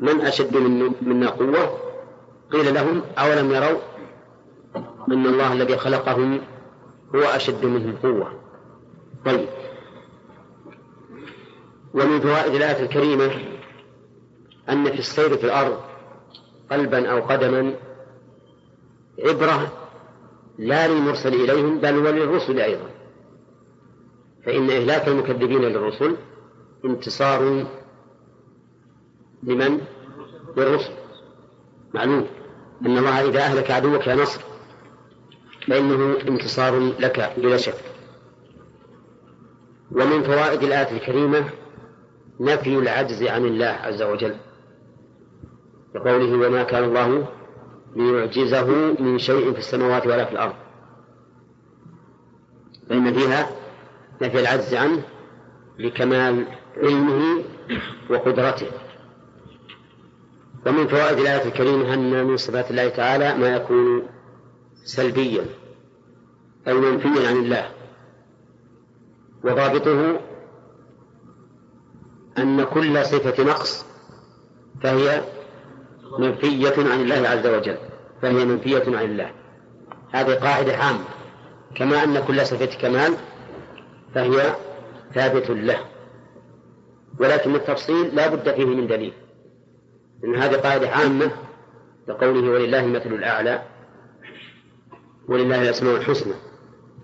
من 0.00 0.20
أشد 0.20 0.56
منا 1.02 1.30
قوة؟ 1.30 1.78
قيل 2.52 2.74
لهم 2.74 3.02
أولم 3.18 3.52
يروا 3.52 3.80
أن 5.08 5.26
الله 5.26 5.52
الذي 5.52 5.76
خلقهم 5.76 6.40
هو 7.14 7.22
أشد 7.22 7.64
منهم 7.64 7.96
قوة. 8.02 8.32
طيب. 9.24 9.48
ومن 11.94 12.20
فوائد 12.20 12.54
الآية 12.54 12.82
الكريمة 12.82 13.30
أن 14.68 14.84
في 14.84 14.98
السير 14.98 15.36
في 15.36 15.44
الأرض 15.44 15.80
قلبا 16.70 17.10
أو 17.10 17.20
قدما 17.20 17.74
عبرة 19.24 19.72
لا 20.58 20.88
للمرسل 20.88 21.34
إليهم 21.34 21.78
بل 21.78 21.98
وللرسل 21.98 22.60
أيضا. 22.60 22.90
فإن 24.46 24.70
إهلاك 24.70 25.08
المكذبين 25.08 25.62
للرسل 25.62 26.16
انتصار 26.84 27.66
لمن؟ 29.42 29.80
للرسل. 30.56 30.92
معلوم 31.94 32.26
أن 32.86 32.98
الله 32.98 33.28
إذا 33.28 33.40
أهلك 33.40 33.70
عدوك 33.70 34.06
يا 34.06 34.14
نصر 34.14 34.40
فإنه 35.68 36.16
انتصار 36.28 36.78
لك 36.78 37.32
بلا 37.36 37.56
شك. 37.56 37.84
ومن 39.92 40.22
فوائد 40.22 40.62
الآية 40.62 40.96
الكريمة 40.96 41.50
نفي 42.40 42.78
العجز 42.78 43.22
عن 43.22 43.44
الله 43.44 43.66
عز 43.66 44.02
وجل 44.02 44.36
بقوله 45.94 46.46
وما 46.46 46.62
كان 46.62 46.84
الله 46.84 47.28
ليعجزه 47.96 48.66
من 49.00 49.18
شيء 49.18 49.52
في 49.52 49.58
السماوات 49.58 50.06
ولا 50.06 50.24
في 50.24 50.32
الأرض. 50.32 50.54
فإن 52.88 53.12
فيها 53.14 53.50
نفي 54.22 54.40
العجز 54.40 54.74
عنه 54.74 55.02
لكمال 55.78 56.46
علمه 56.76 57.44
وقدرته. 58.10 58.66
ومن 60.66 60.86
فوائد 60.86 61.18
الآية 61.18 61.44
الكريمة 61.48 61.94
أن 61.94 62.24
من 62.26 62.36
صفات 62.36 62.70
الله 62.70 62.88
تعالى 62.88 63.34
ما 63.34 63.48
يكون 63.48 64.02
سلبيا 64.84 65.44
أو 66.68 66.80
منفيا 66.80 67.28
عن 67.28 67.36
الله. 67.36 67.70
وضابطه 69.44 70.20
أن 72.38 72.64
كل 72.64 73.04
صفة 73.04 73.44
نقص 73.44 73.86
فهي 74.82 75.24
منفية 76.18 76.92
عن 76.92 77.00
الله 77.00 77.28
عز 77.28 77.46
وجل. 77.46 77.78
فهي 78.22 78.44
منفية 78.44 78.82
عن 78.86 79.04
الله. 79.04 79.30
هذه 80.12 80.34
قاعدة 80.34 80.76
عامة. 80.76 81.04
كما 81.74 82.04
أن 82.04 82.18
كل 82.18 82.46
صفة 82.46 82.78
كمال 82.80 83.14
فهي 84.14 84.54
ثابت 85.14 85.50
له. 85.50 85.78
ولكن 87.20 87.54
التفصيل 87.54 88.14
لا 88.14 88.28
بد 88.28 88.54
فيه 88.54 88.64
من 88.64 88.86
دليل. 88.86 89.12
إن 90.24 90.36
هذه 90.36 90.54
قاعدة 90.56 90.88
عامة 90.88 91.30
لقوله 92.08 92.50
ولله 92.50 92.80
المثل 92.80 93.12
الأعلى 93.12 93.62
ولله 95.28 95.62
الأسماء 95.62 95.96
الحسنى. 95.96 96.34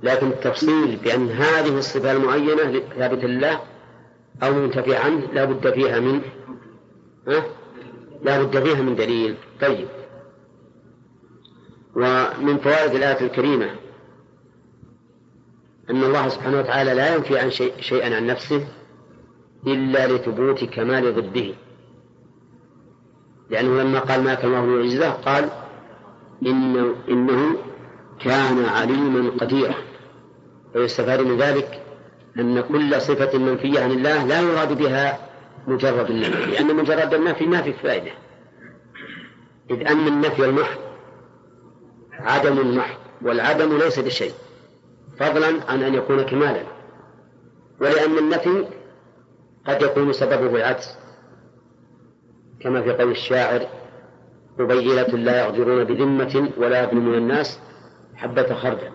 لكن 0.02 0.26
التفصيل 0.26 0.97
بأن 0.97 1.28
هذه 1.30 1.78
الصفة 1.78 2.12
المعينة 2.12 2.82
ثابتة 2.98 3.26
لله 3.26 3.60
أو 4.43 4.52
منتفي 4.52 4.97
عنه 4.97 5.32
لا 5.32 5.44
بد 5.44 5.70
فيها 5.70 6.01
من؟ 6.01 6.20
لا 8.22 8.43
بد 8.43 8.62
فيها 8.64 8.82
من 8.82 8.97
دليل. 8.97 9.36
طيب. 9.60 9.89
ومن 11.97 12.59
فوائد 12.59 12.94
الآية 12.94 13.20
الكريمة 13.20 13.70
أن 15.90 16.02
الله 16.02 16.28
سبحانه 16.28 16.59
وتعالى 16.59 16.94
لا 16.94 17.14
ينفي 17.14 17.39
عن 17.39 17.51
شيء 17.51 17.73
شيئا 17.81 18.16
عن 18.16 18.27
نفسه 18.27 18.66
إلا 19.66 20.06
لثبوت 20.06 20.64
كمال 20.64 21.14
ضده. 21.14 21.55
لأنه 23.51 23.82
لما 23.82 23.98
قال 23.98 24.24
ما 24.24 24.35
كان 24.35 24.55
الله 24.55 24.77
يعجزه 24.77 25.10
قال 25.10 25.48
إنه, 26.47 26.94
إنه 27.09 27.56
كان 28.20 28.64
عليما 28.64 29.31
قديرا. 29.31 29.74
ويستفاد 30.74 31.20
من 31.20 31.36
ذلك 31.36 31.82
أن 32.39 32.60
كل 32.60 33.01
صفة 33.01 33.39
منفية 33.39 33.81
عن 33.81 33.90
الله 33.90 34.27
لا 34.27 34.40
يراد 34.40 34.78
بها 34.78 35.28
مجرد 35.66 36.10
النفي 36.10 36.51
لأن 36.51 36.77
مجرد 36.77 37.14
النفي 37.14 37.47
ما 37.47 37.62
في 37.62 37.73
فائدة. 37.73 38.12
إذ 39.70 39.86
أن 39.86 40.06
النفي 40.06 40.44
المحض 40.44 40.91
عدم 42.23 42.77
محض 42.77 42.99
والعدم 43.23 43.78
ليس 43.78 43.99
بشيء 43.99 44.32
فضلا 45.19 45.47
عن 45.69 45.82
أن 45.82 45.94
يكون 45.94 46.23
كمالا. 46.23 46.62
ولأن 47.81 48.19
النفي 48.19 48.66
قد 49.66 49.82
يكون 49.82 50.12
سببه 50.12 50.57
العجز 50.57 50.97
كما 52.61 52.82
في 52.82 52.93
قول 52.93 53.11
الشاعر 53.11 53.66
قبيلة 54.59 55.03
لا 55.03 55.44
يغدرون 55.44 55.85
بذمة 55.85 56.51
ولا 56.57 56.85
يظلمون 56.85 57.15
الناس 57.15 57.59
حبة 58.16 58.55
خردل 58.55 58.90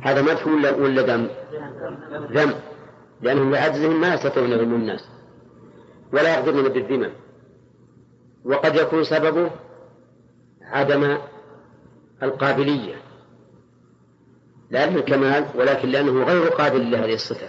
هذا 0.00 0.22
مدح 0.22 0.46
ولا 0.46 0.70
ولا 0.70 1.02
ذم؟ 1.02 1.30
ذم 2.32 2.54
لأنهم 3.22 3.50
لعجزهم 3.50 4.00
ما 4.00 4.14
يستطيعون 4.14 4.52
يظلمون 4.52 4.80
الناس. 4.80 5.08
ولا 6.12 6.38
يقدرون 6.38 6.68
بالذمم 6.68 7.10
وقد 8.44 8.76
يكون 8.76 9.04
سببه 9.04 9.50
عدم 10.62 11.18
القابلية. 12.22 12.94
لا 14.70 14.90
للكمال 14.90 15.46
ولكن 15.54 15.88
لأنه 15.88 16.24
غير 16.24 16.48
قابل 16.48 16.90
لهذه 16.90 17.14
الصفة. 17.14 17.48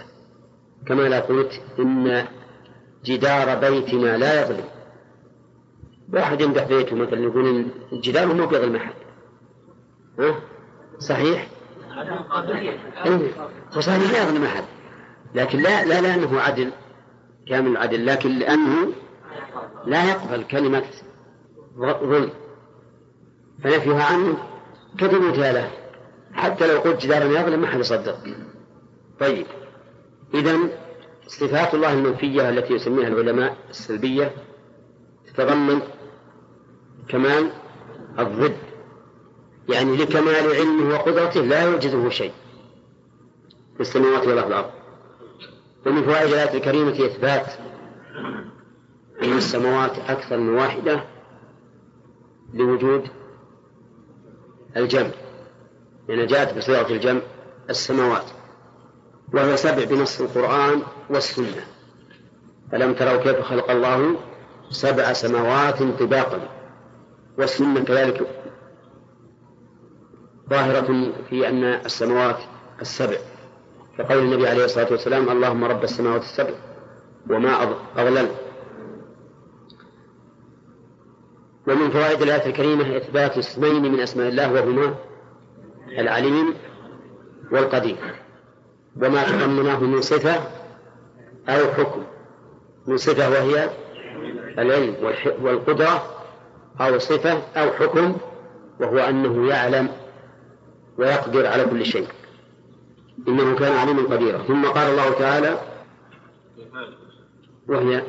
كما 0.86 1.02
لا 1.02 1.20
قلت 1.20 1.62
إن 1.78 2.24
جدار 3.04 3.54
بيتنا 3.54 4.16
لا 4.16 4.42
يظلم. 4.42 4.64
واحد 6.12 6.40
يمدح 6.40 6.64
بيته 6.64 6.96
مثلا 6.96 7.20
يقول 7.20 7.66
الجدار 7.92 8.34
مو 8.34 8.46
بيظلم 8.46 8.76
أحد. 8.76 8.94
ها؟ 10.18 10.40
صحيح؟ 10.98 11.48
إيه، 13.06 13.30
صحيح 13.70 14.12
لا 14.12 14.22
يظلم 14.22 14.44
أحد. 14.44 14.64
لكن 15.34 15.58
لا 15.58 15.84
لا 15.84 16.00
لأنه 16.00 16.40
عدل 16.40 16.70
كامل 17.48 17.70
العدل 17.70 18.06
لكن 18.06 18.38
لأنه 18.38 18.92
لا 19.86 20.10
يقبل 20.10 20.44
كلمة 20.44 20.82
ظلم. 21.78 22.30
فنفيها 23.64 24.04
عنه 24.04 24.36
كثبوتها 24.98 25.52
له. 25.52 25.70
حتى 26.32 26.72
لو 26.72 26.78
قلت 26.78 27.02
جدارا 27.02 27.24
يظلم 27.24 27.60
ما 27.60 27.66
حد 27.66 27.80
يصدق. 27.80 28.18
طيب. 29.20 29.46
إذا 30.34 30.58
صفات 31.26 31.74
الله 31.74 31.92
المنفية 31.92 32.48
التي 32.48 32.74
يسميها 32.74 33.08
العلماء 33.08 33.56
السلبية 33.70 34.32
تتضمن 35.26 35.80
كمال 37.08 37.50
الضد. 38.18 38.56
يعني 39.68 39.96
لكمال 39.96 40.54
علمه 40.56 40.94
وقدرته 40.94 41.40
لا 41.40 41.62
يوجده 41.62 42.08
شيء 42.08 42.32
في 43.74 43.80
السماوات 43.80 44.26
ولا 44.26 44.42
في 44.42 44.48
الأرض 44.48 44.70
ومن 45.86 46.02
فوائد 46.02 46.32
الآية 46.32 46.54
الكريمة 46.54 47.06
إثبات 47.06 47.46
أن 49.22 49.32
السماوات 49.32 49.98
أكثر 50.08 50.36
من 50.36 50.48
واحدة 50.48 51.04
لوجود 52.54 53.08
الجمع 54.76 55.10
لأن 56.08 56.26
جاءت 56.26 56.56
بصيغة 56.58 56.92
الجمع 56.92 57.20
السماوات 57.70 58.24
وهي 59.34 59.56
سبع 59.56 59.84
بنص 59.84 60.20
القرآن 60.20 60.82
والسنة. 61.10 61.64
ألم 62.74 62.94
تروا 62.94 63.16
كيف 63.16 63.40
خلق 63.40 63.70
الله 63.70 64.16
سبع 64.70 65.12
سماوات 65.12 65.82
طباقا 65.82 66.48
والسنة 67.38 67.84
كذلك 67.84 68.26
ظاهرة 70.50 71.12
في 71.30 71.48
أن 71.48 71.64
السماوات 71.64 72.38
السبع. 72.80 73.16
كقول 73.98 74.18
النبي 74.18 74.48
عليه 74.48 74.64
الصلاة 74.64 74.88
والسلام 74.90 75.28
اللهم 75.28 75.64
رب 75.64 75.84
السماوات 75.84 76.22
السبع 76.22 76.54
وما 77.30 77.76
أضلل. 77.96 78.28
ومن 81.66 81.90
فوائد 81.90 82.22
الآية 82.22 82.46
الكريمة 82.46 82.96
إثبات 82.96 83.38
اسمين 83.38 83.92
من 83.92 84.00
أسماء 84.00 84.28
الله 84.28 84.52
وهما 84.52 84.94
العليم 85.98 86.54
والقدير. 87.52 87.96
وما 88.96 89.24
تضمناه 89.24 89.80
من 89.80 90.00
صفة 90.00 90.34
أو 91.48 91.72
حكم. 91.72 92.02
من 92.86 92.96
صفة 92.96 93.30
وهي 93.30 93.70
العلم 94.58 94.96
والقدرة 95.42 96.24
أو 96.80 96.98
صفة 96.98 97.42
أو 97.56 97.70
حكم 97.70 98.16
وهو 98.80 98.98
أنه 98.98 99.48
يعلم 99.48 99.88
ويقدر 100.98 101.46
على 101.46 101.64
كل 101.64 101.86
شيء. 101.86 102.08
إنه 103.28 103.56
كان 103.56 103.72
عليما 103.72 104.02
قديرا. 104.02 104.38
ثم 104.38 104.66
قال 104.66 104.90
الله 104.90 105.10
تعالى 105.10 105.60
وهي 107.68 108.02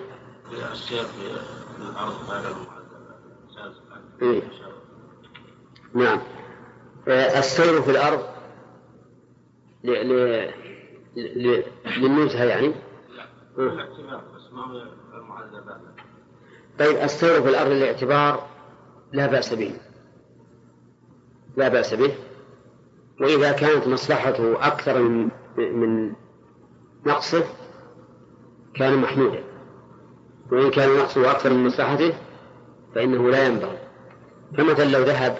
السير 0.71 1.03
في 1.03 1.81
الأرض 1.81 2.76
نعم. 5.93 6.19
آه، 7.07 7.39
السير 7.39 7.81
في 7.81 7.91
الأرض 7.91 8.25
ل... 9.83 9.91
ل... 9.91 10.53
ل... 11.15 11.63
للنزهة 11.97 12.43
يعني؟ 12.43 12.73
طيب 16.79 16.97
السير 16.97 17.41
في 17.41 17.49
الأرض 17.49 17.71
للاعتبار 17.71 18.47
لا 19.11 19.27
بأس 19.27 19.53
به. 19.53 19.73
لا 21.57 21.67
بأس 21.67 21.93
به. 21.93 22.13
وإذا 23.21 23.51
كانت 23.51 23.87
مصلحته 23.87 24.67
أكثر 24.67 25.01
من 25.01 25.29
من 25.57 26.13
نقصه 27.05 27.43
كان 28.73 28.97
محمودا. 28.97 29.43
وإن 30.51 30.71
كان 30.71 30.97
نقصه 30.97 31.31
أكثر 31.31 31.53
من 31.53 31.65
مصلحته 31.65 32.13
فإنه 32.95 33.29
لا 33.29 33.47
ينبغي. 33.47 33.86
فمثلا 34.57 34.85
لو 34.85 35.03
ذهب 35.03 35.37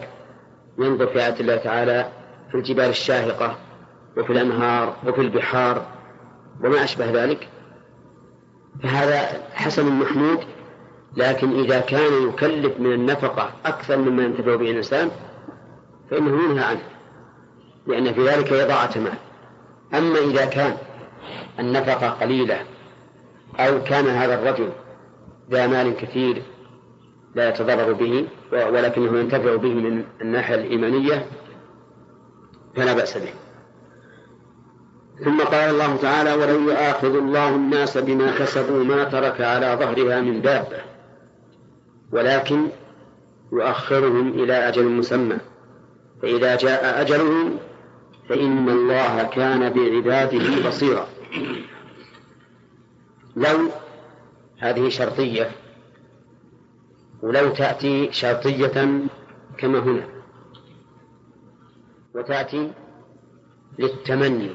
ينظر 0.79 1.07
في 1.07 1.19
آيات 1.19 1.41
الله 1.41 1.55
تعالى 1.55 2.09
في 2.51 2.57
الجبال 2.57 2.89
الشاهقة 2.89 3.57
وفي 4.17 4.33
الأنهار 4.33 4.95
وفي 5.07 5.21
البحار 5.21 5.85
وما 6.63 6.83
أشبه 6.83 7.11
ذلك 7.11 7.47
فهذا 8.83 9.43
حسن 9.53 9.99
محمود 9.99 10.39
لكن 11.17 11.59
إذا 11.59 11.79
كان 11.79 12.29
يكلف 12.29 12.79
من 12.79 12.93
النفقة 12.93 13.51
أكثر 13.65 13.97
مما 13.97 14.23
ينتفع 14.23 14.55
به 14.55 14.71
الإنسان 14.71 15.11
فإنه 16.11 16.43
ينهى 16.43 16.63
عنه 16.63 16.81
لأن 17.87 18.13
في 18.13 18.27
ذلك 18.27 18.53
إضاعة 18.53 18.91
مال. 18.95 19.17
أما 19.93 20.19
إذا 20.19 20.45
كان 20.45 20.77
النفقة 21.59 22.09
قليلة 22.09 22.59
أو 23.59 23.83
كان 23.83 24.07
هذا 24.07 24.33
الرجل 24.33 24.69
ذا 25.51 25.67
مال 25.67 25.97
كثير 25.97 26.41
لا 27.37 27.49
يتضرر 27.49 27.93
به 27.93 28.27
ولكنه 28.51 29.19
ينتفع 29.19 29.55
به 29.55 29.73
من 29.73 30.03
الناحية 30.21 30.55
الإيمانية 30.55 31.25
فلا 32.75 32.93
بأس 32.93 33.17
به. 33.17 33.33
ثم 35.25 35.41
قال 35.41 35.69
الله 35.69 35.95
تعالى 35.95 36.33
ولو 36.33 36.69
يؤاخذ 36.69 37.15
الله 37.15 37.49
الناس 37.55 37.97
بما 37.97 38.37
كسبوا 38.39 38.83
ما 38.83 39.03
ترك 39.03 39.41
على 39.41 39.77
ظهرها 39.79 40.21
من 40.21 40.41
دابة 40.41 40.77
ولكن 42.11 42.67
يؤخرهم 43.53 44.29
إلى 44.29 44.53
أجل 44.53 44.85
مسمى. 44.85 45.37
فإذا 46.21 46.55
جاء 46.55 47.01
أجلهم 47.01 47.57
فإن 48.29 48.69
الله 48.69 49.23
كان 49.23 49.73
بعباده 49.73 50.69
بصيرا. 50.69 51.07
لو 53.35 53.69
هذه 54.57 54.89
شرطية 54.89 55.51
ولو 57.21 57.49
تأتي 57.49 58.11
شرطية 58.11 59.07
كما 59.57 59.79
هنا. 59.79 60.07
وتأتي 62.15 62.71
للتمني. 63.79 64.49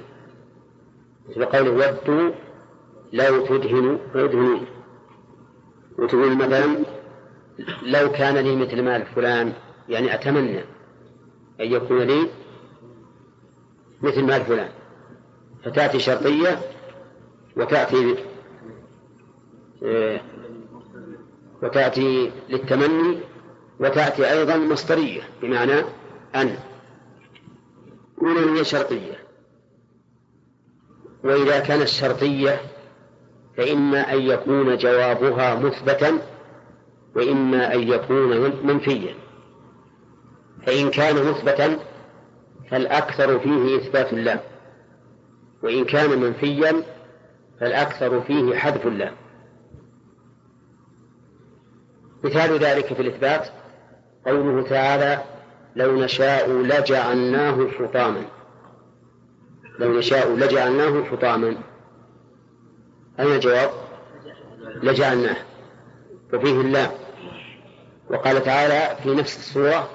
مثل 1.28 1.44
قوله 1.44 1.70
ودوا 1.70 2.30
لو 3.12 3.46
تدهن 3.46 3.98
فيدهنون. 4.12 4.66
وتقول 5.98 6.36
مثلا 6.36 6.76
لو 7.82 8.12
كان 8.12 8.36
لي 8.36 8.56
مثل 8.56 8.82
مال 8.82 9.06
فلان 9.06 9.52
يعني 9.88 10.14
أتمنى 10.14 10.60
أن 11.60 11.72
يكون 11.72 12.02
لي 12.02 12.28
مثل 14.02 14.24
مال 14.24 14.40
فلان. 14.44 14.70
فتأتي 15.64 15.98
شرطية 15.98 16.58
وتأتي 17.56 18.16
آه، 19.84 20.20
وتأتي 21.62 22.32
للتمني 22.48 23.18
وتأتي 23.80 24.30
أيضا 24.32 24.56
مصدرية 24.56 25.22
بمعنى 25.42 25.84
أن. 26.34 26.56
أولى 28.22 28.60
هي 28.60 28.64
شرطية 28.64 29.18
وإذا 31.24 31.60
كانت 31.60 31.88
شرطية 31.88 32.60
فإما 33.56 34.12
أن 34.12 34.22
يكون 34.22 34.76
جوابها 34.76 35.54
مثبتا 35.54 36.18
وإما 37.16 37.74
أن 37.74 37.88
يكون 37.88 38.52
منفيا. 38.66 39.14
فإن 40.66 40.90
كان 40.90 41.30
مثبتا 41.30 41.78
فالأكثر 42.70 43.38
فيه 43.38 43.76
إثبات 43.76 44.12
الله. 44.12 44.40
وإن 45.62 45.84
كان 45.84 46.20
منفيا 46.20 46.82
فالأكثر 47.60 48.20
فيه 48.20 48.54
حذف 48.54 48.86
الله. 48.86 49.12
مثال 52.24 52.58
ذلك 52.58 52.94
في 52.94 53.02
الإثبات 53.02 53.48
قوله 54.26 54.62
تعالى 54.62 55.22
لو 55.76 55.96
نشاء 55.96 56.50
لجعلناه 56.50 57.68
حطاما. 57.78 58.22
لو 59.78 59.98
نشاء 59.98 60.36
لجعلناه 60.36 61.04
حطاما. 61.04 61.56
أين 63.20 63.32
الجواب؟ 63.32 63.70
لجعلناه. 64.82 65.36
وفيه 66.34 66.60
اللام. 66.60 66.90
وقال 68.10 68.42
تعالى 68.42 68.96
في 69.02 69.14
نفس 69.14 69.38
السورة 69.38 69.88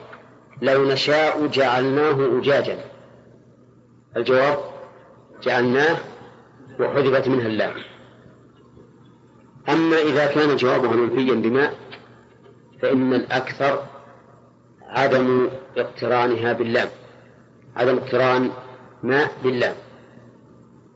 لو 0.62 0.86
نشاء 0.86 1.48
جعلناه 1.48 2.40
أجاجا. 2.40 2.80
الجواب 4.18 4.58
جعلناه 5.44 5.98
وحذفت 6.80 7.28
منها 7.28 7.48
اللام. 7.48 7.74
أما 9.70 9.98
إذا 9.98 10.26
كان 10.26 10.56
جوابها 10.56 10.92
منفيا 10.92 11.34
بماء 11.34 11.87
فإن 12.82 13.14
الأكثر 13.14 13.84
عدم 14.82 15.50
اقترانها 15.78 16.54
باللام. 16.54 16.88
عدم 17.76 17.98
اقتران 17.98 18.52
ماء 19.04 19.32
باللام. 19.44 19.76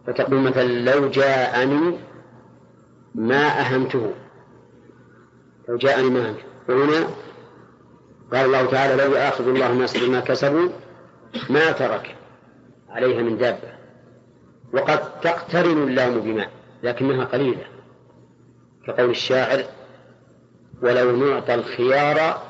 فتقول 0.08 0.40
مثلا 0.40 0.64
لو 0.64 1.10
جاءني 1.10 1.98
ما 3.16 3.62
أهمته. 3.62 4.14
لو 5.70 5.78
جاءني 5.78 6.10
ما 6.10 6.20
أهمته. 6.20 6.44
وهنا 6.70 7.08
قال 8.34 8.46
الله 8.46 8.66
تعالى 8.66 9.04
لو 9.04 9.12
يؤاخذ 9.12 9.48
الله 9.48 9.72
الناس 9.72 9.98
بما 9.98 10.20
كسبوا 10.20 10.70
ما 11.50 11.72
ترك 11.72 12.16
عليها 12.90 13.22
من 13.22 13.38
دابة. 13.38 13.72
وقد 14.74 15.20
تقترن 15.22 15.84
اللام 15.88 16.20
بماء 16.20 16.50
لكنها 16.84 17.26
قليلة. 17.26 17.66
كقول 18.88 19.10
الشاعر 19.10 19.64
ولو 20.82 21.16
نعطى 21.16 21.54
الخيار 21.56 22.42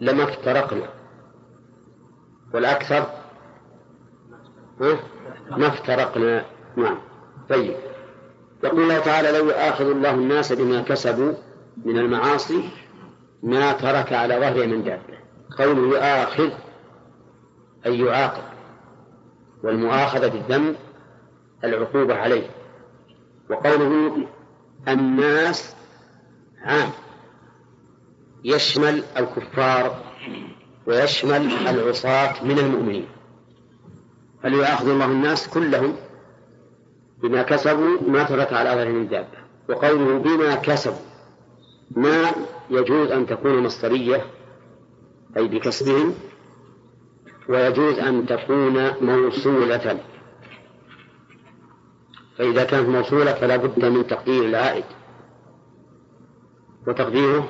لما 0.00 0.24
افترقنا. 0.24 0.88
والأكثر؟ 2.54 3.06
ما 5.50 5.66
افترقنا 5.66 6.44
نعم. 6.76 6.98
طيب. 7.50 7.76
يقول 8.64 8.82
الله 8.82 8.98
تعالى 8.98 9.38
لو 9.38 9.44
يؤاخذ 9.44 9.90
الله 9.90 10.10
الناس 10.10 10.52
بما 10.52 10.82
كسبوا 10.82 11.32
من 11.84 11.98
المعاصي 11.98 12.68
ما 13.42 13.72
ترك 13.72 14.12
على 14.12 14.34
ظهره 14.34 14.66
من 14.66 14.84
دابة 14.84 15.18
قوله 15.58 15.80
يؤاخذ 15.80 16.50
أي 17.86 17.98
يعاقب. 17.98 18.42
والمؤاخذة 19.62 20.28
بالذنب 20.28 20.76
العقوبة 21.64 22.14
عليه. 22.14 22.50
وقوله 23.50 24.16
الناس 24.88 25.76
عام. 26.62 26.90
يشمل 28.44 29.04
الكفار 29.16 30.04
ويشمل 30.86 31.68
العصاة 31.68 32.44
من 32.44 32.58
المؤمنين. 32.58 33.06
فليؤاخذ 34.42 34.88
الله 34.88 35.04
الناس 35.04 35.48
كلهم 35.48 35.96
بما 37.22 37.42
كسبوا 37.42 38.00
ما 38.08 38.22
ترك 38.22 38.52
على 38.52 38.72
أثر 38.72 38.92
من 38.92 39.08
دابة 39.08 39.38
وقوله 39.68 40.18
بما 40.18 40.54
كسبوا 40.54 40.96
ما 41.90 42.32
يجوز 42.70 43.10
أن 43.10 43.26
تكون 43.26 43.62
مصدرية 43.62 44.26
أي 45.36 45.48
بكسبهم 45.48 46.14
ويجوز 47.48 47.98
أن 47.98 48.26
تكون 48.26 49.04
موصولة. 49.04 50.00
فإذا 52.38 52.64
كانت 52.64 52.88
موصولة 52.88 53.32
فلا 53.32 53.56
بد 53.56 53.84
من 53.84 54.06
تقدير 54.06 54.44
العائد. 54.44 54.84
وتقديره 56.86 57.48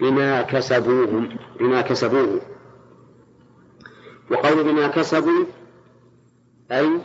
بما 0.00 0.42
كسبوه 0.42 1.28
بما 1.60 1.80
كسبوه. 1.80 2.40
وقول 4.30 4.64
بما 4.64 4.88
كسبوا 4.88 5.44
أي 6.72 7.00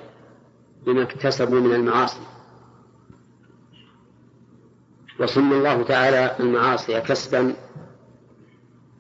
بما 0.86 1.02
اكتسبوا 1.02 1.60
من 1.60 1.76
المعاصي. 1.76 2.22
وسمى 5.20 5.58
الله 5.58 5.84
تعالى 5.84 6.36
المعاصي 6.40 7.02
كسبا 7.02 7.56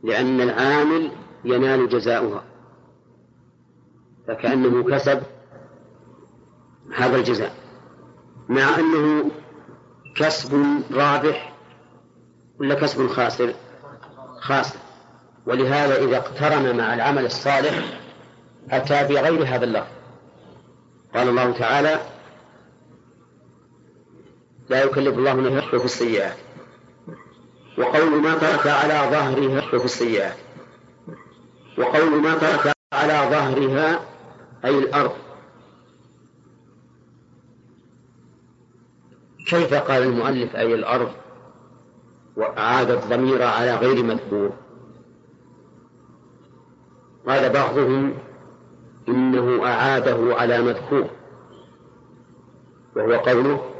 لأن 0.03 0.41
العامل 0.41 1.11
ينال 1.45 1.89
جزاؤها. 1.89 2.43
فكأنه 4.27 4.83
كسب 4.83 5.23
هذا 6.95 7.15
الجزاء. 7.15 7.55
مع 8.49 8.79
أنه 8.79 9.31
كسب 10.15 10.81
رابح 10.91 11.53
ولا 12.59 12.75
كسب 12.75 13.07
خاسر؟ 13.07 13.53
خاسر 14.45 14.79
ولهذا 15.45 16.03
إذا 16.03 16.17
اقترن 16.17 16.77
مع 16.77 16.93
العمل 16.93 17.25
الصالح 17.25 17.99
أتى 18.71 19.03
بغير 19.03 19.43
هذا 19.43 19.65
اللفظ. 19.65 19.91
قال 21.15 21.29
الله 21.29 21.51
تعالى 21.51 21.99
لا 24.69 24.83
يكلف 24.83 25.17
الله 25.17 25.33
نفسا 25.33 25.77
في 25.77 25.85
السيئات. 25.85 26.37
وقول 27.77 28.21
ما 28.21 28.35
ترك 28.35 28.67
على 28.67 28.93
ظهرها 29.11 29.61
في 29.61 29.85
السيئات. 29.85 30.37
وقول 31.77 32.21
ما 32.21 32.35
ترك 32.35 32.73
على 32.93 33.13
ظهرها 33.13 33.99
أي 34.65 34.79
الأرض. 34.79 35.15
كيف 39.47 39.73
قال 39.73 40.03
المؤلف 40.03 40.55
أي 40.55 40.73
الأرض؟ 40.75 41.11
وأعاد 42.37 42.91
الضمير 42.91 43.43
على 43.43 43.75
غير 43.75 44.03
مذكور. 44.03 44.51
قال 47.27 47.49
بعضهم 47.49 48.13
إنه 49.07 49.65
أعاده 49.65 50.35
على 50.35 50.61
مذكور. 50.61 51.07
وهو 52.95 53.13
قوله 53.13 53.71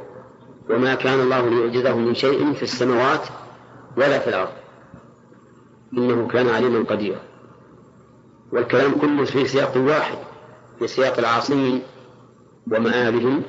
وما 0.70 0.94
كان 0.94 1.20
الله 1.20 1.48
ليعجزه 1.48 1.96
من 1.96 2.14
شيء 2.14 2.52
في 2.52 2.62
السماوات 2.62 3.28
ولا 3.96 4.18
في 4.18 4.28
الأرض. 4.28 4.52
إنه 5.92 6.28
كان 6.28 6.48
عليما 6.48 6.84
قديرا 6.84 7.20
والكلام 8.52 8.94
كله 8.94 9.24
في 9.24 9.44
سياق 9.44 9.76
واحد 9.76 10.18
في 10.78 10.86
سياق 10.86 11.18
العاصين 11.18 11.82
ومآلهم 12.72 13.42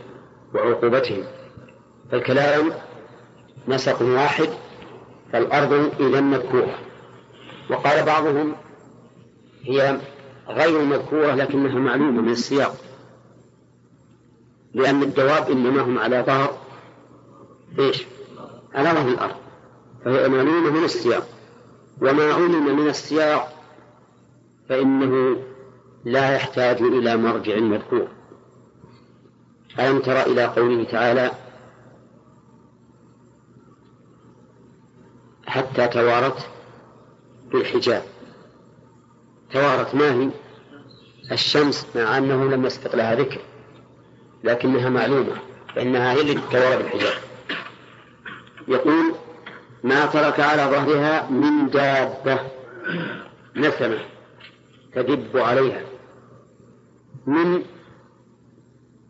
وعقوبتهم. 0.56 1.24
فالكلام 2.12 2.72
نسق 3.68 4.02
واحد 4.02 4.50
فالأرض 5.32 5.92
إذا 6.00 6.22
مذكورة. 6.22 6.80
وقال 7.70 8.06
بعضهم 8.06 8.56
هي 9.64 10.00
غير 10.48 10.82
مذكورة 10.82 11.36
لكنها 11.36 11.80
معلومة 11.80 12.22
من 12.22 12.30
السياق. 12.30 12.76
لأن 14.74 15.04
الدواب 15.04 15.52
إنما 15.52 15.82
هم 15.82 16.00
على 16.00 16.24
ظهر 16.28 16.58
إيش؟ 17.80 18.06
على 18.74 18.90
ظهر 18.90 19.08
الأرض. 19.08 19.36
فهي 20.06 20.30
معلومة 20.30 20.72
من 20.72 20.84
السياق. 20.84 21.28
وما 22.02 22.34
علم 22.34 22.80
من 22.80 22.88
السياق 22.88 23.54
فإنه 24.70 25.38
لا 26.06 26.36
يحتاج 26.36 26.82
إلى 26.82 27.18
مرجع 27.18 27.60
مذكور. 27.60 28.08
ألم 29.80 30.00
تر 30.00 30.22
إلى 30.22 30.46
قوله 30.46 30.84
تعالى 30.84 31.32
حتى 35.48 35.88
توارت 35.88 36.50
بالحجاب. 37.52 38.04
توارت 39.54 39.96
ما 39.96 40.14
هي؟ 40.14 40.30
الشمس 41.32 41.88
مع 41.96 42.18
أنه 42.18 42.50
لم 42.50 42.66
يسبق 42.66 42.96
لها 42.96 43.16
ذكر 43.16 43.40
لكنها 44.44 44.90
معلومة 44.90 45.36
فإنها 45.76 46.14
هي 46.14 46.22
التي 46.22 46.42
توارت 46.52 46.84
بالحجاب. 46.84 47.14
يقول 48.68 49.14
ما 49.84 50.06
ترك 50.06 50.40
على 50.40 50.64
ظهرها 50.64 51.30
من 51.30 51.70
دابة. 51.70 52.40
نسمة 53.56 54.00
تدب 54.94 55.38
عليها. 55.38 55.82
من 57.28 57.64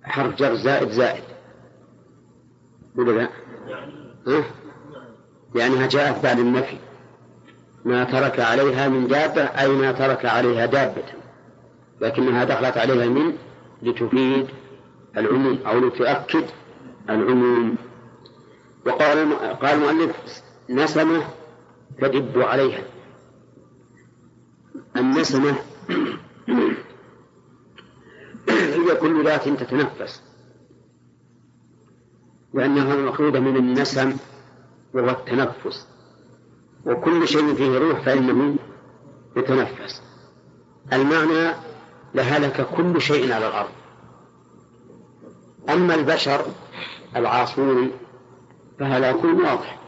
حرف 0.03 0.35
جر 0.35 0.55
زائد 0.55 0.89
زائد. 0.89 1.23
ولا 2.95 3.11
لا؟ 3.11 3.29
ها؟ 4.27 4.43
لأنها 5.57 5.87
جاءت 5.87 6.23
بعد 6.23 6.39
النفي. 6.39 6.77
ما 7.85 8.03
ترك 8.03 8.39
عليها 8.39 8.87
من 8.87 9.07
دابة 9.07 9.41
أي 9.41 9.67
ما 9.67 9.91
ترك 9.91 10.25
عليها 10.25 10.65
دابة. 10.65 11.03
لكنها 12.01 12.43
دخلت 12.43 12.77
عليها 12.77 13.05
من 13.09 13.37
لتفيد 13.81 14.47
العموم 15.17 15.59
أو 15.67 15.79
لتؤكد 15.79 16.45
العموم. 17.09 17.75
وقال 18.85 19.33
قال 19.61 19.75
المؤلف 19.75 20.41
نسمة 20.69 21.23
تدب 22.01 22.41
عليها. 22.41 22.83
النسمة 24.97 25.55
هي 28.49 28.95
كل 29.01 29.25
ذات 29.25 29.49
تتنفس. 29.49 30.21
لأنها 32.53 32.95
مأخوذة 32.95 33.39
من 33.39 33.55
النسم 33.55 34.17
وهو 34.97 35.09
التنفس 35.09 35.87
وكل 36.85 37.27
شيء 37.27 37.55
فيه 37.55 37.77
روح 37.77 37.99
فإنه 37.99 38.55
يتنفس. 39.37 40.01
المعنى 40.93 41.55
لهلك 42.15 42.67
كل 42.75 43.01
شيء 43.01 43.33
على 43.33 43.47
الأرض. 43.47 43.69
أما 45.69 45.95
البشر 45.95 46.45
العاصون 47.15 47.91
فهلاكهم 48.79 49.45
واضح. 49.45 49.79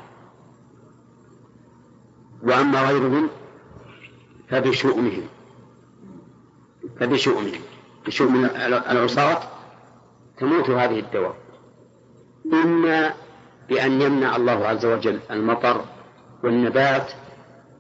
وأما 2.44 2.82
غيرهم 2.82 3.30
فبشؤمهم. 4.50 5.28
فبشؤمهم. 7.00 7.62
بشؤم 8.06 8.46
العصاة 8.66 9.40
تموت 10.38 10.70
هذه 10.70 11.00
الدواب 11.00 11.36
إما 12.54 13.14
بأن 13.70 14.02
يمنع 14.02 14.36
الله 14.36 14.68
عز 14.68 14.86
وجل 14.86 15.20
المطر 15.32 15.86
والنبات 16.44 17.12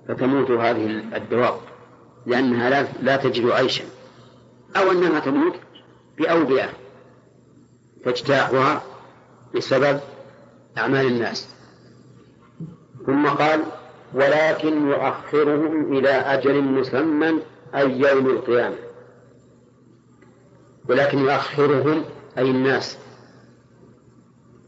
فتموت 0.08 0.52
هذه 0.52 0.86
الدواب 1.16 1.60
لأنها 2.26 2.70
لا, 2.70 2.88
لا 3.02 3.16
تجد 3.18 3.50
عيشا. 3.50 3.84
أو 4.78 4.92
أنها 4.92 5.20
تموت 5.20 5.54
بأوبئة 6.18 6.70
تجتاحها 8.06 8.82
بسبب 9.56 10.00
أعمال 10.78 11.06
الناس. 11.06 11.50
ثم 13.06 13.28
قال 13.28 13.64
ولكن 14.14 14.88
يؤخرهم 14.88 15.98
إلى 15.98 16.10
أجل 16.10 16.62
مسمى 16.62 17.40
أي 17.76 18.00
يوم 18.00 18.28
القيامة. 18.28 18.76
ولكن 20.90 21.20
يؤخرهم 21.20 22.04
أي 22.38 22.52
الناس. 22.52 22.98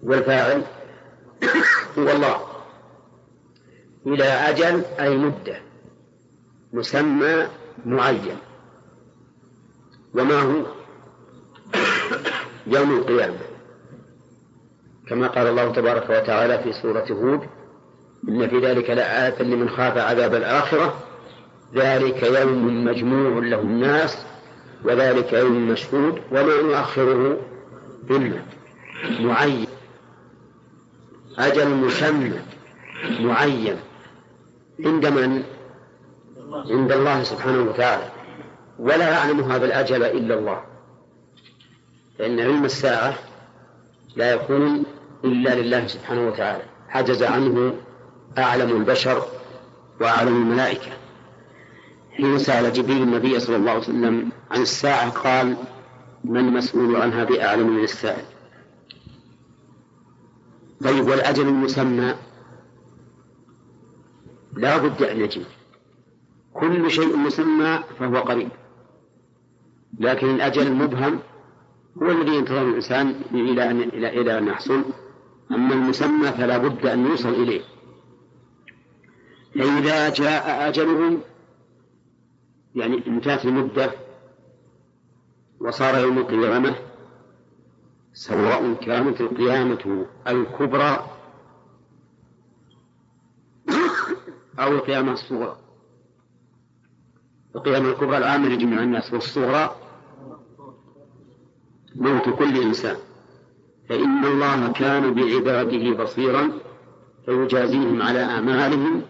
والفاعل 0.03 0.63
هو 1.97 2.11
الله. 2.11 2.37
إلى 4.07 4.23
أجل 4.23 4.85
أي 4.99 5.17
مدة. 5.17 5.61
مسمى 6.73 7.47
معين. 7.85 8.37
وما 10.13 10.41
هو؟ 10.41 10.65
يوم 12.67 12.97
القيامة. 12.97 13.39
كما 15.07 15.27
قال 15.27 15.47
الله 15.47 15.71
تبارك 15.71 16.09
وتعالى 16.09 16.59
في 16.63 16.73
سورة 16.73 17.05
هود 17.11 17.47
إن 18.29 18.49
في 18.49 18.59
ذلك 18.59 18.89
لآية 18.89 19.41
لمن 19.41 19.69
خاف 19.69 19.97
عذاب 19.97 20.35
الآخرة. 20.35 21.03
ذلك 21.75 22.23
يوم 22.23 22.85
مجموع 22.85 23.45
له 23.45 23.59
الناس 23.59 24.25
وذلك 24.83 25.33
يوم 25.33 25.69
مشهود 25.69 26.21
وما 26.31 26.53
يؤخره 26.53 27.37
إلا 28.09 28.41
معين. 29.19 29.67
أجل 31.37 31.69
مسمى 31.69 32.39
معين 33.19 33.77
عند 34.85 35.05
من؟ 35.05 35.43
عند 36.51 36.91
الله 36.91 37.23
سبحانه 37.23 37.61
وتعالى. 37.61 38.09
ولا 38.79 39.09
يعلم 39.09 39.51
هذا 39.51 39.65
الأجل 39.65 40.03
إلا 40.03 40.35
الله. 40.35 40.61
فإن 42.19 42.39
علم 42.39 42.65
الساعة 42.65 43.13
لا 44.15 44.33
يكون 44.33 44.83
إلا 45.25 45.61
لله 45.61 45.87
سبحانه 45.87 46.27
وتعالى. 46.27 46.63
حجز 46.89 47.23
عنه 47.23 47.75
أعلم 48.37 48.77
البشر 48.77 49.25
وأعلم 50.01 50.35
الملائكة. 50.41 50.91
حين 52.17 52.37
سأل 52.37 52.73
جبريل 52.73 53.01
النبي 53.01 53.39
صلى 53.39 53.55
الله 53.55 53.71
عليه 53.71 53.81
وسلم 53.81 54.29
عن 54.51 54.61
الساعة 54.61 55.09
قال 55.09 55.55
من 56.23 56.37
المسؤول 56.37 56.95
عنها 56.95 57.23
بأعلم 57.23 57.77
من 57.77 57.83
السائل؟ 57.83 58.25
طيب 60.83 61.07
والأجل 61.07 61.47
المسمى؟ 61.47 62.15
لا 64.53 64.77
بد 64.77 65.03
أن 65.03 65.19
يجب. 65.21 65.43
كل 66.53 66.91
شيء 66.91 67.17
مسمى 67.17 67.83
فهو 67.99 68.17
قريب. 68.17 68.49
لكن 69.99 70.35
الأجل 70.35 70.67
المبهم 70.67 71.19
هو 72.03 72.11
الذي 72.11 72.35
ينتظر 72.35 72.61
الإنسان 72.61 73.15
إلى 73.31 73.71
أن 73.71 73.81
إلى 73.81 74.21
إلى 74.21 74.37
أن 74.37 74.47
يحصل. 74.47 74.83
أما 75.51 75.73
المسمى 75.73 76.31
فلا 76.31 76.57
بد 76.57 76.85
أن 76.85 77.05
يوصل 77.05 77.33
إليه. 77.33 77.61
فإذا 79.55 80.09
جاء 80.09 80.67
أجلهم 80.67 81.21
يعني 82.75 83.07
انتهت 83.07 83.45
المدة 83.45 83.91
وصار 85.59 85.97
يوم 85.97 86.17
القيامة 86.17 86.75
سواء 88.13 88.73
كانت 88.73 89.21
القيامة 89.21 90.05
الكبرى. 90.27 91.07
أو 94.59 94.71
القيامة 94.71 95.11
الصغرى. 95.11 95.57
القيامة 97.55 97.89
الكبرى 97.89 98.17
العامة 98.17 98.47
لجميع 98.47 98.83
الناس 98.83 99.13
والصغرى 99.13 99.75
موت 101.95 102.29
كل 102.29 102.61
إنسان. 102.61 102.97
فإن 103.89 104.25
الله 104.25 104.71
كان 104.71 105.13
بعباده 105.13 106.03
بصيرا 106.03 106.51
فيجازيهم 107.25 108.01
على 108.01 108.23
أعمالهم 108.23 109.01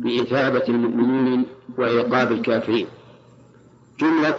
بإثابة 0.00 0.64
المؤمنين 0.68 1.46
وعقاب 1.78 2.32
الكافرين. 2.32 2.86
جملة 3.98 4.38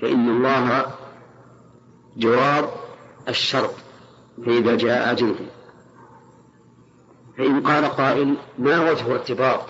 فإن 0.00 0.28
الله 0.28 0.86
جواب 2.16 2.70
الشرط 3.28 3.74
فإذا 4.46 4.76
جاء 4.76 5.12
أجله. 5.12 5.36
فإن 7.38 7.60
قال 7.60 7.84
قائل 7.84 8.36
ما 8.58 8.90
وجه 8.90 9.12
ارتباط؟ 9.12 9.60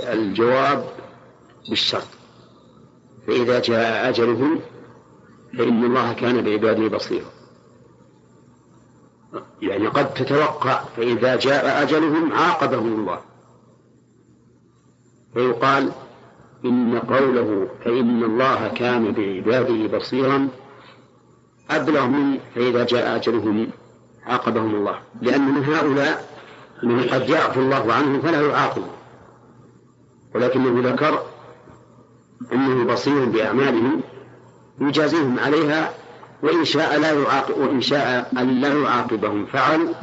الجواب 0.00 0.84
بالشرط. 1.68 2.08
فإذا 3.26 3.60
جاء 3.60 4.08
أجلهم 4.08 4.60
فإن 5.58 5.84
الله 5.84 6.12
كان 6.12 6.44
بعباده 6.44 6.88
بصيرا. 6.88 7.30
يعني 9.62 9.86
قد 9.86 10.14
تتوقع 10.14 10.84
فإذا 10.96 11.36
جاء 11.36 11.82
أجلهم 11.82 12.32
عاقبهم 12.32 13.00
الله. 13.00 13.20
فيقال 15.34 15.92
إن 16.64 16.98
قوله 16.98 17.68
فإن 17.84 18.24
الله 18.24 18.68
كان 18.68 19.12
بعباده 19.12 19.98
بصيرا 19.98 20.48
أبلغ 21.70 22.06
من 22.06 22.38
فإذا 22.54 22.84
جاء 22.84 23.16
أجلهم 23.16 23.70
عاقبهم 24.26 24.74
الله. 24.74 24.98
لأن 25.22 25.40
من 25.40 25.64
هؤلاء 25.64 26.30
من 26.82 27.02
قد 27.02 27.28
يعفو 27.28 27.60
الله 27.60 27.92
عنهم 27.92 28.20
فلا 28.20 28.40
يعاقب 28.40 28.82
ولكنه 30.34 30.90
ذكر 30.90 31.22
أنه 32.52 32.92
بصير 32.92 33.24
بأعمالهم 33.24 34.00
يجازيهم 34.80 35.38
عليها 35.38 35.90
وإن 36.42 36.64
شاء 36.64 36.98
لا 36.98 37.12
يعاقب 37.12 37.58
وإن 37.58 37.80
شاء 37.80 38.32
أن 38.38 38.60
لا 38.60 38.74
يعاقبهم. 38.74 39.46
فعل 39.46 39.94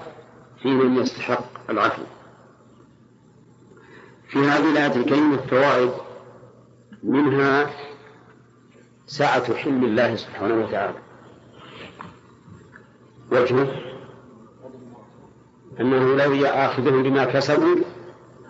في 0.62 0.68
من 0.68 0.96
يستحق 1.02 1.70
العفو. 1.70 2.02
في 4.28 4.40
هذه 4.40 4.72
الآية 4.72 4.96
الكريمة 4.96 5.38
فوائد 5.38 5.92
منها 7.04 7.70
سعة 9.08 9.54
حلم 9.54 9.84
الله 9.84 10.16
سبحانه 10.16 10.66
وتعالى. 10.66 11.07
وجهه 13.32 13.68
أنه 15.80 16.16
لو 16.16 16.34
يأخذهم 16.34 17.04
بما 17.04 17.26
كسبوا 17.26 17.76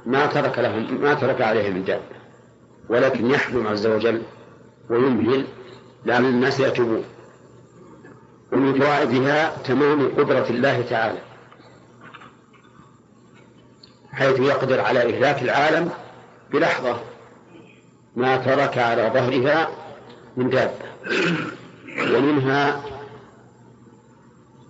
ما 0.06 0.26
ترك 0.26 0.60
لهم 0.60 1.02
ما 1.02 1.14
ترك 1.14 1.42
عليهم 1.42 1.74
من 1.74 1.84
دابة 1.84 2.18
ولكن 2.90 3.30
يحلم 3.30 3.68
عز 3.68 3.88
وجل 3.88 4.22
ويمهل 4.90 5.46
لأن 6.06 6.26
الناس 6.26 6.60
يتوبون. 6.60 7.04
ومن 8.54 8.80
فوائدها 8.80 9.58
تمام 9.58 10.08
قدرة 10.08 10.50
الله 10.50 10.82
تعالى. 10.82 11.20
حيث 14.12 14.40
يقدر 14.40 14.82
على 14.82 15.00
إهلاك 15.00 15.42
العالم 15.42 15.90
بلحظة 16.52 17.00
ما 18.16 18.38
ترك 18.38 18.78
على 18.78 19.12
ظهرها 19.14 19.70
من 20.38 20.50
دابة. 20.50 20.86
ومنها 22.16 22.82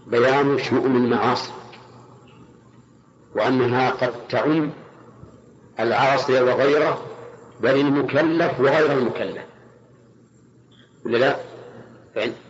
بيان 0.07 0.57
شؤون 0.59 0.95
المعاصي 0.95 1.51
وأنها 3.35 3.89
قد 3.89 4.27
تعم 4.29 4.69
العاصي 5.79 6.41
وغيره 6.41 7.01
بل 7.61 7.79
المكلف 7.79 8.59
وغير 8.59 8.91
المكلف. 8.91 9.43
ولا 11.05 11.17
لا؟ 11.17 11.35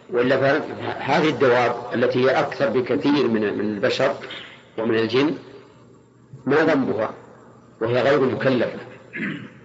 ولا 0.09 0.57
هذه 0.99 1.29
الدواب 1.29 1.75
التي 1.93 2.25
هي 2.25 2.39
أكثر 2.39 2.69
بكثير 2.69 3.27
من 3.27 3.57
من 3.57 3.75
البشر 3.75 4.15
ومن 4.77 4.95
الجن 4.95 5.35
ما 6.45 6.55
ذنبها؟ 6.55 7.13
وهي 7.81 8.01
غير 8.01 8.19
مكلفة. 8.19 8.79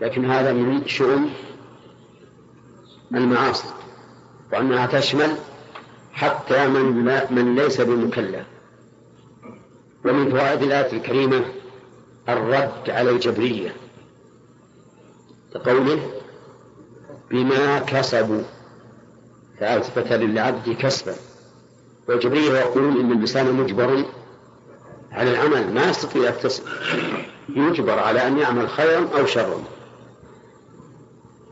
لكن 0.00 0.24
هذا 0.24 0.52
من 0.52 0.86
شؤون 0.86 1.30
المعاصي 3.14 3.68
وأنها 4.52 4.86
تشمل 4.86 5.36
حتى 6.12 6.66
من 6.68 7.04
من 7.30 7.54
ليس 7.54 7.80
بمكلف. 7.80 8.46
ومن 10.04 10.30
فوائد 10.30 10.62
الآية 10.62 10.92
الكريمة 10.92 11.44
الرد 12.28 12.90
على 12.90 13.10
الجبرية 13.10 13.76
كقوله 15.54 16.10
بما 17.30 17.78
كسبوا. 17.78 18.42
فأثبت 19.60 20.12
للعبد 20.12 20.76
كسبا. 20.76 21.14
والجبرية 22.08 22.52
يقولون 22.52 23.00
إن 23.00 23.12
الإنسان 23.12 23.52
مجبر 23.54 24.04
على 25.12 25.30
العمل 25.30 25.74
ما 25.74 25.90
يستطيع 25.90 26.28
يكتسب. 26.28 26.64
يجبر 27.48 27.98
على 27.98 28.26
أن 28.26 28.38
يعمل 28.38 28.68
خيرا 28.68 29.08
أو 29.18 29.26
شرا. 29.26 29.64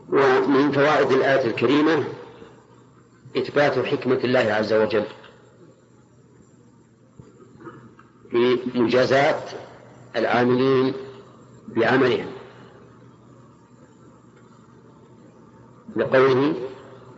ومن 0.09 0.71
فوائد 0.71 1.11
الآية 1.11 1.47
الكريمة 1.47 2.03
إثبات 3.37 3.79
حكمة 3.79 4.19
الله 4.23 4.39
عز 4.39 4.73
وجل 4.73 5.05
في 8.31 8.59
العاملين 10.15 10.93
بعملهم. 11.67 12.27
لقوله 15.95 16.53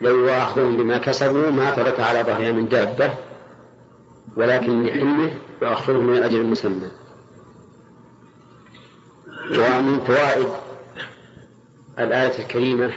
لو 0.02 0.18
يؤاخذهم 0.20 0.78
بما 0.78 0.98
كسبوا 0.98 1.52
ما 1.52 1.72
ترك 1.72 2.00
على 2.00 2.24
ظهرها 2.24 2.52
من 2.52 2.68
دابة 2.68 3.14
ولكن 4.38 4.84
لحلمه 4.84 5.34
يؤخرهم 5.62 6.06
من 6.08 6.24
أجل 6.24 6.46
مسمى 6.46 6.92
ومن 9.52 10.00
فوائد 10.00 10.48
الآية 12.00 12.40
الكريمة 12.40 12.94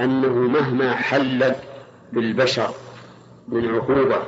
أنه 0.00 0.32
مهما 0.32 0.94
حل 0.94 1.54
بالبشر 2.14 2.70
من 3.48 3.74
عقوبة 3.74 4.18